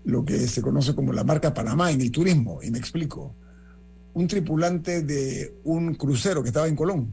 lo 0.05 0.25
que 0.25 0.47
se 0.47 0.63
conoce 0.63 0.95
como 0.95 1.13
la 1.13 1.25
marca 1.25 1.55
Panamá 1.55 1.91
en 1.91 2.01
el 2.01 2.13
turismo. 2.13 2.63
Y 2.63 2.71
me 2.71 2.79
explico. 2.79 3.35
Un 4.15 4.29
tripulante 4.29 5.03
de 5.03 5.55
un 5.65 5.95
crucero 5.95 6.43
que 6.43 6.51
estaba 6.51 6.69
en 6.69 6.77
Colón, 6.77 7.09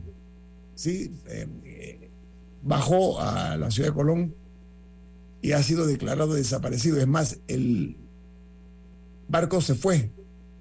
¿sí? 0.76 1.10
Eh, 1.28 2.10
bajó 2.62 3.22
a 3.22 3.56
la 3.56 3.72
ciudad 3.72 3.90
de 3.90 3.96
Colón 3.96 4.36
y 5.42 5.54
ha 5.54 5.64
sido 5.64 5.88
declarado 5.88 6.34
desaparecido. 6.34 7.00
Es 7.00 7.08
más, 7.08 7.38
el 7.48 7.96
barco 9.30 9.62
se 9.62 9.76
fue, 9.76 10.12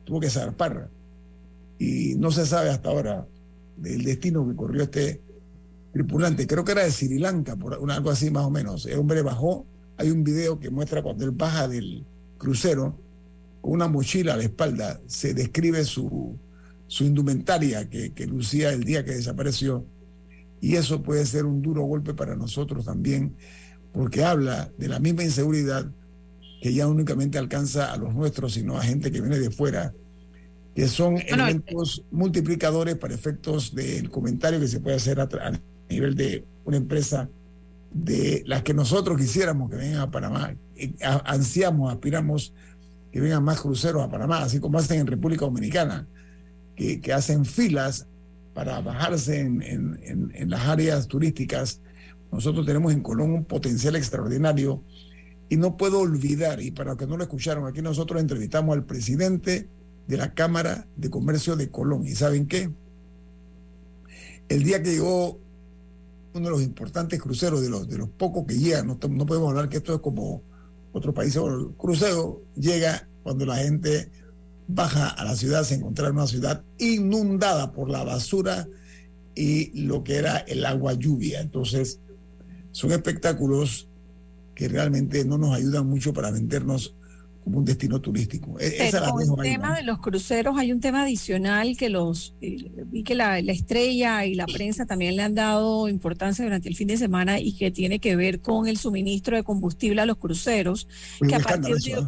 tuvo 0.05 0.20
que 0.20 0.31
zarpar. 0.31 0.89
Y 1.81 2.14
no 2.14 2.31
se 2.31 2.47
sabe 2.47 2.70
hasta 2.70 2.89
ahora 2.89 3.26
del 3.76 4.05
destino 4.05 4.49
que 4.49 4.55
corrió 4.55 4.85
este 4.85 5.20
tripulante, 5.99 6.47
creo 6.47 6.65
que 6.65 6.71
era 6.71 6.85
de 6.85 6.93
Sri 6.93 7.19
Lanka, 7.19 7.57
por 7.57 7.75
algo 7.91 8.11
así 8.11 8.31
más 8.31 8.45
o 8.45 8.51
menos. 8.51 8.87
El 8.87 9.01
hombre 9.01 9.21
bajó, 9.21 9.67
hay 9.97 10.13
un 10.13 10.23
video 10.23 10.61
que 10.61 10.71
muestra 10.71 11.03
cuando 11.03 11.25
él 11.25 11.33
baja 11.33 11.67
del 11.67 12.05
crucero 12.39 12.95
con 13.61 13.73
una 13.73 13.89
mochila 13.89 14.35
a 14.35 14.37
la 14.37 14.45
espalda, 14.45 15.01
se 15.09 15.35
describe 15.35 15.85
su, 15.85 16.39
su 16.87 17.03
indumentaria 17.03 17.91
que, 17.91 18.13
que 18.13 18.27
lucía 18.29 18.73
el 18.73 18.85
día 18.85 19.05
que 19.05 19.11
desapareció. 19.11 19.85
Y 20.61 20.77
eso 20.77 21.03
puede 21.03 21.27
ser 21.27 21.47
un 21.47 21.63
duro 21.63 21.83
golpe 21.83 22.15
para 22.15 22.37
nosotros 22.37 22.85
también, 22.85 23.35
porque 23.93 24.23
habla 24.23 24.71
de 24.79 24.87
la 24.87 25.01
misma 25.01 25.25
inseguridad 25.25 25.85
que 26.63 26.75
ya 26.75 26.87
únicamente 26.87 27.39
alcanza 27.39 27.93
a 27.93 27.97
los 27.97 28.15
nuestros, 28.15 28.55
sino 28.55 28.79
a 28.79 28.85
gente 28.85 29.11
que 29.11 29.21
viene 29.21 29.41
de 29.41 29.51
fuera, 29.51 29.93
que 30.77 30.87
son 30.87 31.17
elementos 31.27 32.05
multiplicadores 32.13 32.95
para 32.95 33.15
efectos 33.15 33.75
del 33.75 34.11
comentario 34.11 34.61
que 34.61 34.69
se 34.69 34.79
puede 34.79 34.95
hacer 34.95 35.19
a, 35.19 35.29
nivel 35.89 36.14
de 36.14 36.45
una 36.64 36.76
empresa 36.76 37.28
de 37.91 38.43
las 38.47 38.62
que 38.62 38.74
nosotros 38.74 39.18
quisiéramos 39.18 39.70
que 39.70 39.76
vengan 39.76 40.01
a 40.01 40.11
Panamá, 40.11 40.55
ansiamos, 41.24 41.93
aspiramos 41.93 42.53
que 43.11 43.20
vengan 43.20 43.43
más 43.43 43.61
cruceros 43.61 44.03
a 44.03 44.11
Panamá, 44.11 44.43
así 44.43 44.61
como 44.61 44.78
hacen 44.78 45.01
en 45.01 45.07
República 45.07 45.47
Dominicana, 45.47 46.07
que, 46.76 47.01
que 47.01 47.12
hacen 47.12 47.45
filas 47.45 48.07
para 48.55 48.80
bajarse 48.80 49.41
en, 49.41 49.62
en, 49.62 50.32
en, 50.34 50.51
las 50.51 50.66
áreas 50.66 51.09
turísticas. 51.09 51.80
Nosotros 52.30 52.66
tenemos 52.66 52.93
en 52.93 53.01
Colón 53.01 53.30
un 53.30 53.45
potencial 53.45 53.97
extraordinario 53.97 54.82
y 55.49 55.57
no 55.57 55.76
puedo 55.76 56.01
olvidar, 56.01 56.61
y 56.61 56.70
para 56.70 56.91
los 56.91 56.99
que 56.99 57.07
no 57.07 57.16
lo 57.16 57.22
escucharon, 57.22 57.66
aquí 57.66 57.80
nosotros 57.80 58.20
entrevistamos 58.20 58.76
al 58.76 58.84
presidente 58.84 59.68
de 60.07 60.16
la 60.16 60.34
Cámara 60.34 60.86
de 60.97 61.09
Comercio 61.09 61.57
de 61.57 61.70
Colón. 61.70 62.07
¿Y 62.07 62.14
saben 62.14 62.47
qué? 62.47 62.70
El 64.49 64.64
día 64.64 64.82
que 64.82 64.93
llegó 64.93 65.39
uno 66.35 66.45
de 66.47 66.51
los 66.51 66.62
importantes 66.62 67.20
cruceros, 67.20 67.62
de 67.62 67.70
los, 67.70 67.89
de 67.89 67.99
los 67.99 68.09
pocos 68.09 68.47
que 68.47 68.59
llegan, 68.59 68.87
no, 68.87 68.99
no 69.09 69.26
podemos 69.26 69.51
hablar 69.51 69.68
que 69.68 69.79
esto 69.79 69.95
es 69.95 70.01
como 70.01 70.43
otro 70.93 71.12
país, 71.12 71.37
el 71.37 71.68
crucero 71.76 72.43
llega 72.57 73.09
cuando 73.22 73.47
la 73.47 73.57
gente 73.57 74.11
baja 74.66 75.09
a 75.09 75.24
la 75.24 75.37
ciudad, 75.37 75.64
se 75.64 75.74
encuentra 75.74 76.09
en 76.09 76.14
una 76.14 76.26
ciudad 76.26 76.62
inundada 76.79 77.72
por 77.72 77.89
la 77.89 78.05
basura 78.05 78.66
y 79.35 79.83
lo 79.83 80.05
que 80.05 80.16
era 80.16 80.39
el 80.39 80.64
agua 80.66 80.95
lluvia. 80.95 81.41
Entonces, 81.41 82.01
son 82.72 82.93
espectáculos 82.93 83.89
que 84.55 84.68
realmente 84.68 85.24
no 85.24 85.39
nos 85.39 85.55
ayudan 85.55 85.87
mucho 85.87 86.12
para 86.12 86.31
vendernos 86.31 86.95
un 87.57 87.65
destino 87.65 88.01
turístico. 88.01 88.59
E-, 88.61 88.91
con 88.91 89.23
el 89.23 89.51
tema 89.51 89.77
de 89.77 89.83
los 89.83 89.99
cruceros 90.01 90.59
hay 90.59 90.73
un 90.73 90.81
tema 90.81 91.03
adicional 91.03 91.77
que 91.77 91.89
los 91.89 92.35
eh, 92.41 92.57
vi 92.87 93.03
que 93.03 93.15
la, 93.15 93.39
estrella 93.39 94.25
y 94.27 94.35
la 94.35 94.47
prensa 94.47 94.87
también 94.87 95.17
le 95.17 95.23
han 95.23 95.35
dado 95.35 95.89
importancia 95.89 96.45
durante 96.45 96.69
el 96.69 96.77
fin 96.77 96.89
de 96.89 96.97
semana 96.97 97.41
y 97.41 97.57
que 97.57 97.71
tiene 97.71 97.99
que 97.99 98.17
ver 98.17 98.41
con 98.41 98.67
el 98.67 98.77
suministro 98.77 99.37
de 99.37 99.43
combustible 99.43 100.01
a 100.01 100.07
los 100.07 100.19
cruceros, 100.19 100.89
que 101.27 101.35
a 101.35 101.41
partir 101.41 101.77
de, 101.77 102.07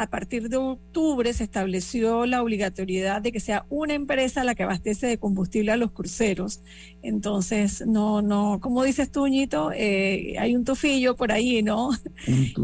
a 0.00 0.06
partir 0.06 0.48
de 0.48 0.56
octubre 0.56 1.30
se 1.34 1.44
estableció 1.44 2.24
la 2.24 2.42
obligatoriedad 2.42 3.20
de 3.20 3.32
que 3.32 3.38
sea 3.38 3.66
una 3.68 3.92
empresa 3.92 4.44
la 4.44 4.54
que 4.54 4.62
abastece 4.62 5.06
de 5.06 5.18
combustible 5.18 5.72
a 5.72 5.76
los 5.76 5.92
cruceros. 5.92 6.62
Entonces, 7.02 7.84
no, 7.86 8.22
no, 8.22 8.60
como 8.62 8.82
dices 8.82 9.12
tú, 9.12 9.28
Ñito, 9.28 9.72
eh, 9.74 10.36
hay 10.38 10.56
un 10.56 10.64
tufillo 10.64 11.16
por 11.16 11.32
ahí, 11.32 11.62
¿no? 11.62 11.90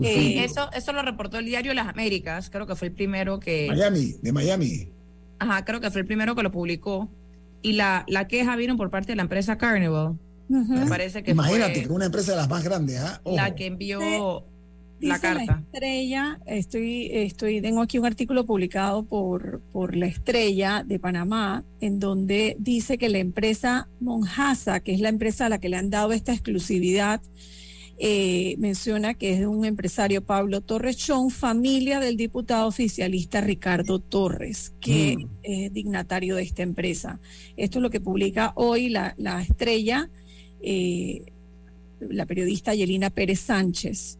Eh, 0.03 0.45
eso, 0.45 0.71
eso 0.73 0.93
lo 0.93 1.03
reportó 1.03 1.39
el 1.39 1.47
diario 1.47 1.75
Las 1.75 1.89
Américas, 1.89 2.49
creo 2.49 2.67
que 2.67 2.75
fue 2.75 2.89
el 2.89 2.95
primero 2.95 3.39
que... 3.39 3.67
Miami, 3.69 4.15
de 4.23 4.33
Miami. 4.33 4.89
Ajá, 5.39 5.65
creo 5.65 5.81
que 5.81 5.91
fue 5.91 6.03
el 6.03 6.07
primero 6.07 6.35
que 6.35 6.43
lo 6.43 6.51
publicó. 6.51 7.09
Y 7.61 7.73
la, 7.73 8.05
la 8.09 8.29
queja 8.29 8.57
vino 8.57 8.77
por 8.77 8.91
parte 8.91 9.13
de 9.13 9.17
la 9.17 9.23
empresa 9.23 9.59
Carnival. 9.59 10.15
Me 10.49 10.87
parece 10.87 11.23
que 11.23 11.33
Imagínate, 11.33 11.83
que 11.83 11.89
una 11.89 12.07
empresa 12.07 12.33
de 12.33 12.39
las 12.39 12.49
más 12.49 12.63
grandes, 12.63 13.01
¿ah? 13.01 13.21
La 13.25 13.55
que 13.55 13.67
envió 13.67 14.47
la 15.01 15.19
carta. 15.19 15.63
estrella, 15.73 16.41
estoy, 16.47 17.09
estoy, 17.13 17.61
tengo 17.61 17.83
aquí 17.83 17.99
un 17.99 18.07
artículo 18.07 18.47
publicado 18.47 19.05
por, 19.05 19.61
por 19.73 19.97
la 19.97 20.07
estrella 20.07 20.85
de 20.87 20.99
Panamá, 20.99 21.65
en 21.81 22.01
donde 22.01 22.57
dice 22.59 22.99
que 22.99 23.09
la 23.09 23.19
empresa 23.19 23.89
Monjasa, 24.01 24.81
que 24.81 24.95
es 24.95 25.01
la 25.01 25.09
empresa 25.09 25.47
a 25.47 25.49
la 25.49 25.59
que 25.59 25.69
le 25.69 25.77
han 25.77 25.91
dado 25.91 26.13
esta 26.13 26.33
exclusividad, 26.33 27.21
eh, 27.99 28.57
menciona 28.59 29.15
que 29.15 29.33
es 29.33 29.39
de 29.39 29.47
un 29.47 29.65
empresario 29.65 30.23
Pablo 30.23 30.61
Torres 30.61 30.99
Chón, 30.99 31.31
familia 31.31 31.99
del 31.99 32.19
diputado 32.19 32.69
oficialista 32.69 33.41
Ricardo 33.41 34.01
Torres, 34.01 34.75
que 34.81 35.17
mm. 35.17 35.29
es 35.43 35.73
dignatario 35.73 36.37
de 36.37 36.43
esta 36.43 36.63
empresa. 36.63 37.21
Esto 37.57 37.79
es 37.79 37.83
lo 37.83 37.91
que 37.91 38.01
publica 38.01 38.53
hoy 38.55 38.91
la, 38.91 39.15
la 39.17 39.41
estrella, 39.41 40.11
eh, 40.61 41.23
la 42.01 42.27
periodista 42.27 42.75
Yelina 42.75 43.09
Pérez 43.09 43.41
Sánchez 43.41 44.19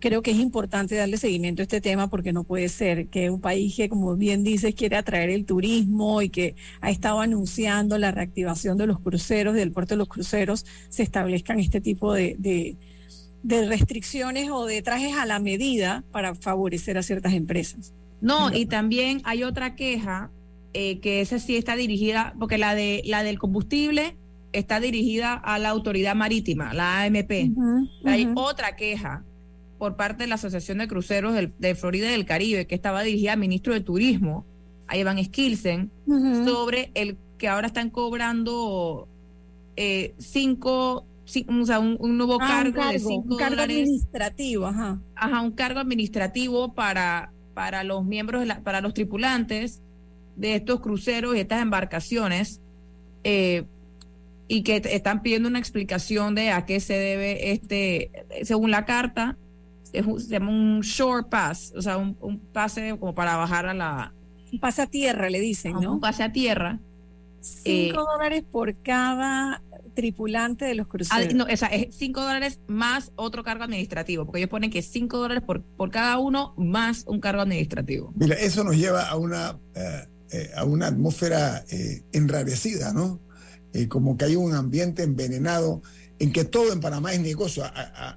creo 0.00 0.22
que 0.22 0.30
es 0.30 0.38
importante 0.38 0.94
darle 0.94 1.16
seguimiento 1.16 1.62
a 1.62 1.64
este 1.64 1.80
tema 1.80 2.08
porque 2.08 2.32
no 2.32 2.44
puede 2.44 2.68
ser 2.68 3.08
que 3.08 3.30
un 3.30 3.40
país 3.40 3.74
que, 3.76 3.88
como 3.88 4.16
bien 4.16 4.44
dices, 4.44 4.74
quiere 4.74 4.96
atraer 4.96 5.30
el 5.30 5.44
turismo 5.44 6.22
y 6.22 6.28
que 6.28 6.54
ha 6.80 6.90
estado 6.90 7.20
anunciando 7.20 7.98
la 7.98 8.10
reactivación 8.10 8.78
de 8.78 8.86
los 8.86 9.00
cruceros, 9.00 9.54
del 9.54 9.72
puerto 9.72 9.94
de 9.94 9.98
los 9.98 10.08
cruceros, 10.08 10.66
se 10.88 11.02
establezcan 11.02 11.58
este 11.58 11.80
tipo 11.80 12.12
de, 12.12 12.36
de, 12.38 12.76
restricciones 13.66 14.50
o 14.50 14.66
de 14.66 14.82
trajes 14.82 15.16
a 15.16 15.26
la 15.26 15.38
medida 15.38 16.04
para 16.12 16.34
favorecer 16.34 16.98
a 16.98 17.02
ciertas 17.02 17.32
empresas. 17.32 17.92
No, 18.20 18.52
y 18.54 18.66
también 18.66 19.20
hay 19.24 19.44
otra 19.44 19.74
queja 19.74 20.30
eh, 20.74 20.98
que 20.98 21.20
esa 21.20 21.38
sí 21.38 21.56
está 21.56 21.76
dirigida, 21.76 22.34
porque 22.38 22.58
la 22.58 22.74
de 22.74 23.02
la 23.04 23.22
del 23.22 23.38
combustible 23.38 24.16
está 24.52 24.80
dirigida 24.80 25.34
a 25.34 25.58
la 25.58 25.70
autoridad 25.70 26.14
marítima, 26.14 26.74
la 26.74 27.02
AMP. 27.02 27.30
Hay 28.04 28.28
otra 28.34 28.76
queja 28.76 29.24
por 29.78 29.96
parte 29.96 30.24
de 30.24 30.28
la 30.28 30.34
Asociación 30.36 30.78
de 30.78 30.88
Cruceros 30.88 31.34
de 31.58 31.74
Florida 31.74 32.08
y 32.08 32.10
del 32.12 32.26
Caribe, 32.26 32.66
que 32.66 32.74
estaba 32.74 33.02
dirigida 33.02 33.32
al 33.34 33.38
ministro 33.38 33.72
de 33.74 33.80
Turismo, 33.80 34.44
a 34.88 34.96
Iván 34.96 35.22
Skilsen 35.24 35.90
sobre 36.44 36.90
el 36.94 37.16
que 37.38 37.48
ahora 37.48 37.66
están 37.68 37.90
cobrando 37.90 39.06
eh, 39.76 40.14
cinco, 40.18 41.04
o 41.04 41.64
sea, 41.66 41.78
un, 41.78 42.16
nuevo 42.16 42.38
ah, 42.40 42.46
cargo, 42.48 42.82
un 42.82 42.92
de 42.92 42.98
cinco 42.98 43.34
un 43.34 43.36
cargo 43.38 43.56
dólares. 43.56 43.76
administrativo, 43.76 44.66
ajá. 44.66 44.98
Ajá, 45.14 45.40
un 45.42 45.52
cargo 45.52 45.78
administrativo 45.78 46.72
para, 46.74 47.30
para 47.54 47.84
los 47.84 48.04
miembros, 48.04 48.40
de 48.40 48.46
la- 48.46 48.60
para 48.60 48.80
los 48.80 48.94
tripulantes 48.94 49.80
de 50.36 50.56
estos 50.56 50.80
cruceros 50.80 51.36
y 51.36 51.40
estas 51.40 51.62
embarcaciones, 51.62 52.60
eh, 53.24 53.64
y 54.48 54.62
que 54.62 54.76
están 54.84 55.22
pidiendo 55.22 55.48
una 55.48 55.58
explicación 55.58 56.34
de 56.34 56.50
a 56.50 56.64
qué 56.64 56.80
se 56.80 56.94
debe 56.94 57.52
este, 57.52 58.10
según 58.44 58.70
la 58.70 58.84
carta, 58.86 59.36
es 59.92 60.06
un- 60.06 60.20
se 60.20 60.28
llama 60.28 60.50
un 60.50 60.80
shore 60.80 61.26
pass, 61.30 61.72
o 61.76 61.82
sea, 61.82 61.96
un, 61.96 62.16
un 62.20 62.38
pase 62.38 62.96
como 62.98 63.14
para 63.14 63.36
bajar 63.36 63.66
a 63.66 63.74
la... 63.74 64.12
Un 64.52 64.60
pase 64.60 64.82
a 64.82 64.86
tierra, 64.86 65.28
le 65.30 65.40
dicen, 65.40 65.72
¿no? 65.80 65.94
Un 65.94 66.00
pase 66.00 66.22
a 66.22 66.32
tierra. 66.32 66.78
Cinco 67.40 68.04
dólares 68.04 68.44
por 68.50 68.74
cada 68.82 69.62
tripulante 69.94 70.64
de 70.64 70.74
los 70.76 70.86
cruceros. 70.86 71.34
no, 71.34 71.44
o 71.52 71.56
sea, 71.56 71.68
es 71.68 71.94
5 71.96 72.20
dólares 72.20 72.60
más 72.68 73.10
otro 73.16 73.42
cargo 73.42 73.64
administrativo, 73.64 74.24
porque 74.24 74.38
ellos 74.38 74.50
ponen 74.50 74.70
que 74.70 74.80
5 74.80 75.18
dólares 75.18 75.42
por, 75.44 75.62
por 75.62 75.90
cada 75.90 76.18
uno 76.18 76.54
más 76.56 77.02
un 77.08 77.18
cargo 77.20 77.42
administrativo. 77.42 78.12
Mira, 78.14 78.36
eso 78.36 78.62
nos 78.62 78.76
lleva 78.76 79.08
a 79.08 79.16
una, 79.16 79.58
eh, 79.74 80.06
eh, 80.32 80.50
a 80.56 80.64
una 80.64 80.86
atmósfera 80.86 81.64
eh, 81.70 82.02
enrarecida, 82.12 82.92
¿no? 82.92 83.18
Eh, 83.72 83.88
como 83.88 84.16
que 84.16 84.26
hay 84.26 84.36
un 84.36 84.54
ambiente 84.54 85.02
envenenado 85.02 85.82
en 86.18 86.32
que 86.32 86.44
todo 86.44 86.72
en 86.72 86.80
Panamá 86.80 87.12
es 87.12 87.20
negocio. 87.20 87.64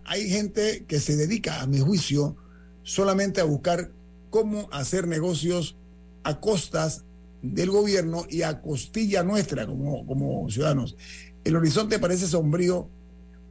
Hay 0.05 0.29
gente 0.29 0.85
que 0.87 0.99
se 0.99 1.15
dedica, 1.15 1.61
a 1.61 1.67
mi 1.67 1.79
juicio, 1.79 2.35
solamente 2.83 3.41
a 3.41 3.45
buscar 3.45 3.91
cómo 4.29 4.69
hacer 4.71 5.07
negocios 5.07 5.75
a 6.23 6.39
costas 6.39 7.03
del 7.41 7.71
gobierno 7.71 8.25
y 8.29 8.43
a 8.43 8.61
costilla 8.61 9.23
nuestra 9.23 9.65
como, 9.65 10.05
como 10.05 10.49
ciudadanos. 10.49 10.95
El 11.43 11.55
horizonte 11.55 11.99
parece 11.99 12.27
sombrío 12.27 12.87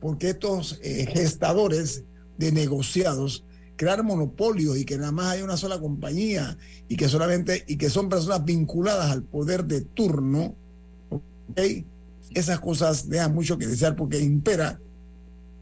porque 0.00 0.30
estos 0.30 0.78
eh, 0.82 1.06
gestadores 1.12 2.04
de 2.38 2.52
negociados 2.52 3.44
crear 3.80 4.02
monopolios 4.02 4.76
y 4.76 4.84
que 4.84 4.98
nada 4.98 5.10
más 5.10 5.28
hay 5.28 5.42
una 5.42 5.56
sola 5.56 5.78
compañía 5.80 6.58
y 6.86 6.96
que 6.96 7.08
solamente 7.08 7.64
y 7.66 7.76
que 7.76 7.88
son 7.88 8.10
personas 8.10 8.44
vinculadas 8.44 9.10
al 9.10 9.22
poder 9.22 9.64
de 9.64 9.80
turno. 9.80 10.54
Esas 12.34 12.60
cosas 12.60 13.08
dejan 13.08 13.34
mucho 13.34 13.58
que 13.58 13.66
desear 13.66 13.96
porque 13.96 14.20
impera 14.20 14.78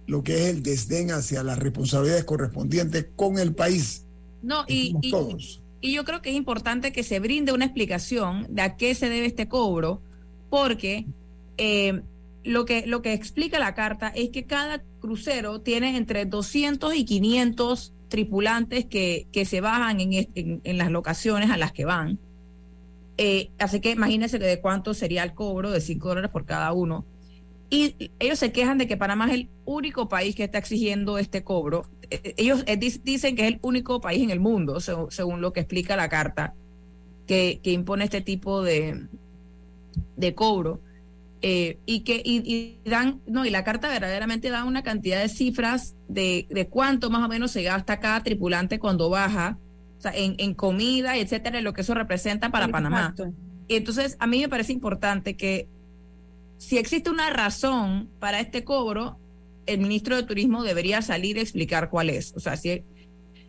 lo 0.07 0.23
que 0.23 0.35
es 0.45 0.49
el 0.55 0.63
desdén 0.63 1.11
hacia 1.11 1.43
las 1.43 1.59
responsabilidades 1.59 2.25
correspondientes 2.25 3.07
con 3.17 3.39
el 3.39 3.55
país. 3.55 4.05
No, 4.43 4.65
y, 4.69 4.95
y- 5.03 5.11
todos. 5.11 5.61
y 5.81 5.93
yo 5.93 6.05
creo 6.05 6.23
que 6.23 6.31
es 6.31 6.37
importante 6.37 6.93
que 6.93 7.03
se 7.03 7.21
brinde 7.21 7.53
una 7.53 7.65
explicación 7.67 8.47
de 8.49 8.63
a 8.63 8.77
qué 8.77 8.95
se 8.95 9.09
debe 9.09 9.27
este 9.27 9.49
cobro, 9.49 10.01
porque 10.51 11.07
eh, 11.59 12.01
lo, 12.45 12.65
que, 12.65 12.87
lo 12.87 13.03
que 13.03 13.13
explica 13.13 13.59
la 13.59 13.75
carta 13.75 14.09
es 14.09 14.31
que 14.31 14.45
cada 14.45 14.83
crucero 15.01 15.61
tiene 15.61 15.97
entre 15.97 16.25
200 16.25 16.95
y 16.95 17.05
500 17.05 17.93
tripulantes 18.09 18.87
que, 18.87 19.27
que 19.33 19.45
se 19.45 19.61
bajan 19.61 20.01
en, 20.01 20.29
en 20.35 20.79
las 20.79 20.91
locaciones 20.91 21.51
a 21.51 21.57
las 21.59 21.73
que 21.73 21.85
van. 21.85 22.19
Eh, 23.19 23.51
así 23.59 23.81
que 23.81 23.91
imagínense 23.93 24.39
de 24.39 24.61
cuánto 24.61 24.95
sería 24.95 25.25
el 25.25 25.35
cobro 25.35 25.71
de 25.73 25.81
5 25.81 26.09
dólares 26.09 26.31
por 26.31 26.47
cada 26.47 26.73
uno. 26.73 27.07
Y 27.71 28.13
ellos 28.21 28.39
se 28.39 28.53
quejan 28.53 28.79
de 28.79 28.87
que 28.89 28.97
Panamá 28.97 29.27
es 29.29 29.35
el 29.35 29.51
único 29.67 30.09
país 30.09 30.35
que 30.37 30.45
está 30.45 30.59
exigiendo 30.59 31.19
este 31.19 31.45
cobro. 31.45 31.85
Eh, 32.11 32.35
Ellos 32.39 32.65
eh, 32.67 32.77
dicen 32.79 33.37
que 33.37 33.43
es 33.43 33.49
el 33.55 33.59
único 33.63 34.01
país 34.01 34.23
en 34.23 34.31
el 34.31 34.41
mundo, 34.41 34.77
seg- 34.77 35.11
según 35.11 35.41
lo 35.43 35.53
que 35.53 35.61
explica 35.61 35.97
la 35.97 36.09
carta, 36.09 36.55
que, 37.27 37.61
que 37.63 37.73
impone 37.73 38.05
este 38.05 38.23
tipo 38.23 38.63
de, 38.63 39.09
cobro. 40.35 40.81
Eh, 41.41 41.79
y 41.87 42.01
que 42.01 42.21
y, 42.25 42.43
y 42.85 42.89
dan, 42.91 43.21
no, 43.27 43.47
y 43.47 43.51
la 43.51 43.63
carta 43.63 43.89
verdaderamente 43.89 44.51
da 44.51 44.65
una 44.65 44.83
cantidad 44.83 45.21
de 45.21 45.29
cifras 45.29 45.95
de 46.09 46.67
cuánto 46.71 47.11
más 47.11 47.25
o 47.25 47.29
menos 47.29 47.53
se 47.53 47.63
gasta 47.63 48.01
cada 48.01 48.23
tripulante 48.25 48.81
cuando 48.81 49.09
baja, 49.09 49.57
o 49.99 50.01
sea, 50.01 50.13
en, 50.15 50.35
en 50.39 50.55
comida, 50.55 51.17
y 51.17 51.21
etcétera, 51.21 51.59
y 51.59 51.63
lo 51.63 51.73
que 51.73 51.81
eso 51.83 51.95
representa 51.95 52.51
para 52.51 52.67
Panamá. 52.69 53.15
Y 53.67 53.75
entonces 53.77 54.17
a 54.21 54.27
mí 54.27 54.41
me 54.41 54.49
parece 54.49 54.73
importante 54.73 55.37
que 55.37 55.67
si 56.59 56.79
existe 56.79 57.11
una 57.11 57.31
razón 57.31 58.09
para 58.19 58.41
este 58.41 58.65
cobro, 58.65 59.19
el 59.67 59.81
ministro 59.81 60.17
de 60.17 60.23
Turismo 60.23 60.63
debería 60.63 61.03
salir 61.03 61.37
y 61.37 61.41
explicar 61.41 61.91
cuál 61.91 62.11
es. 62.11 62.33
O 62.37 62.41
sea, 62.41 62.57
si, 62.57 62.83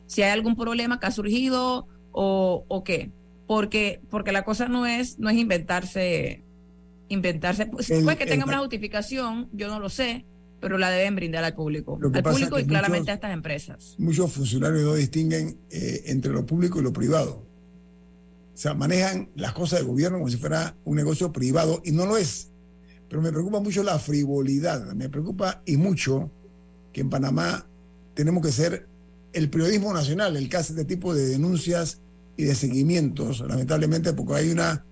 si 0.08 0.22
hay 0.22 0.32
algún 0.32 0.56
problema 0.56 1.00
que 1.00 1.08
ha 1.08 1.12
surgido 1.12 1.88
o, 2.12 2.66
o 2.68 2.84
qué. 2.84 3.10
Porque, 3.48 4.00
porque 4.12 4.32
la 4.32 4.44
cosa 4.44 4.68
no 4.68 4.86
es, 4.86 5.18
no 5.18 5.30
es 5.30 5.38
inventarse, 5.38 6.42
inventarse. 7.08 7.66
Pues, 7.68 7.90
El- 7.90 8.04
puede 8.04 8.18
que 8.18 8.26
tenga 8.26 8.44
el- 8.44 8.50
una 8.50 8.60
justificación, 8.60 9.48
yo 9.54 9.70
no 9.70 9.80
lo 9.80 9.90
sé, 9.90 10.26
pero 10.60 10.78
la 10.78 10.90
deben 10.90 11.16
brindar 11.16 11.44
al 11.44 11.54
público. 11.56 12.00
Al 12.02 12.24
público 12.24 12.60
y 12.60 12.64
que 12.64 12.68
claramente 12.68 13.00
muchos- 13.02 13.10
a 13.12 13.14
estas 13.16 13.34
empresas. 13.34 13.96
Muchos 13.98 14.32
funcionarios 14.32 14.84
no 14.84 14.94
distinguen 14.96 15.58
eh, 15.70 16.04
entre 16.08 16.32
lo 16.32 16.46
público 16.46 16.80
y 16.80 16.84
lo 16.84 16.94
privado. 16.94 17.44
O 18.54 18.58
sea, 18.62 18.74
manejan 18.74 19.30
las 19.36 19.54
cosas 19.54 19.80
del 19.80 19.88
gobierno 19.88 20.18
como 20.18 20.30
si 20.30 20.38
fuera 20.38 20.76
un 20.84 20.96
negocio 20.98 21.32
privado 21.32 21.82
y 21.86 21.92
no 21.92 22.06
lo 22.06 22.18
es. 22.18 22.50
Pero 23.08 23.22
me 23.22 23.32
preocupa 23.32 23.60
mucho 23.62 23.84
la 23.84 23.98
frivolidad. 24.00 24.94
Me 24.94 25.08
preocupa 25.10 25.62
y 25.66 25.78
mucho 25.78 26.30
que 26.92 27.02
en 27.02 27.10
Panamá 27.10 27.66
tenemos 28.14 28.46
que 28.46 28.52
ser 28.52 28.86
el 29.32 29.50
periodismo 29.50 29.94
nacional 29.94 30.36
el 30.36 30.50
que 30.50 30.58
hace 30.58 30.74
este 30.74 30.86
tipo 30.86 31.14
de 31.16 31.26
denuncias 31.28 32.00
y 32.36 32.44
de 32.44 32.56
seguimientos, 32.56 33.40
lamentablemente, 33.42 34.12
porque 34.14 34.34
hay 34.34 34.50
una 34.52 34.84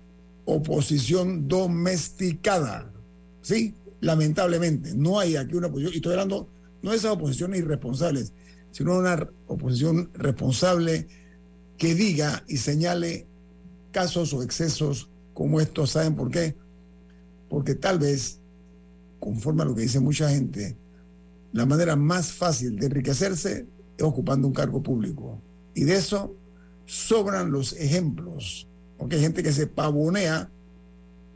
oposición 0.46 1.46
domesticada. 1.48 2.90
¿Sí? 3.42 3.74
Lamentablemente. 4.00 4.94
No 4.94 5.18
hay 5.18 5.36
aquí 5.36 5.54
una 5.54 5.68
oposición. 5.68 5.94
Y 5.94 5.96
estoy 5.96 6.12
hablando 6.12 6.48
no 6.82 6.90
de 6.90 6.96
esas 6.96 7.12
oposiciones 7.12 7.60
irresponsables, 7.60 8.32
sino 8.70 8.94
de 8.94 9.00
una 9.00 9.28
oposición 9.46 10.10
responsable 10.14 11.08
que 11.76 11.94
diga 11.94 12.44
y 12.48 12.58
señale 12.58 13.26
casos 13.92 14.32
o 14.32 14.42
excesos 14.42 15.08
como 15.34 15.60
estos. 15.60 15.90
¿Saben 15.90 16.14
por 16.14 16.30
qué? 16.30 16.54
Porque 17.48 17.74
tal 17.74 17.98
vez, 17.98 18.38
conforme 19.18 19.62
a 19.62 19.64
lo 19.64 19.74
que 19.74 19.82
dice 19.82 20.00
mucha 20.00 20.28
gente, 20.30 20.76
la 21.52 21.66
manera 21.66 21.96
más 21.96 22.32
fácil 22.32 22.78
de 22.78 22.86
enriquecerse 22.86 23.66
es 23.96 24.04
ocupando 24.04 24.46
un 24.46 24.54
cargo 24.54 24.82
público. 24.82 25.40
Y 25.74 25.84
de 25.84 25.96
eso 25.96 26.34
sobran 26.86 27.50
los 27.50 27.72
ejemplos. 27.74 28.66
Porque 28.98 29.16
hay 29.16 29.22
gente 29.22 29.42
que 29.42 29.52
se 29.52 29.66
pavonea, 29.66 30.50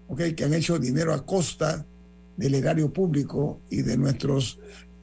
¿ok? 0.08 0.20
que 0.36 0.44
han 0.44 0.54
hecho 0.54 0.78
dinero 0.78 1.14
a 1.14 1.24
costa 1.24 1.86
del 2.42 2.54
erario 2.56 2.92
público 2.92 3.60
y 3.70 3.82
de 3.82 3.96
nuestros 3.96 4.58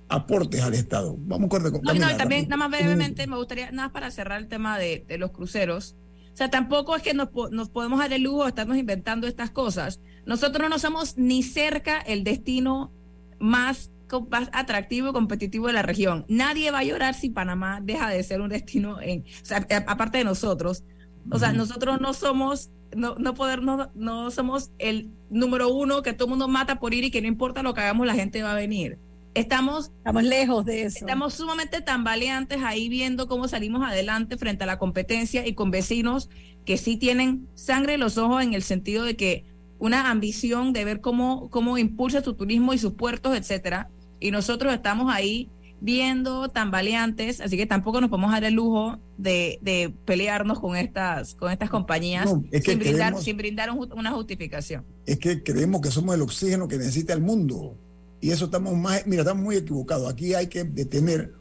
aportes 0.09 0.61
al 0.61 0.73
Estado. 0.73 1.15
Vamos 1.19 1.49
con 1.49 1.63
No, 1.63 1.93
no, 1.93 2.17
también, 2.17 2.49
nada 2.49 2.57
más 2.57 2.69
brevemente, 2.69 3.27
me 3.27 3.37
gustaría, 3.37 3.71
nada 3.71 3.87
más 3.87 3.91
para 3.91 4.11
cerrar 4.11 4.41
el 4.41 4.47
tema 4.47 4.77
de, 4.77 5.05
de 5.07 5.17
los 5.17 5.31
cruceros. 5.31 5.95
O 6.33 6.37
sea, 6.37 6.49
tampoco 6.49 6.95
es 6.95 7.01
que 7.01 7.13
nos, 7.13 7.29
nos 7.51 7.69
podemos 7.69 7.99
dar 7.99 8.11
el 8.11 8.23
lujo 8.23 8.43
de 8.43 8.49
estarnos 8.49 8.77
inventando 8.77 9.27
estas 9.27 9.51
cosas. 9.51 10.01
Nosotros 10.25 10.69
no 10.69 10.79
somos 10.79 11.17
ni 11.17 11.43
cerca 11.43 11.99
el 11.99 12.23
destino 12.23 12.91
más, 13.39 13.91
más 14.29 14.49
atractivo 14.51 15.09
y 15.09 15.13
competitivo 15.13 15.67
de 15.67 15.73
la 15.73 15.81
región. 15.81 16.25
Nadie 16.27 16.71
va 16.71 16.79
a 16.79 16.83
llorar 16.83 17.13
si 17.13 17.29
Panamá 17.29 17.79
deja 17.81 18.09
de 18.09 18.21
ser 18.23 18.41
un 18.41 18.49
destino, 18.49 19.01
en, 19.01 19.21
o 19.21 19.45
sea, 19.45 19.65
aparte 19.87 20.17
de 20.17 20.23
nosotros. 20.23 20.83
O 21.31 21.39
sea, 21.39 21.53
nosotros 21.53 22.01
no 22.01 22.13
somos, 22.13 22.69
no, 22.95 23.15
no 23.15 23.33
poder, 23.33 23.61
no, 23.61 23.89
no 23.95 24.31
somos 24.31 24.71
el 24.79 25.09
número 25.29 25.69
uno 25.69 26.01
que 26.01 26.13
todo 26.13 26.25
el 26.25 26.31
mundo 26.31 26.47
mata 26.47 26.79
por 26.79 26.93
ir 26.93 27.03
y 27.03 27.11
que 27.11 27.21
no 27.21 27.27
importa 27.27 27.63
lo 27.63 27.73
que 27.73 27.81
hagamos, 27.81 28.07
la 28.07 28.15
gente 28.15 28.41
va 28.43 28.53
a 28.53 28.55
venir. 28.55 28.97
Estamos 29.35 29.91
Estamos 29.97 30.23
lejos 30.23 30.65
de 30.65 30.83
eso. 30.83 30.99
Estamos 30.99 31.35
sumamente 31.35 31.81
tambaleantes 31.81 32.61
ahí 32.63 32.89
viendo 32.89 33.27
cómo 33.27 33.47
salimos 33.47 33.87
adelante 33.87 34.37
frente 34.37 34.63
a 34.63 34.67
la 34.67 34.79
competencia 34.79 35.45
y 35.45 35.53
con 35.53 35.71
vecinos 35.71 36.29
que 36.65 36.77
sí 36.77 36.97
tienen 36.97 37.47
sangre 37.53 37.93
en 37.93 37.99
los 37.99 38.17
ojos 38.17 38.43
en 38.43 38.53
el 38.53 38.63
sentido 38.63 39.03
de 39.03 39.15
que 39.15 39.45
una 39.77 40.09
ambición 40.09 40.73
de 40.73 40.83
ver 40.83 40.99
cómo, 40.99 41.49
cómo 41.49 41.77
impulsa 41.77 42.23
su 42.23 42.33
turismo 42.33 42.73
y 42.73 42.79
sus 42.79 42.93
puertos, 42.93 43.37
etcétera. 43.37 43.89
Y 44.19 44.31
nosotros 44.31 44.73
estamos 44.73 45.13
ahí 45.13 45.47
viendo 45.81 46.49
tambaleantes, 46.49 47.39
así 47.41 47.55
que 47.57 47.65
tampoco 47.65 48.01
nos 48.01 48.09
podemos 48.09 48.31
dar 48.31 48.43
el 48.43 48.53
lujo 48.55 48.97
de, 49.17 49.59
de 49.61 49.93
pelearnos 50.05 50.59
con 50.59 50.75
estas, 50.75 51.35
con 51.35 51.51
estas 51.51 51.69
compañías 51.69 52.25
No, 52.25 52.43
es 52.51 52.63
que 52.63 52.71
sin, 52.71 52.79
brindar, 52.79 53.21
sin 53.21 53.37
brindar 53.37 53.71
un 53.71 53.89
una 53.93 54.11
justificación. 54.11 54.83
es 55.05 55.17
que 55.19 55.41
creemos 55.43 55.81
que 55.81 55.89
somos 55.91 56.15
el 56.15 56.21
oxígeno 56.21 56.67
que 56.67 56.77
necesita 56.77 57.13
el 57.13 57.21
mundo. 57.21 57.75
Y 58.21 58.31
eso 58.31 58.45
estamos 58.45 58.75
más, 58.75 59.07
mira, 59.07 59.21
estamos 59.21 59.43
muy 59.43 59.55
equivocados. 59.55 60.11
Aquí 60.11 60.33
hay 60.33 60.47
que 60.47 60.65
detener 60.65 61.33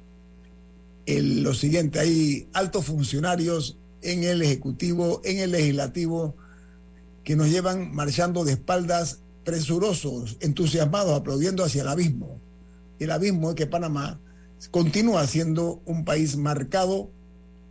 el- 1.07 1.43
lo 1.43 1.55
siguiente, 1.55 1.99
hay 1.99 2.49
altos 2.53 2.84
funcionarios 2.84 3.76
en 4.03 4.22
el 4.24 4.43
Ejecutivo, 4.43 5.20
en 5.24 5.39
el 5.39 5.51
Legislativo, 5.53 6.36
que 7.24 7.34
nos 7.34 7.49
llevan 7.51 7.93
marchando 7.95 8.45
de 8.45 8.53
espaldas 8.53 9.20
presurosos, 9.45 10.36
entusiasmados, 10.41 11.18
aplaudiendo 11.18 11.64
hacia 11.64 11.82
el 11.82 11.89
abismo. 11.89 12.39
El 12.99 13.11
abismo 13.11 13.51
es 13.51 13.57
que 13.57 13.66
Panamá 13.66 14.20
continúa 14.71 15.27
siendo 15.27 15.81
un 15.85 16.05
país 16.05 16.37
marcado 16.37 17.11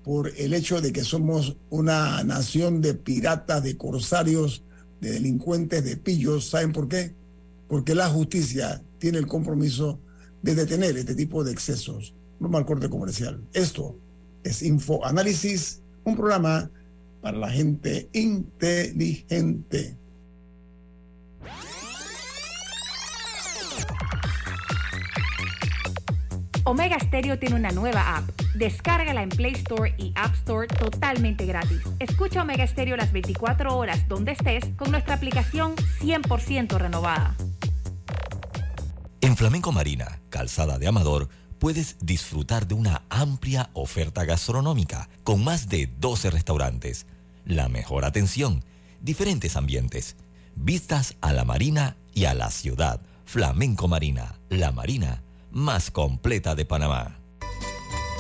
por 0.04 0.32
el 0.38 0.54
hecho 0.54 0.80
de 0.80 0.94
que 0.94 1.04
somos 1.04 1.58
una 1.70 2.24
nación 2.24 2.82
de 2.82 2.94
piratas, 2.94 3.64
de 3.64 3.76
corsarios, 3.76 4.64
de 5.02 5.12
delincuentes, 5.12 5.84
de 5.84 5.98
pillos. 5.98 6.50
¿Saben 6.50 6.72
por 6.72 6.88
qué? 6.88 7.14
Porque 7.68 7.94
la 7.94 8.08
justicia 8.10 8.82
tiene 9.00 9.18
el 9.18 9.28
compromiso 9.28 10.00
de 10.42 10.56
detener 10.56 10.98
este 10.98 11.14
tipo 11.14 11.44
de 11.44 11.52
excesos. 11.52 12.14
Vamos 12.40 12.60
al 12.60 12.66
corte 12.66 12.90
comercial. 12.90 13.42
Esto 13.54 13.98
es 14.44 14.62
Info 14.62 15.06
Análisis, 15.06 15.82
un 16.06 16.16
programa 16.16 16.70
para 17.22 17.38
la 17.38 17.50
gente 17.50 18.08
inteligente. 18.14 19.98
Omega 26.68 27.00
Stereo 27.00 27.40
tiene 27.40 27.56
una 27.56 27.72
nueva 27.72 28.18
app. 28.18 28.30
Descárgala 28.54 29.24
en 29.24 29.30
Play 29.30 29.54
Store 29.54 29.96
y 29.98 30.12
App 30.16 30.34
Store 30.34 30.68
totalmente 30.68 31.46
gratis. 31.46 31.80
Escucha 31.98 32.42
Omega 32.42 32.68
Stereo 32.68 32.98
las 32.98 33.14
24 33.14 33.74
horas 33.78 34.06
donde 34.10 34.34
estés 34.34 34.66
con 34.76 34.92
nuestra 34.92 35.16
aplicación 35.16 35.78
100% 36.02 36.78
renovada. 36.78 37.38
En 39.22 39.38
Flamenco 39.38 39.72
Marina, 39.72 40.20
Calzada 40.30 40.78
de 40.78 40.90
Amador, 40.90 41.30
puedes 41.58 41.96
disfrutar 42.02 42.68
de 42.68 42.74
una 42.74 43.04
amplia 43.08 43.70
oferta 43.72 44.26
gastronómica 44.26 45.08
con 45.24 45.46
más 45.46 45.70
de 45.70 45.88
12 45.88 46.32
restaurantes, 46.32 47.06
la 47.46 47.70
mejor 47.70 48.04
atención, 48.04 48.62
diferentes 49.00 49.56
ambientes, 49.56 50.18
vistas 50.56 51.16
a 51.22 51.32
la 51.32 51.46
marina 51.46 51.96
y 52.14 52.26
a 52.26 52.34
la 52.34 52.52
ciudad. 52.52 53.00
Flamenco 53.24 53.88
Marina, 53.88 54.36
la 54.50 54.74
marina 54.74 55.24
más 55.58 55.90
completa 55.90 56.54
de 56.54 56.66
Panamá. 56.66 57.27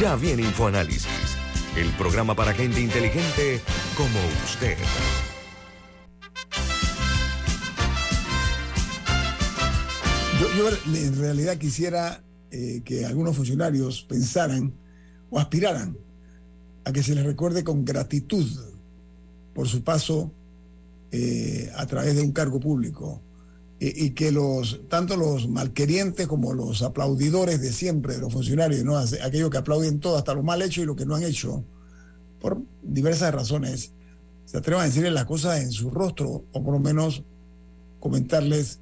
Ya 0.00 0.14
viene 0.14 0.42
InfoAnálisis, 0.42 1.38
el 1.74 1.90
programa 1.92 2.36
para 2.36 2.52
gente 2.52 2.82
inteligente 2.82 3.62
como 3.96 4.18
usted. 4.44 4.76
Yo, 10.38 10.68
en 10.94 11.18
realidad 11.18 11.56
quisiera 11.56 12.22
eh, 12.50 12.82
que 12.84 13.06
algunos 13.06 13.36
funcionarios 13.36 14.02
pensaran 14.02 14.74
o 15.30 15.38
aspiraran 15.38 15.96
a 16.84 16.92
que 16.92 17.02
se 17.02 17.14
les 17.14 17.24
recuerde 17.24 17.64
con 17.64 17.86
gratitud 17.86 18.46
por 19.54 19.66
su 19.66 19.82
paso 19.82 20.30
eh, 21.10 21.72
a 21.74 21.86
través 21.86 22.16
de 22.16 22.22
un 22.22 22.32
cargo 22.32 22.60
público 22.60 23.22
y, 23.78 24.10
que 24.10 24.32
los 24.32 24.80
tanto 24.88 25.16
los 25.16 25.48
malquerientes 25.48 26.26
como 26.26 26.54
los 26.54 26.82
aplaudidores 26.82 27.60
de 27.60 27.72
siempre 27.72 28.14
de 28.14 28.20
los 28.20 28.32
funcionarios, 28.32 28.84
¿no? 28.84 28.96
aquellos 28.96 29.50
que 29.50 29.58
aplauden 29.58 30.00
todo, 30.00 30.16
hasta 30.16 30.34
lo 30.34 30.42
mal 30.42 30.62
hecho 30.62 30.82
y 30.82 30.86
lo 30.86 30.96
que 30.96 31.04
no 31.04 31.14
han 31.14 31.24
hecho, 31.24 31.62
por 32.40 32.58
diversas 32.82 33.34
razones, 33.34 33.92
se 34.46 34.56
atrevan 34.56 34.84
a 34.84 34.86
decirles 34.86 35.12
las 35.12 35.26
cosas 35.26 35.60
en 35.60 35.72
su 35.72 35.90
rostro, 35.90 36.44
o 36.52 36.62
por 36.62 36.72
lo 36.72 36.78
menos 36.78 37.22
comentarles 38.00 38.78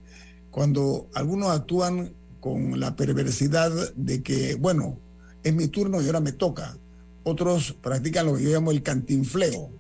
cuando 0.51 1.09
algunos 1.15 1.51
actúan 1.51 2.13
con 2.41 2.79
la 2.79 2.95
perversidad 2.95 3.73
de 3.95 4.23
que, 4.23 4.55
bueno, 4.55 4.99
es 5.43 5.55
mi 5.55 5.67
turno 5.69 6.01
y 6.01 6.07
ahora 6.07 6.21
me 6.21 6.33
toca. 6.33 6.77
Otros 7.25 7.75
practican 7.83 8.27
lo 8.27 8.37
que 8.37 8.45
yo 8.45 8.51
llamo 8.51 8.71
el 8.71 8.83
cantinfleo, 8.83 9.71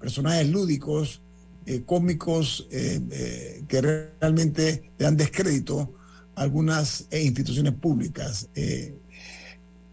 personajes 0.00 0.48
lúdicos 0.48 1.22
eh, 1.70 1.82
cómicos 1.84 2.66
eh, 2.70 2.98
eh, 3.10 3.62
que 3.68 3.82
realmente 3.82 4.90
le 4.96 5.04
dan 5.04 5.18
descrédito 5.18 5.92
a 6.34 6.40
algunas 6.40 7.06
instituciones 7.12 7.74
públicas. 7.74 8.48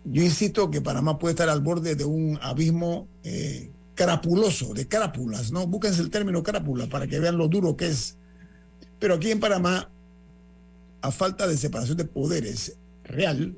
yo 0.06 0.24
insisto 0.24 0.72
que 0.72 0.80
Panamá 0.80 1.20
puede 1.20 1.34
estar 1.34 1.50
al 1.50 1.60
borde 1.60 1.96
de 1.96 2.06
un 2.06 2.40
abismo 2.42 3.10
carapuloso, 3.94 4.74
de 4.74 4.88
crápulas, 4.88 5.52
¿no? 5.52 5.68
Búsquense 5.68 6.02
el 6.02 6.12
término 6.12 6.44
crápula 6.44 6.88
para 6.88 7.08
que 7.08 7.20
vean 7.20 7.38
lo 7.38 7.50
duro 7.50 7.76
que 7.76 7.88
es. 7.88 8.16
Pero 8.98 9.16
aquí 9.16 9.32
en 9.32 9.42
Panamá, 9.42 9.90
a 11.02 11.12
falta 11.12 11.46
de 11.46 11.58
separación 11.58 11.98
de 11.98 12.06
poderes 12.06 12.78
real 13.04 13.54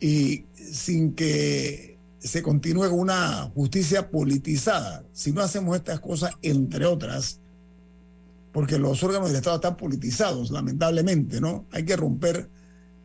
y 0.00 0.46
sin 0.56 1.14
que 1.14 1.91
se 2.22 2.42
continúe 2.42 2.88
con 2.88 3.00
una 3.00 3.50
justicia 3.54 4.08
politizada. 4.08 5.04
Si 5.12 5.32
no 5.32 5.40
hacemos 5.40 5.76
estas 5.76 6.00
cosas, 6.00 6.32
entre 6.42 6.86
otras, 6.86 7.40
porque 8.52 8.78
los 8.78 9.02
órganos 9.02 9.28
del 9.28 9.36
Estado 9.36 9.56
están 9.56 9.76
politizados, 9.76 10.50
lamentablemente, 10.50 11.40
¿no? 11.40 11.64
Hay 11.72 11.84
que 11.84 11.96
romper 11.96 12.48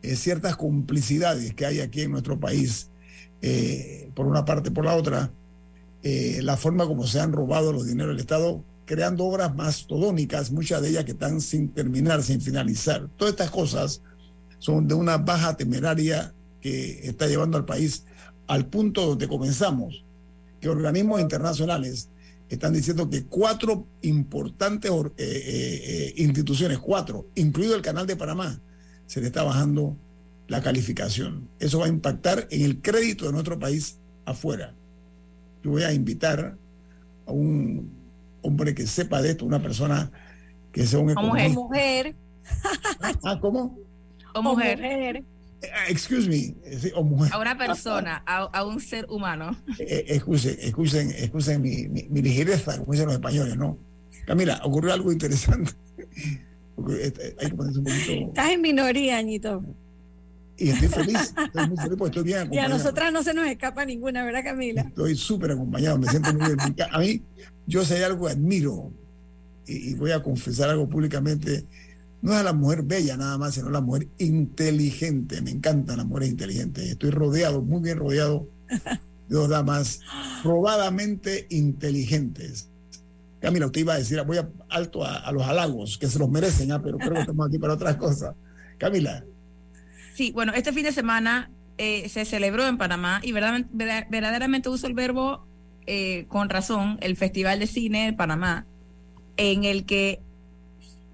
eh, 0.03 0.15
ciertas 0.15 0.55
complicidades 0.55 1.53
que 1.53 1.65
hay 1.65 1.80
aquí 1.80 2.01
en 2.01 2.11
nuestro 2.11 2.39
país, 2.39 2.89
eh, 3.41 4.09
por 4.13 4.28
una 4.28 4.45
parte, 4.45 4.72
por 4.72 4.86
la 4.86 4.95
otra, 4.95 5.32
eh, 6.03 6.39
la 6.43 6.57
forma 6.57 6.86
como 6.86 7.07
se 7.07 7.20
han 7.20 7.34
robado 7.34 7.74
los 7.74 7.88
dineros 7.88 8.11
del 8.11 8.20
Estado, 8.20 8.63
creando 8.86 9.26
obras 9.26 9.55
mastodónicas, 9.55 10.51
muchas 10.51 10.82
de 10.82 10.89
ellas 10.89 11.05
que 11.05 11.11
están 11.11 11.41
sin 11.41 11.70
terminar, 11.70 12.24
sin 12.24 12.39
finalizar. 12.39 13.07
Todas 13.18 13.34
estas 13.34 13.49
cosas 13.49 14.01
son 14.59 14.88
de 14.88 14.93
una 14.93 15.18
baja 15.18 15.57
temeraria 15.57 16.34
que 16.61 17.07
está 17.07 17.28
llevando 17.28 17.57
al 17.57 17.65
país 17.65 18.03
al 18.48 18.66
punto 18.66 19.06
donde 19.06 19.28
comenzamos, 19.28 20.04
que 20.60 20.70
organismos 20.70 21.22
internacionales 21.22 22.10
están 22.50 22.74
diciendo 22.74 23.10
que 23.10 23.26
cuatro 23.26 23.86
importantes 24.02 24.89
eh, 24.89 25.12
eh, 25.18 25.82
eh, 25.86 26.14
instituciones, 26.18 26.80
cuatro, 26.80 27.26
incluido 27.36 27.76
el 27.76 27.82
Canal 27.82 28.08
de 28.08 28.16
Panamá, 28.16 28.60
se 29.06 29.22
le 29.22 29.28
está 29.28 29.43
bajando 29.43 29.95
la 30.48 30.62
calificación. 30.62 31.48
Eso 31.60 31.80
va 31.80 31.86
a 31.86 31.89
impactar 31.89 32.48
en 32.52 32.62
el 32.64 32.82
crédito 32.82 33.26
de 33.26 33.34
nuestro 33.34 33.60
país 33.60 33.98
afuera. 34.26 34.74
Yo 35.64 35.72
voy 35.72 35.84
a 35.84 35.93
invitar 35.93 36.56
a 37.26 37.32
un 37.32 37.91
hombre 38.41 38.74
que 38.74 38.88
sepa 38.88 39.22
de 39.22 39.32
esto, 39.32 39.45
una 39.45 39.62
persona 39.62 40.10
que 40.72 40.88
sea 40.88 41.00
un 41.00 41.10
economista. 41.12 41.60
Mujer. 41.60 42.16
Ah, 43.24 43.38
¿cómo? 43.41 43.78
O 44.34 44.41
mujer. 44.41 44.80
Eh, 44.82 45.24
excuse 45.88 46.28
me, 46.28 46.55
eh, 46.66 46.91
o 46.95 47.03
mujer. 47.03 47.34
A 47.34 47.39
una 47.39 47.58
persona, 47.58 48.24
a, 48.26 48.64
un 48.64 48.80
ser 48.80 49.05
humano. 49.10 49.55
Eh, 49.80 50.05
excusen, 50.10 51.12
excusen, 51.12 51.62
mi, 51.62 51.88
mi, 51.88 52.22
ligereza, 52.22 52.78
como 52.78 52.91
dicen 52.91 53.08
los 53.08 53.16
españoles, 53.16 53.58
¿no? 53.58 53.78
Camila, 54.26 54.62
ocurrió 54.64 54.93
algo 54.93 55.12
interesante. 55.12 55.72
Estás 56.99 58.51
en 58.51 58.62
minoría, 58.62 59.18
Añito. 59.18 59.64
y 60.58 60.70
estoy 60.70 60.89
feliz, 60.89 61.34
estoy 61.43 61.68
muy 61.68 61.78
feliz 61.78 61.95
porque 61.97 62.10
estoy 62.12 62.24
bien 62.24 62.38
acompañado. 62.39 62.70
Y 62.70 62.72
a 62.72 62.78
nosotras 62.78 63.12
no 63.12 63.24
se 63.24 63.34
nos 63.34 63.47
escapa 63.47 63.84
ninguna, 63.84 64.24
¿verdad, 64.24 64.43
Camila? 64.43 64.82
Estoy 64.82 65.16
súper 65.16 65.51
acompañado, 65.51 65.97
me 65.97 66.08
siento 66.08 66.32
muy 66.36 66.45
bien. 66.45 66.76
A 66.91 66.99
mí, 66.99 67.22
yo 67.66 67.84
sé 67.84 68.03
algo 68.05 68.28
que 68.28 68.34
admiro 68.34 68.91
y, 69.66 69.89
y 69.89 69.93
voy 69.95 70.12
a 70.12 70.22
confesar 70.22 70.70
algo 70.70 70.88
públicamente. 70.88 71.66
No 72.22 72.34
es 72.34 72.39
a 72.39 72.43
la 72.43 72.53
mujer 72.53 72.84
bella 72.84 73.15
nada 73.15 73.38
más, 73.38 73.55
sino 73.55 73.68
a 73.68 73.72
la 73.72 73.82
mujer 73.82 74.07
inteligente. 74.18 75.41
Me 75.41 75.51
encantan 75.51 75.97
las 75.97 76.05
mujeres 76.05 76.30
inteligentes. 76.30 76.89
Estoy 76.89 77.11
rodeado, 77.11 77.61
muy 77.61 77.82
bien 77.82 77.99
rodeado 77.99 78.47
de 78.68 79.36
dos 79.36 79.49
damas 79.49 80.01
probadamente 80.41 81.47
inteligentes. 81.49 82.70
Camila, 83.39 83.68
usted 83.68 83.82
iba 83.82 83.93
a 83.93 83.97
decir, 83.97 84.22
voy 84.24 84.38
a, 84.38 84.49
alto 84.70 85.05
a, 85.05 85.32
los 85.32 85.43
halagos, 85.43 85.97
que 85.97 86.07
se 86.07 86.18
los 86.18 86.30
merecen, 86.30 86.72
¿ah? 86.72 86.82
pero 86.82 86.97
creo 86.97 87.13
que 87.13 87.20
estamos 87.22 87.47
aquí 87.47 87.59
para 87.59 87.74
otras 87.74 87.95
cosas. 87.97 88.36
Camila. 88.78 89.24
Sí, 90.15 90.32
bueno, 90.32 90.53
este 90.53 90.74
fin 90.74 90.84
de 90.84 90.91
semana 90.91 91.51
eh, 91.78 92.09
se 92.09 92.26
celebró 92.26 92.65
en 92.68 92.78
Panamá 92.78 93.22
y 93.24 93.32
verdaderamente, 93.32 94.05
verdaderamente 94.09 94.70
uso 94.70 94.88
el 94.88 94.93
verbo 94.93 95.45
eh, 95.86 96.26
con 96.28 96.49
razón, 96.49 96.97
el 97.01 97.15
Festival 97.15 97.59
de 97.59 97.68
Cine 97.68 98.07
de 98.07 98.13
Panamá, 98.13 98.65
en 99.38 99.63
el 99.63 99.86
que 99.86 100.20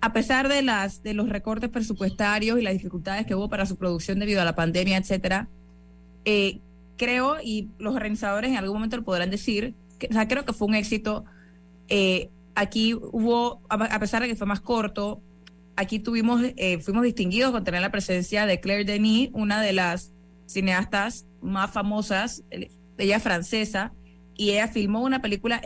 a 0.04 0.12
pesar 0.12 0.50
de 0.50 0.62
las 0.62 1.02
de 1.02 1.14
los 1.14 1.30
recortes 1.30 1.70
presupuestarios 1.70 2.60
y 2.60 2.62
las 2.62 2.74
dificultades 2.74 3.26
que 3.26 3.36
hubo 3.36 3.48
para 3.48 3.66
su 3.66 3.78
producción 3.78 4.20
debido 4.20 4.42
a 4.42 4.44
la 4.44 4.54
pandemia, 4.54 4.98
etcétera, 4.98 5.48
eh, 6.26 6.60
creo 6.98 7.38
y 7.42 7.70
los 7.80 7.96
organizadores 7.96 8.52
en 8.52 8.58
algún 8.58 8.74
momento 8.76 8.98
lo 8.98 9.06
podrán 9.06 9.30
decir, 9.30 9.76
que, 10.00 10.10
creo 10.28 10.44
que 10.44 10.52
fue 10.52 10.68
un 10.68 10.76
éxito. 10.76 11.24
Eh, 11.88 12.30
aquí 12.54 12.96
hubo, 12.96 13.62
a, 13.70 13.98
pesar 13.98 14.22
de 14.22 14.28
que 14.28 14.36
fue 14.36 14.46
más 14.46 14.60
corto, 14.60 15.22
aquí 15.78 16.00
tuvimos, 16.00 16.42
eh, 16.58 16.80
fuimos 16.80 17.04
distinguidos 17.04 17.54
con 17.54 17.64
tener 17.64 17.80
la 17.80 17.90
presencia 17.90 18.46
de 18.46 18.60
Claire 18.60 18.84
Denis, 18.84 19.30
una 19.32 19.62
de 19.62 19.72
las 19.72 20.12
cineastas 20.48 21.26
más 21.42 21.72
famosas, 21.72 22.44
ella 22.98 23.16
es 23.16 23.24
francesa, 23.24 23.94
y 24.36 24.50
ella 24.50 24.68
filmó 24.68 25.02
una 25.02 25.22
película 25.22 25.62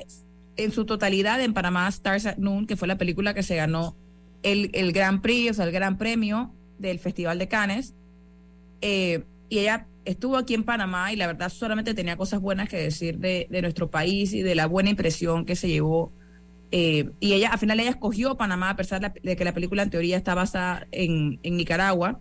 en 0.58 0.72
su 0.72 0.86
totalidad 0.86 1.42
en 1.42 1.56
Panamá, 1.56 1.88
Stars 1.88 2.28
at 2.28 2.38
Noon, 2.38 2.68
que 2.68 2.78
fue 2.78 2.88
la 2.88 3.00
película 3.00 3.34
que 3.34 3.42
se 3.42 3.56
ganó 3.56 3.96
el, 4.52 4.70
el 4.74 4.92
Gran 4.92 5.22
Prix, 5.22 5.52
o 5.52 5.54
sea, 5.56 5.66
el 5.66 5.72
Gran 5.72 5.98
Premio 5.98 6.54
del 6.80 7.00
Festival 7.00 7.40
de 7.40 7.48
Cannes. 7.48 7.94
Eh, 8.82 9.24
y 9.50 9.60
ella 9.60 9.88
estuvo 10.06 10.38
aquí 10.38 10.54
en 10.54 10.64
Panamá 10.64 11.12
y 11.12 11.16
la 11.16 11.28
verdad 11.28 11.50
solamente 11.50 11.94
tenía 11.94 12.18
cosas 12.18 12.40
buenas 12.40 12.70
que 12.70 12.78
decir 12.78 13.18
de, 13.18 13.48
de 13.50 13.62
nuestro 13.62 13.90
país 13.90 14.34
y 14.34 14.42
de 14.42 14.56
la 14.56 14.68
buena 14.68 14.90
impresión 14.90 15.46
que 15.46 15.56
se 15.56 15.68
llevó 15.68 16.12
eh, 16.72 17.10
y 17.20 17.34
ella, 17.34 17.50
al 17.50 17.60
final, 17.60 17.80
ella 17.80 17.92
escogió 17.92 18.36
Panamá, 18.36 18.72
a 18.72 18.76
pesar 18.76 19.14
de 19.14 19.36
que 19.36 19.46
la 19.46 19.54
película 19.54 19.84
en 19.84 19.90
teoría 19.90 20.18
está 20.18 20.36
basada 20.36 20.88
en, 20.92 21.40
en 21.44 21.58
Nicaragua, 21.58 22.20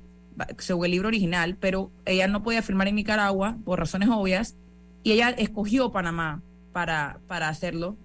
según 0.58 0.84
el 0.84 0.90
libro 0.92 1.08
original, 1.08 1.56
pero 1.58 1.90
ella 2.04 2.28
no 2.28 2.42
podía 2.42 2.62
filmar 2.62 2.88
en 2.88 2.96
Nicaragua 2.96 3.56
por 3.64 3.78
razones 3.78 4.08
obvias, 4.08 4.54
y 5.02 5.12
ella 5.12 5.30
escogió 5.30 5.90
Panamá 5.92 6.42
para, 6.72 7.18
para 7.26 7.48
hacerlo. 7.48 7.96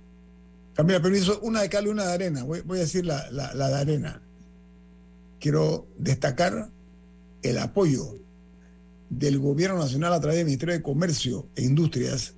Camila, 0.73 1.01
permiso, 1.01 1.39
una 1.41 1.61
de 1.61 1.69
cal 1.69 1.87
una 1.87 2.05
de 2.05 2.13
arena. 2.13 2.43
Voy, 2.43 2.61
voy 2.61 2.77
a 2.77 2.81
decir 2.81 3.05
la, 3.05 3.29
la, 3.31 3.53
la, 3.53 3.69
de 3.69 3.75
arena. 3.75 4.21
Quiero 5.39 5.87
destacar 5.97 6.69
el 7.41 7.57
apoyo 7.57 8.15
del 9.09 9.39
gobierno 9.39 9.77
nacional 9.77 10.13
a 10.13 10.21
través 10.21 10.37
del 10.37 10.45
Ministerio 10.45 10.75
de 10.75 10.81
Comercio 10.81 11.47
e 11.55 11.63
Industrias 11.63 12.33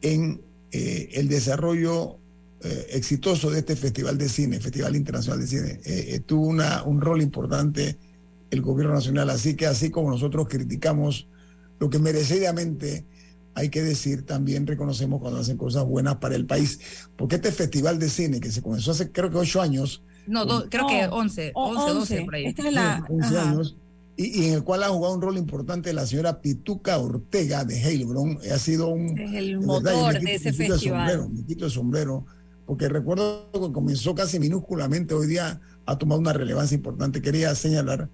en 0.00 0.40
eh, 0.72 1.10
el 1.12 1.28
desarrollo 1.28 2.16
eh, 2.62 2.86
exitoso 2.92 3.50
de 3.50 3.58
este 3.58 3.76
Festival 3.76 4.16
de 4.16 4.28
Cine, 4.28 4.60
Festival 4.60 4.96
Internacional 4.96 5.40
de 5.40 5.46
Cine. 5.46 5.80
Eh, 5.84 6.20
tuvo 6.24 6.46
una, 6.46 6.82
un 6.84 7.00
rol 7.00 7.20
importante 7.20 7.98
el 8.50 8.62
gobierno 8.62 8.94
nacional, 8.94 9.28
así 9.30 9.54
que 9.54 9.66
así 9.66 9.90
como 9.90 10.10
nosotros 10.10 10.48
criticamos 10.48 11.26
lo 11.78 11.90
que 11.90 11.98
merecidamente 11.98 13.04
hay 13.56 13.70
que 13.70 13.82
decir, 13.82 14.26
también 14.26 14.66
reconocemos 14.66 15.18
cuando 15.20 15.40
hacen 15.40 15.56
cosas 15.56 15.84
buenas 15.86 16.16
para 16.16 16.36
el 16.36 16.44
país, 16.44 16.78
porque 17.16 17.36
este 17.36 17.50
Festival 17.50 17.98
de 17.98 18.10
Cine 18.10 18.38
que 18.38 18.52
se 18.52 18.60
comenzó 18.60 18.90
hace 18.90 19.10
creo 19.10 19.30
que 19.30 19.38
ocho 19.38 19.62
años. 19.62 20.02
No, 20.26 20.44
do, 20.44 20.68
creo 20.68 20.86
que 20.86 21.06
once, 21.06 21.52
once, 21.54 21.94
doce 21.94 22.24
por 22.24 22.34
ahí. 22.34 22.46
Esta 22.46 22.68
es 22.68 22.74
la, 22.74 23.04
11 23.08 23.38
años. 23.38 23.76
Y, 24.18 24.42
y, 24.42 24.46
en 24.48 24.54
el 24.54 24.62
cual 24.62 24.82
ha 24.82 24.88
jugado 24.88 25.14
un 25.14 25.22
rol 25.22 25.38
importante 25.38 25.92
la 25.94 26.06
señora 26.06 26.42
Pituca 26.42 26.98
Ortega 26.98 27.64
de 27.64 27.82
Heilbronn. 27.82 28.38
Ha 28.52 28.58
sido 28.58 28.88
un... 28.88 29.18
Es 29.18 29.34
el 29.34 29.58
motor 29.58 29.82
de, 29.82 30.02
verdad, 30.02 30.20
de 30.20 30.34
ese 30.34 30.52
me 30.52 30.68
festival. 30.68 31.08
Sombrero, 31.08 31.28
me 31.28 31.46
quito 31.46 31.64
el 31.64 31.70
sombrero 31.70 32.26
porque 32.66 32.88
recuerdo 32.88 33.48
que 33.52 33.72
comenzó 33.72 34.14
casi 34.14 34.38
minúsculamente, 34.38 35.14
hoy 35.14 35.28
día 35.28 35.60
ha 35.86 35.96
tomado 35.96 36.20
una 36.20 36.32
relevancia 36.32 36.74
importante. 36.74 37.22
Quería 37.22 37.54
señalar, 37.54 38.10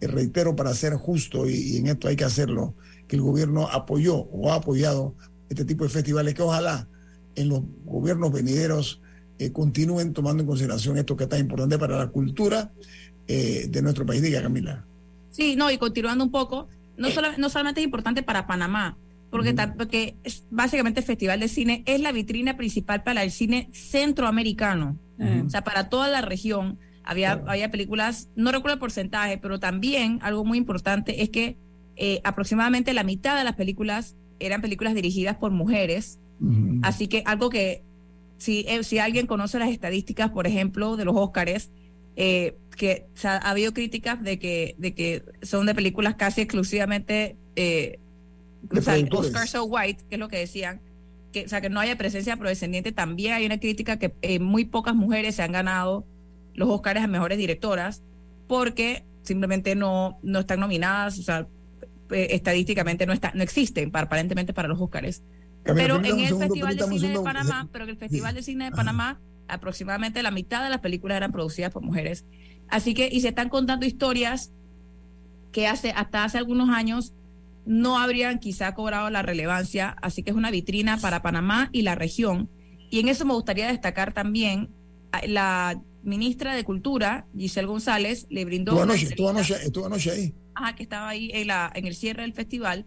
y 0.00 0.06
reitero, 0.06 0.54
para 0.54 0.74
ser 0.74 0.94
justo, 0.94 1.48
y, 1.48 1.54
y, 1.54 1.76
en 1.78 1.88
esto 1.88 2.08
hay 2.08 2.16
que 2.16 2.24
hacerlo, 2.24 2.74
que 3.14 3.18
el 3.18 3.22
gobierno 3.22 3.68
apoyó 3.68 4.16
o 4.16 4.50
ha 4.50 4.56
apoyado 4.56 5.14
este 5.48 5.64
tipo 5.64 5.84
de 5.84 5.90
festivales, 5.90 6.34
que 6.34 6.42
ojalá 6.42 6.88
en 7.36 7.48
los 7.48 7.62
gobiernos 7.84 8.32
venideros 8.32 9.00
eh, 9.38 9.52
continúen 9.52 10.12
tomando 10.12 10.42
en 10.42 10.48
consideración 10.48 10.98
esto 10.98 11.16
que 11.16 11.24
es 11.24 11.30
tan 11.30 11.38
importante 11.38 11.78
para 11.78 11.96
la 11.96 12.08
cultura 12.08 12.72
eh, 13.28 13.66
de 13.68 13.82
nuestro 13.82 14.04
país. 14.04 14.20
Diga, 14.20 14.42
Camila. 14.42 14.84
Sí, 15.30 15.54
no, 15.54 15.70
y 15.70 15.78
continuando 15.78 16.24
un 16.24 16.32
poco, 16.32 16.68
no, 16.96 17.10
solo, 17.10 17.28
no 17.38 17.48
solamente 17.50 17.80
es 17.80 17.84
importante 17.84 18.24
para 18.24 18.46
Panamá, 18.48 18.96
porque, 19.30 19.50
uh 19.50 19.54
-huh. 19.54 19.76
porque 19.76 20.16
es, 20.24 20.44
básicamente 20.50 21.00
el 21.00 21.06
Festival 21.06 21.38
de 21.38 21.48
Cine 21.48 21.82
es 21.86 22.00
la 22.00 22.10
vitrina 22.10 22.56
principal 22.56 23.02
para 23.04 23.22
el 23.22 23.30
cine 23.30 23.68
centroamericano, 23.72 24.96
uh 25.18 25.22
-huh. 25.22 25.46
o 25.46 25.50
sea, 25.50 25.62
para 25.62 25.88
toda 25.88 26.08
la 26.08 26.20
región. 26.20 26.78
Había, 27.06 27.36
uh 27.36 27.40
-huh. 27.40 27.50
había 27.50 27.70
películas, 27.70 28.28
no 28.34 28.50
recuerdo 28.50 28.74
el 28.74 28.80
porcentaje, 28.80 29.38
pero 29.38 29.60
también 29.60 30.18
algo 30.22 30.44
muy 30.44 30.58
importante 30.58 31.22
es 31.22 31.28
que 31.28 31.58
eh, 31.96 32.20
aproximadamente 32.24 32.92
la 32.92 33.04
mitad 33.04 33.36
de 33.36 33.44
las 33.44 33.54
películas 33.54 34.16
eran 34.40 34.60
películas 34.60 34.94
dirigidas 34.94 35.36
por 35.36 35.50
mujeres, 35.52 36.18
así 36.82 37.08
que 37.08 37.22
algo 37.24 37.48
que 37.48 37.82
si, 38.38 38.66
eh, 38.68 38.82
si 38.84 38.98
alguien 38.98 39.26
conoce 39.26 39.58
las 39.58 39.70
estadísticas, 39.70 40.30
por 40.30 40.46
ejemplo, 40.46 40.96
de 40.96 41.04
los 41.04 41.16
Óscares, 41.16 41.70
eh, 42.16 42.56
que 42.76 43.06
o 43.14 43.16
sea, 43.16 43.36
ha 43.36 43.50
habido 43.50 43.72
críticas 43.72 44.22
de 44.22 44.38
que, 44.38 44.74
de 44.78 44.94
que 44.94 45.22
son 45.42 45.66
de 45.66 45.74
películas 45.74 46.16
casi 46.16 46.42
exclusivamente 46.42 47.36
eh, 47.56 47.98
o 48.70 48.80
sea, 48.80 48.96
Oscar 49.12 49.48
So 49.48 49.64
White, 49.64 50.04
que 50.08 50.16
es 50.16 50.18
lo 50.18 50.28
que 50.28 50.38
decían, 50.38 50.80
que, 51.32 51.44
o 51.44 51.48
sea, 51.48 51.60
que 51.60 51.70
no 51.70 51.80
haya 51.80 51.98
presencia 51.98 52.34
afrodescendiente, 52.34 52.92
también 52.92 53.34
hay 53.34 53.46
una 53.46 53.58
crítica 53.58 53.98
que 53.98 54.14
eh, 54.22 54.38
muy 54.38 54.64
pocas 54.64 54.94
mujeres 54.94 55.36
se 55.36 55.42
han 55.42 55.52
ganado 55.52 56.04
los 56.54 56.68
Oscars 56.68 57.00
a 57.00 57.06
mejores 57.06 57.38
directoras 57.38 58.02
porque 58.46 59.04
simplemente 59.22 59.74
no, 59.74 60.18
no 60.22 60.40
están 60.40 60.60
nominadas, 60.60 61.18
o 61.18 61.22
sea, 61.22 61.46
eh, 62.10 62.28
estadísticamente 62.30 63.06
no, 63.06 63.12
está, 63.12 63.32
no 63.34 63.42
existen 63.42 63.90
para, 63.90 64.06
aparentemente 64.06 64.52
para 64.52 64.68
los. 64.68 64.78
Camila, 64.90 65.14
pero 65.64 65.96
en 65.96 66.04
el 66.04 66.26
segundo, 66.26 66.46
Festival 66.46 66.76
de 66.76 66.84
Cine 66.84 67.08
de 67.08 67.20
Panamá, 67.20 67.68
pero 67.72 67.84
en 67.84 67.90
el 67.90 67.96
Festival 67.96 68.34
de 68.34 68.42
Cine 68.42 68.64
de 68.66 68.70
Panamá, 68.72 69.20
aproximadamente 69.48 70.22
la 70.22 70.30
mitad 70.30 70.62
de 70.62 70.70
las 70.70 70.80
películas 70.80 71.16
eran 71.16 71.32
producidas 71.32 71.72
por 71.72 71.82
mujeres. 71.82 72.24
Así 72.68 72.94
que, 72.94 73.08
y 73.10 73.20
se 73.20 73.28
están 73.28 73.48
contando 73.48 73.86
historias 73.86 74.52
que 75.52 75.66
hace, 75.66 75.92
hasta 75.92 76.24
hace 76.24 76.38
algunos 76.38 76.68
años 76.68 77.12
no 77.66 77.98
habrían 77.98 78.40
quizá 78.40 78.74
cobrado 78.74 79.08
la 79.08 79.22
relevancia, 79.22 79.96
así 80.02 80.22
que 80.22 80.30
es 80.30 80.36
una 80.36 80.50
vitrina 80.50 80.98
para 80.98 81.22
Panamá 81.22 81.70
y 81.72 81.82
la 81.82 81.94
región. 81.94 82.50
Y 82.90 83.00
en 83.00 83.08
eso 83.08 83.24
me 83.24 83.32
gustaría 83.32 83.68
destacar 83.68 84.12
también 84.12 84.68
la 85.26 85.80
ministra 86.02 86.54
de 86.54 86.64
Cultura, 86.64 87.26
Giselle 87.36 87.66
González, 87.66 88.26
le 88.28 88.44
brindó... 88.44 88.72
Estuvo 88.72 88.82
anoche, 88.82 89.06
estuvo 89.06 89.28
anoche, 89.30 89.54
estuvo 89.54 89.86
anoche 89.86 90.10
ahí. 90.10 90.34
Ajá, 90.54 90.74
que 90.74 90.82
estaba 90.82 91.08
ahí 91.08 91.30
en, 91.32 91.48
la, 91.48 91.70
en 91.74 91.86
el 91.86 91.94
cierre 91.94 92.22
del 92.22 92.32
festival. 92.32 92.86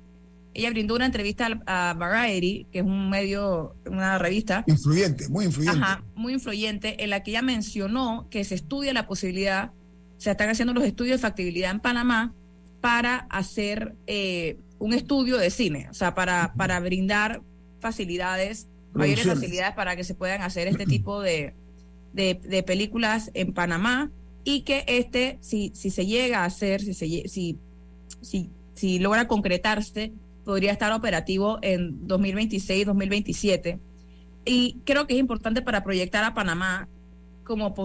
Ella 0.53 0.71
brindó 0.71 0.95
una 0.95 1.05
entrevista 1.05 1.61
a, 1.67 1.93
Variety, 1.93 2.65
que 2.71 2.79
es 2.79 2.85
un 2.85 3.09
medio, 3.09 3.75
una 3.85 4.17
revista. 4.17 4.63
Influyente, 4.65 5.27
muy 5.29 5.45
influyente. 5.45 5.79
Ajá, 5.79 6.03
muy 6.15 6.33
influyente, 6.33 7.03
en 7.03 7.11
la 7.11 7.21
que 7.21 7.31
ella 7.31 7.43
mencionó 7.43 8.27
que 8.31 8.43
se 8.43 8.55
estudia 8.55 8.93
la 8.93 9.05
posibilidad, 9.05 9.71
se 10.17 10.31
están 10.31 10.49
haciendo 10.49 10.73
los 10.73 10.83
estudios 10.83 11.17
de 11.17 11.21
factibilidad 11.21 11.69
en 11.69 11.79
Panamá 11.79 12.33
para 12.81 13.27
hacer 13.29 13.95
eh, 14.07 14.57
un 14.79 14.93
estudio 14.93 15.37
de 15.37 15.49
cine, 15.49 15.87
o 15.91 15.93
sea, 15.93 16.15
para, 16.15 16.53
para 16.55 16.79
brindar 16.79 17.41
facilidades, 17.79 18.67
mayores 18.93 19.25
facilidades 19.25 19.75
para 19.75 19.95
que 19.95 20.03
se 20.03 20.15
puedan 20.15 20.41
hacer 20.41 20.67
este 20.67 20.85
tipo 20.85 21.21
de, 21.21 21.53
de, 22.13 22.39
de, 22.43 22.63
películas 22.63 23.29
en 23.33 23.53
Panamá 23.53 24.11
y 24.47 24.61
que 24.61 24.85
este, 24.87 25.39
si, 25.41 25.73
si 25.75 25.89
se 25.89 26.05
llega 26.05 26.43
a 26.43 26.45
hacer, 26.45 26.79
si, 26.79 26.93
se, 26.93 27.27
si, 27.27 27.59
si, 28.21 28.49
si 28.75 28.97
logra 28.97 29.27
concretarse, 29.27 30.13
podría 30.45 30.71
estar 30.71 30.93
operativo 30.93 31.59
en 31.61 32.07
2026-2027. 32.07 33.77
Y 34.45 34.77
creo 34.85 35.05
que 35.05 35.15
es 35.15 35.19
importante 35.19 35.61
para 35.61 35.83
proyectar 35.83 36.23
a 36.23 36.33
Panamá 36.33 36.87
como, 37.43 37.75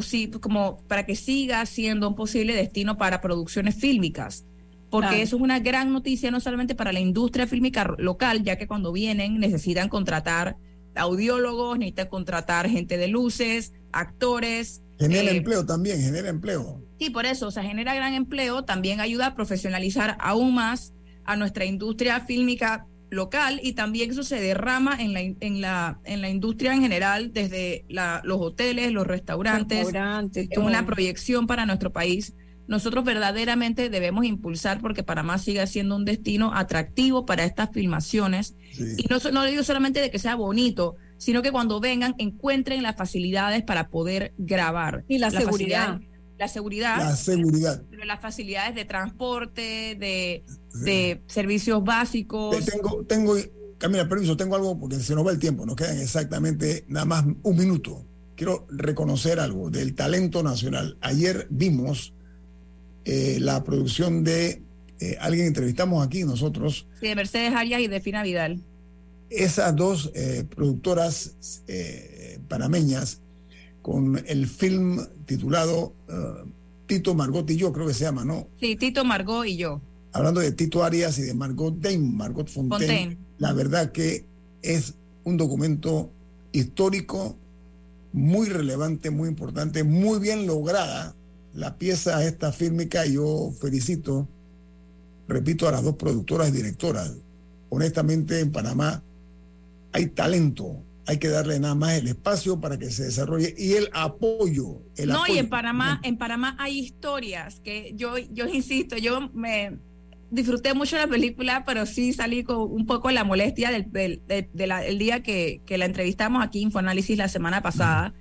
como 0.41 0.79
para 0.87 1.05
que 1.05 1.17
siga 1.17 1.67
siendo 1.67 2.09
un 2.09 2.15
posible 2.15 2.55
destino 2.55 2.97
para 2.97 3.21
producciones 3.21 3.75
fílmicas 3.75 4.45
porque 4.89 5.09
claro. 5.09 5.23
eso 5.23 5.37
es 5.37 5.43
una 5.43 5.59
gran 5.59 5.91
noticia 5.91 6.31
no 6.31 6.39
solamente 6.39 6.75
para 6.75 6.93
la 6.93 7.01
industria 7.01 7.47
fílmica 7.47 7.95
local, 7.97 8.43
ya 8.43 8.57
que 8.57 8.67
cuando 8.67 8.93
vienen 8.93 9.41
necesitan 9.41 9.89
contratar 9.89 10.59
audiólogos, 10.95 11.79
necesitan 11.79 12.09
contratar 12.09 12.69
gente 12.69 12.99
de 12.99 13.09
luces, 13.09 13.73
actores, 13.91 14.82
Genera 14.99 15.31
empleo 15.31 15.67
también, 15.67 16.01
genera 16.01 16.29
empleo. 16.29 16.83
Sí, 16.99 17.11
por 17.11 17.27
eso, 17.27 17.49
o 17.49 17.51
sea, 17.51 17.63
genera 17.63 17.95
gran 17.95 18.15
empleo, 18.15 18.65
también 18.65 19.01
ayuda 19.01 19.27
a 19.29 19.35
profesionalizar 19.35 20.17
aún 20.21 20.55
más 20.55 20.95
a 21.25 21.37
nuestra 21.37 21.65
industria 21.65 22.21
fílmica 22.21 22.87
local 23.11 23.61
y 23.63 23.75
también 23.75 24.11
eso 24.11 24.23
se 24.23 24.41
derrama 24.41 24.97
en 24.99 25.13
la, 25.13 25.21
en 25.21 25.61
la, 25.61 26.01
en 26.05 26.23
la 26.23 26.31
industria 26.31 26.73
en 26.73 26.81
general, 26.81 27.33
desde 27.33 27.85
los 27.89 28.41
hoteles, 28.41 28.91
los 28.91 29.07
restaurantes, 29.07 29.85
restaurantes 29.85 30.49
es 30.51 30.59
una 30.59 30.87
proyección 30.87 31.47
para 31.47 31.67
nuestro 31.67 31.93
país. 31.93 32.35
Nosotros 32.69 33.05
verdaderamente 33.05 33.91
debemos 33.91 34.25
impulsar 34.25 34.81
porque 34.81 35.03
Panamá 35.03 35.37
siga 35.37 35.67
siendo 35.67 35.95
un 35.95 36.07
destino 36.07 36.55
atractivo 36.55 37.27
para 37.27 37.45
estas 37.45 37.71
filmaciones. 37.71 38.55
Y 38.97 39.05
no, 39.11 39.19
no 39.31 39.45
digo 39.45 39.63
solamente 39.63 40.01
de 40.01 40.11
que 40.11 40.19
sea 40.19 40.37
bonito, 40.37 40.97
sino 41.23 41.41
que 41.41 41.53
cuando 41.53 41.79
vengan 41.79 42.17
encuentren 42.19 42.83
las 42.83 42.97
facilidades 42.97 43.63
para 43.63 43.91
poder 43.91 44.35
grabar. 44.39 45.05
Y 45.07 45.19
la, 45.19 45.31
seguridad 45.31 46.01
la 46.37 46.49
seguridad, 46.49 46.99
la 46.99 47.15
seguridad, 47.15 47.83
las 48.05 48.21
facilidades 48.21 48.75
de 48.75 48.85
transporte, 48.85 49.97
de, 50.01 50.43
de 50.85 51.23
servicios 51.29 51.85
básicos. 51.85 52.57
Tengo, 52.65 53.05
tengo, 53.05 53.37
Camila, 53.79 54.09
permiso, 54.09 54.37
tengo 54.37 54.57
algo 54.57 54.77
porque 54.77 54.97
se 54.97 55.15
nos 55.15 55.25
va 55.25 55.31
el 55.31 55.39
tiempo, 55.39 55.65
nos 55.65 55.77
quedan 55.77 56.01
exactamente 56.01 56.85
nada 56.89 57.07
más 57.07 57.25
un 57.25 57.57
minuto. 57.57 58.05
Quiero 58.35 58.67
reconocer 58.69 59.39
algo 59.39 59.71
del 59.71 59.95
talento 59.95 60.43
nacional. 60.43 60.99
Ayer 61.03 61.47
vimos 61.51 62.15
eh, 63.05 63.37
la 63.39 63.63
producción 63.63 64.25
de 64.25 64.61
eh, 64.99 65.17
alguien 65.21 65.47
entrevistamos 65.47 66.05
aquí 66.05 66.25
nosotros. 66.25 66.89
Sí, 66.99 67.07
de 67.07 67.15
Mercedes 67.15 67.55
Arias 67.55 67.81
y 67.81 67.87
de 67.87 68.01
Fina 68.01 68.25
Vidal. 68.25 68.61
Esas 69.35 69.75
dos 69.75 70.11
eh, 70.15 70.45
productoras 70.49 71.35
panameñas 72.49 73.21
con 73.83 74.23
el 74.27 74.47
film 74.47 75.05
titulado 75.27 75.93
uh, 76.09 76.49
Tito, 76.87 77.15
Margot 77.15 77.49
y 77.51 77.57
yo, 77.57 77.73
creo 77.73 77.87
que 77.87 77.95
se 77.95 78.05
llama, 78.05 78.25
¿no? 78.25 78.47
Sí, 78.61 78.77
Tito, 78.77 79.05
Margot 79.05 79.47
y 79.47 79.57
yo. 79.57 79.81
Hablando 80.13 80.41
de 80.41 80.53
Tito 80.53 80.85
Arias 80.85 81.19
y 81.19 81.23
de 81.23 81.35
Margot 81.35 81.75
Dame, 81.79 81.99
Margot 81.99 82.49
Fontaine, 82.49 83.17
la 83.39 83.53
verdad 83.53 83.93
que 83.93 84.25
es 84.63 84.95
un 85.25 85.37
documento 85.37 86.11
histórico 86.53 87.37
muy 88.13 88.49
relevante, 88.49 89.11
muy 89.11 89.29
importante, 89.29 89.85
muy 89.85 90.19
bien 90.19 90.47
lograda 90.47 91.15
la 91.55 91.77
pieza 91.79 92.25
esta 92.25 92.53
fílmica. 92.53 93.07
Yo 93.07 93.53
felicito, 93.59 94.29
repito, 95.29 95.67
a 95.67 95.73
las 95.73 95.83
dos 95.83 95.97
productoras 95.97 96.51
y 96.51 96.53
directoras. 96.53 97.15
Honestamente, 97.71 98.41
en 98.41 98.53
Panamá 98.53 99.03
hay 99.93 100.07
talento, 100.07 100.83
hay 101.07 101.19
que 101.19 101.29
darle 101.29 101.59
nada 101.59 101.75
más 101.75 101.95
el 101.95 102.09
espacio 102.09 102.61
para 102.61 102.79
que 102.79 102.91
se 102.91 103.05
desarrolle 103.05 103.55
y 103.57 103.75
el 103.75 103.89
apoyo. 103.93 104.83
no, 105.07 105.27
y 105.27 105.39
en 105.39 105.49
Panamá, 105.49 106.01
en 106.03 106.17
Panamá 106.17 106.57
hay 106.59 106.79
historias 106.79 107.61
que 107.61 107.93
yo, 107.97 108.19
yo 108.19 108.47
insisto, 108.47 108.97
yo 108.97 109.31
me 109.33 109.79
disfruté 110.31 110.73
mucho 110.73 110.97
la 110.97 111.07
película, 111.07 111.65
pero 111.67 111.85
sí 111.85 112.13
salí 112.13 112.43
con 112.43 112.57
un 112.57 112.87
poco 112.87 113.11
la 113.11 113.23
molestia 113.23 113.71
del, 113.71 114.23
del, 114.25 114.99
día 114.99 115.23
que, 115.23 115.61
que, 115.67 115.77
la 115.77 115.85
entrevistamos 115.85 116.43
aquí 116.43 116.61
en 116.61 116.69
Infoanálisis 116.69 117.19
la 117.19 117.29
semana 117.29 117.63
pasada, 117.63 118.15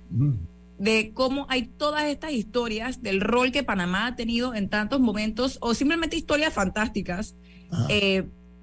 de 0.78 1.12
cómo 1.14 1.46
hay 1.48 1.64
todas 1.64 2.04
estas 2.04 2.32
historias 2.32 3.02
del 3.02 3.22
rol 3.22 3.50
que 3.50 3.62
Panamá 3.62 4.08
ha 4.08 4.16
tenido 4.16 4.54
en 4.54 4.68
tantos 4.68 5.00
momentos, 5.00 5.56
o 5.62 5.72
simplemente 5.72 6.16
historias 6.16 6.52
fantásticas 6.52 7.34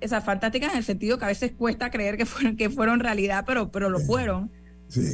esas 0.01 0.23
fantásticas 0.23 0.71
en 0.71 0.79
el 0.79 0.83
sentido 0.83 1.17
que 1.17 1.25
a 1.25 1.29
veces 1.29 1.51
cuesta 1.51 1.91
creer 1.91 2.17
que 2.17 2.25
fueron, 2.25 2.57
que 2.57 2.69
fueron 2.69 2.99
realidad, 2.99 3.43
pero, 3.45 3.71
pero 3.71 3.89
lo 3.89 3.99
fueron. 3.99 4.51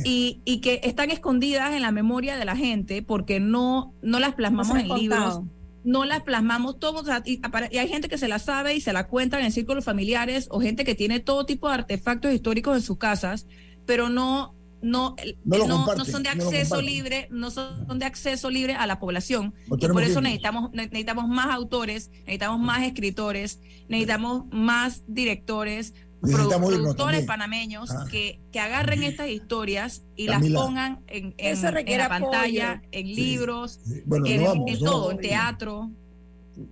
Y, 0.06 0.42
y, 0.46 0.62
que 0.62 0.80
están 0.84 1.12
escondidas 1.12 1.74
en 1.74 1.82
la 1.82 1.92
memoria 1.92 2.38
de 2.38 2.46
la 2.46 2.56
gente 2.56 3.02
porque 3.02 3.42
no, 3.42 3.94
no 4.02 4.20
las 4.20 4.34
plasmamos 4.34 4.78
en 4.80 4.88
libros, 4.88 5.42
no 5.84 6.06
las 6.06 6.24
plasmamos 6.24 6.80
todos. 6.80 7.06
Y, 7.26 7.42
hay 7.78 7.88
gente 7.90 8.08
que 8.08 8.18
se 8.18 8.30
la 8.30 8.40
sabe 8.40 8.74
y 8.76 8.80
se 8.80 8.94
la 8.94 9.08
cuentan 9.08 9.44
en 9.44 9.52
círculos 9.52 9.84
familiares 9.84 10.48
o 10.50 10.62
gente 10.62 10.86
que 10.86 10.96
tiene 10.96 11.20
todo 11.20 11.46
tipo 11.46 11.68
de 11.68 11.74
artefactos 11.74 12.34
históricos 12.34 12.78
en 12.78 12.84
sus 12.84 12.98
casas, 12.98 13.48
pero 13.86 14.08
no, 14.08 14.56
no, 14.86 15.16
no, 15.44 16.06
son 16.06 16.22
de 16.22 16.30
acceso 16.30 16.80
libre, 16.80 17.28
no 17.32 17.50
son 17.50 17.98
de 17.98 18.06
acceso 18.06 18.52
libre 18.52 18.76
a 18.76 18.86
la 18.86 19.00
población. 19.00 19.54
y 19.66 19.88
por 19.88 20.04
eso 20.04 20.22
necesitamos, 20.22 20.72
necesitamos 20.74 21.28
más 21.28 21.48
autores, 21.48 22.12
necesitamos 22.20 22.60
más 22.60 22.84
escritores, 22.84 23.60
necesitamos 23.90 24.46
más 24.52 25.04
directores, 25.08 25.96
productores 26.22 27.26
panameños 27.26 27.90
ah. 27.92 28.06
que, 28.10 28.40
que 28.52 28.60
agarren 28.60 29.04
estas 29.04 29.30
historias 29.30 30.04
y 30.16 30.28
las 30.28 30.48
pongan 30.50 31.04
en, 31.08 31.34
en, 31.38 31.98
la 31.98 32.10
pantalla, 32.10 32.84
en 32.92 33.08
libros, 33.08 33.80
en, 33.88 34.80
todo, 34.80 35.12
en 35.12 35.18
teatro. 35.18 35.92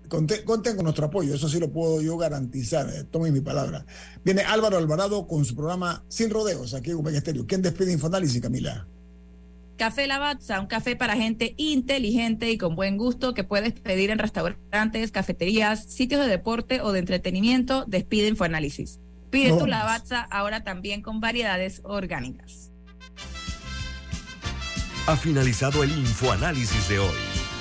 Conten, 0.08 0.76
con 0.76 0.84
nuestro 0.84 1.06
apoyo, 1.06 1.36
eso 1.36 1.50
sí 1.50 1.60
lo 1.60 1.72
puedo 1.72 2.02
yo 2.02 2.18
garantizar, 2.18 2.90
eh, 2.90 3.04
tomen 3.04 3.34
mi 3.34 3.42
palabra. 3.42 3.86
Viene 4.24 4.42
Álvaro 4.42 4.78
Alvarado 4.78 5.28
con 5.28 5.44
su 5.44 5.56
programa 5.56 6.04
Sin 6.08 6.30
Rodeos, 6.30 6.74
aquí 6.74 6.92
en 6.92 6.98
Omega 6.98 7.18
Estéreo. 7.18 7.46
¿Quién 7.46 7.62
despide 7.62 7.92
Infoanálisis, 7.92 8.42
Camila? 8.42 8.88
Café 9.78 10.08
Lavazza, 10.08 10.62
un 10.62 10.68
café 10.68 10.96
para 10.96 11.16
gente 11.16 11.56
inteligente 11.58 12.52
y 12.52 12.58
con 12.58 12.76
buen 12.76 12.98
gusto 12.98 13.34
que 13.34 13.44
puedes 13.44 13.74
pedir 13.74 14.12
en 14.12 14.20
restaurantes, 14.20 15.12
cafeterías, 15.12 15.86
sitios 15.86 16.22
de 16.22 16.28
deporte 16.28 16.82
o 16.82 16.92
de 16.92 17.00
entretenimiento. 17.00 17.84
Despide 17.88 18.28
Infoanálisis. 18.30 19.00
Pide 19.32 19.58
tu 19.58 19.66
Lavazza 19.66 20.22
ahora 20.22 20.64
también 20.64 21.02
con 21.02 21.20
variedades 21.20 21.82
orgánicas. 21.84 22.72
Ha 25.08 25.18
finalizado 25.18 25.84
el 25.84 25.92
Infoanálisis 25.92 26.88
de 26.88 27.00
hoy. 27.00 27.33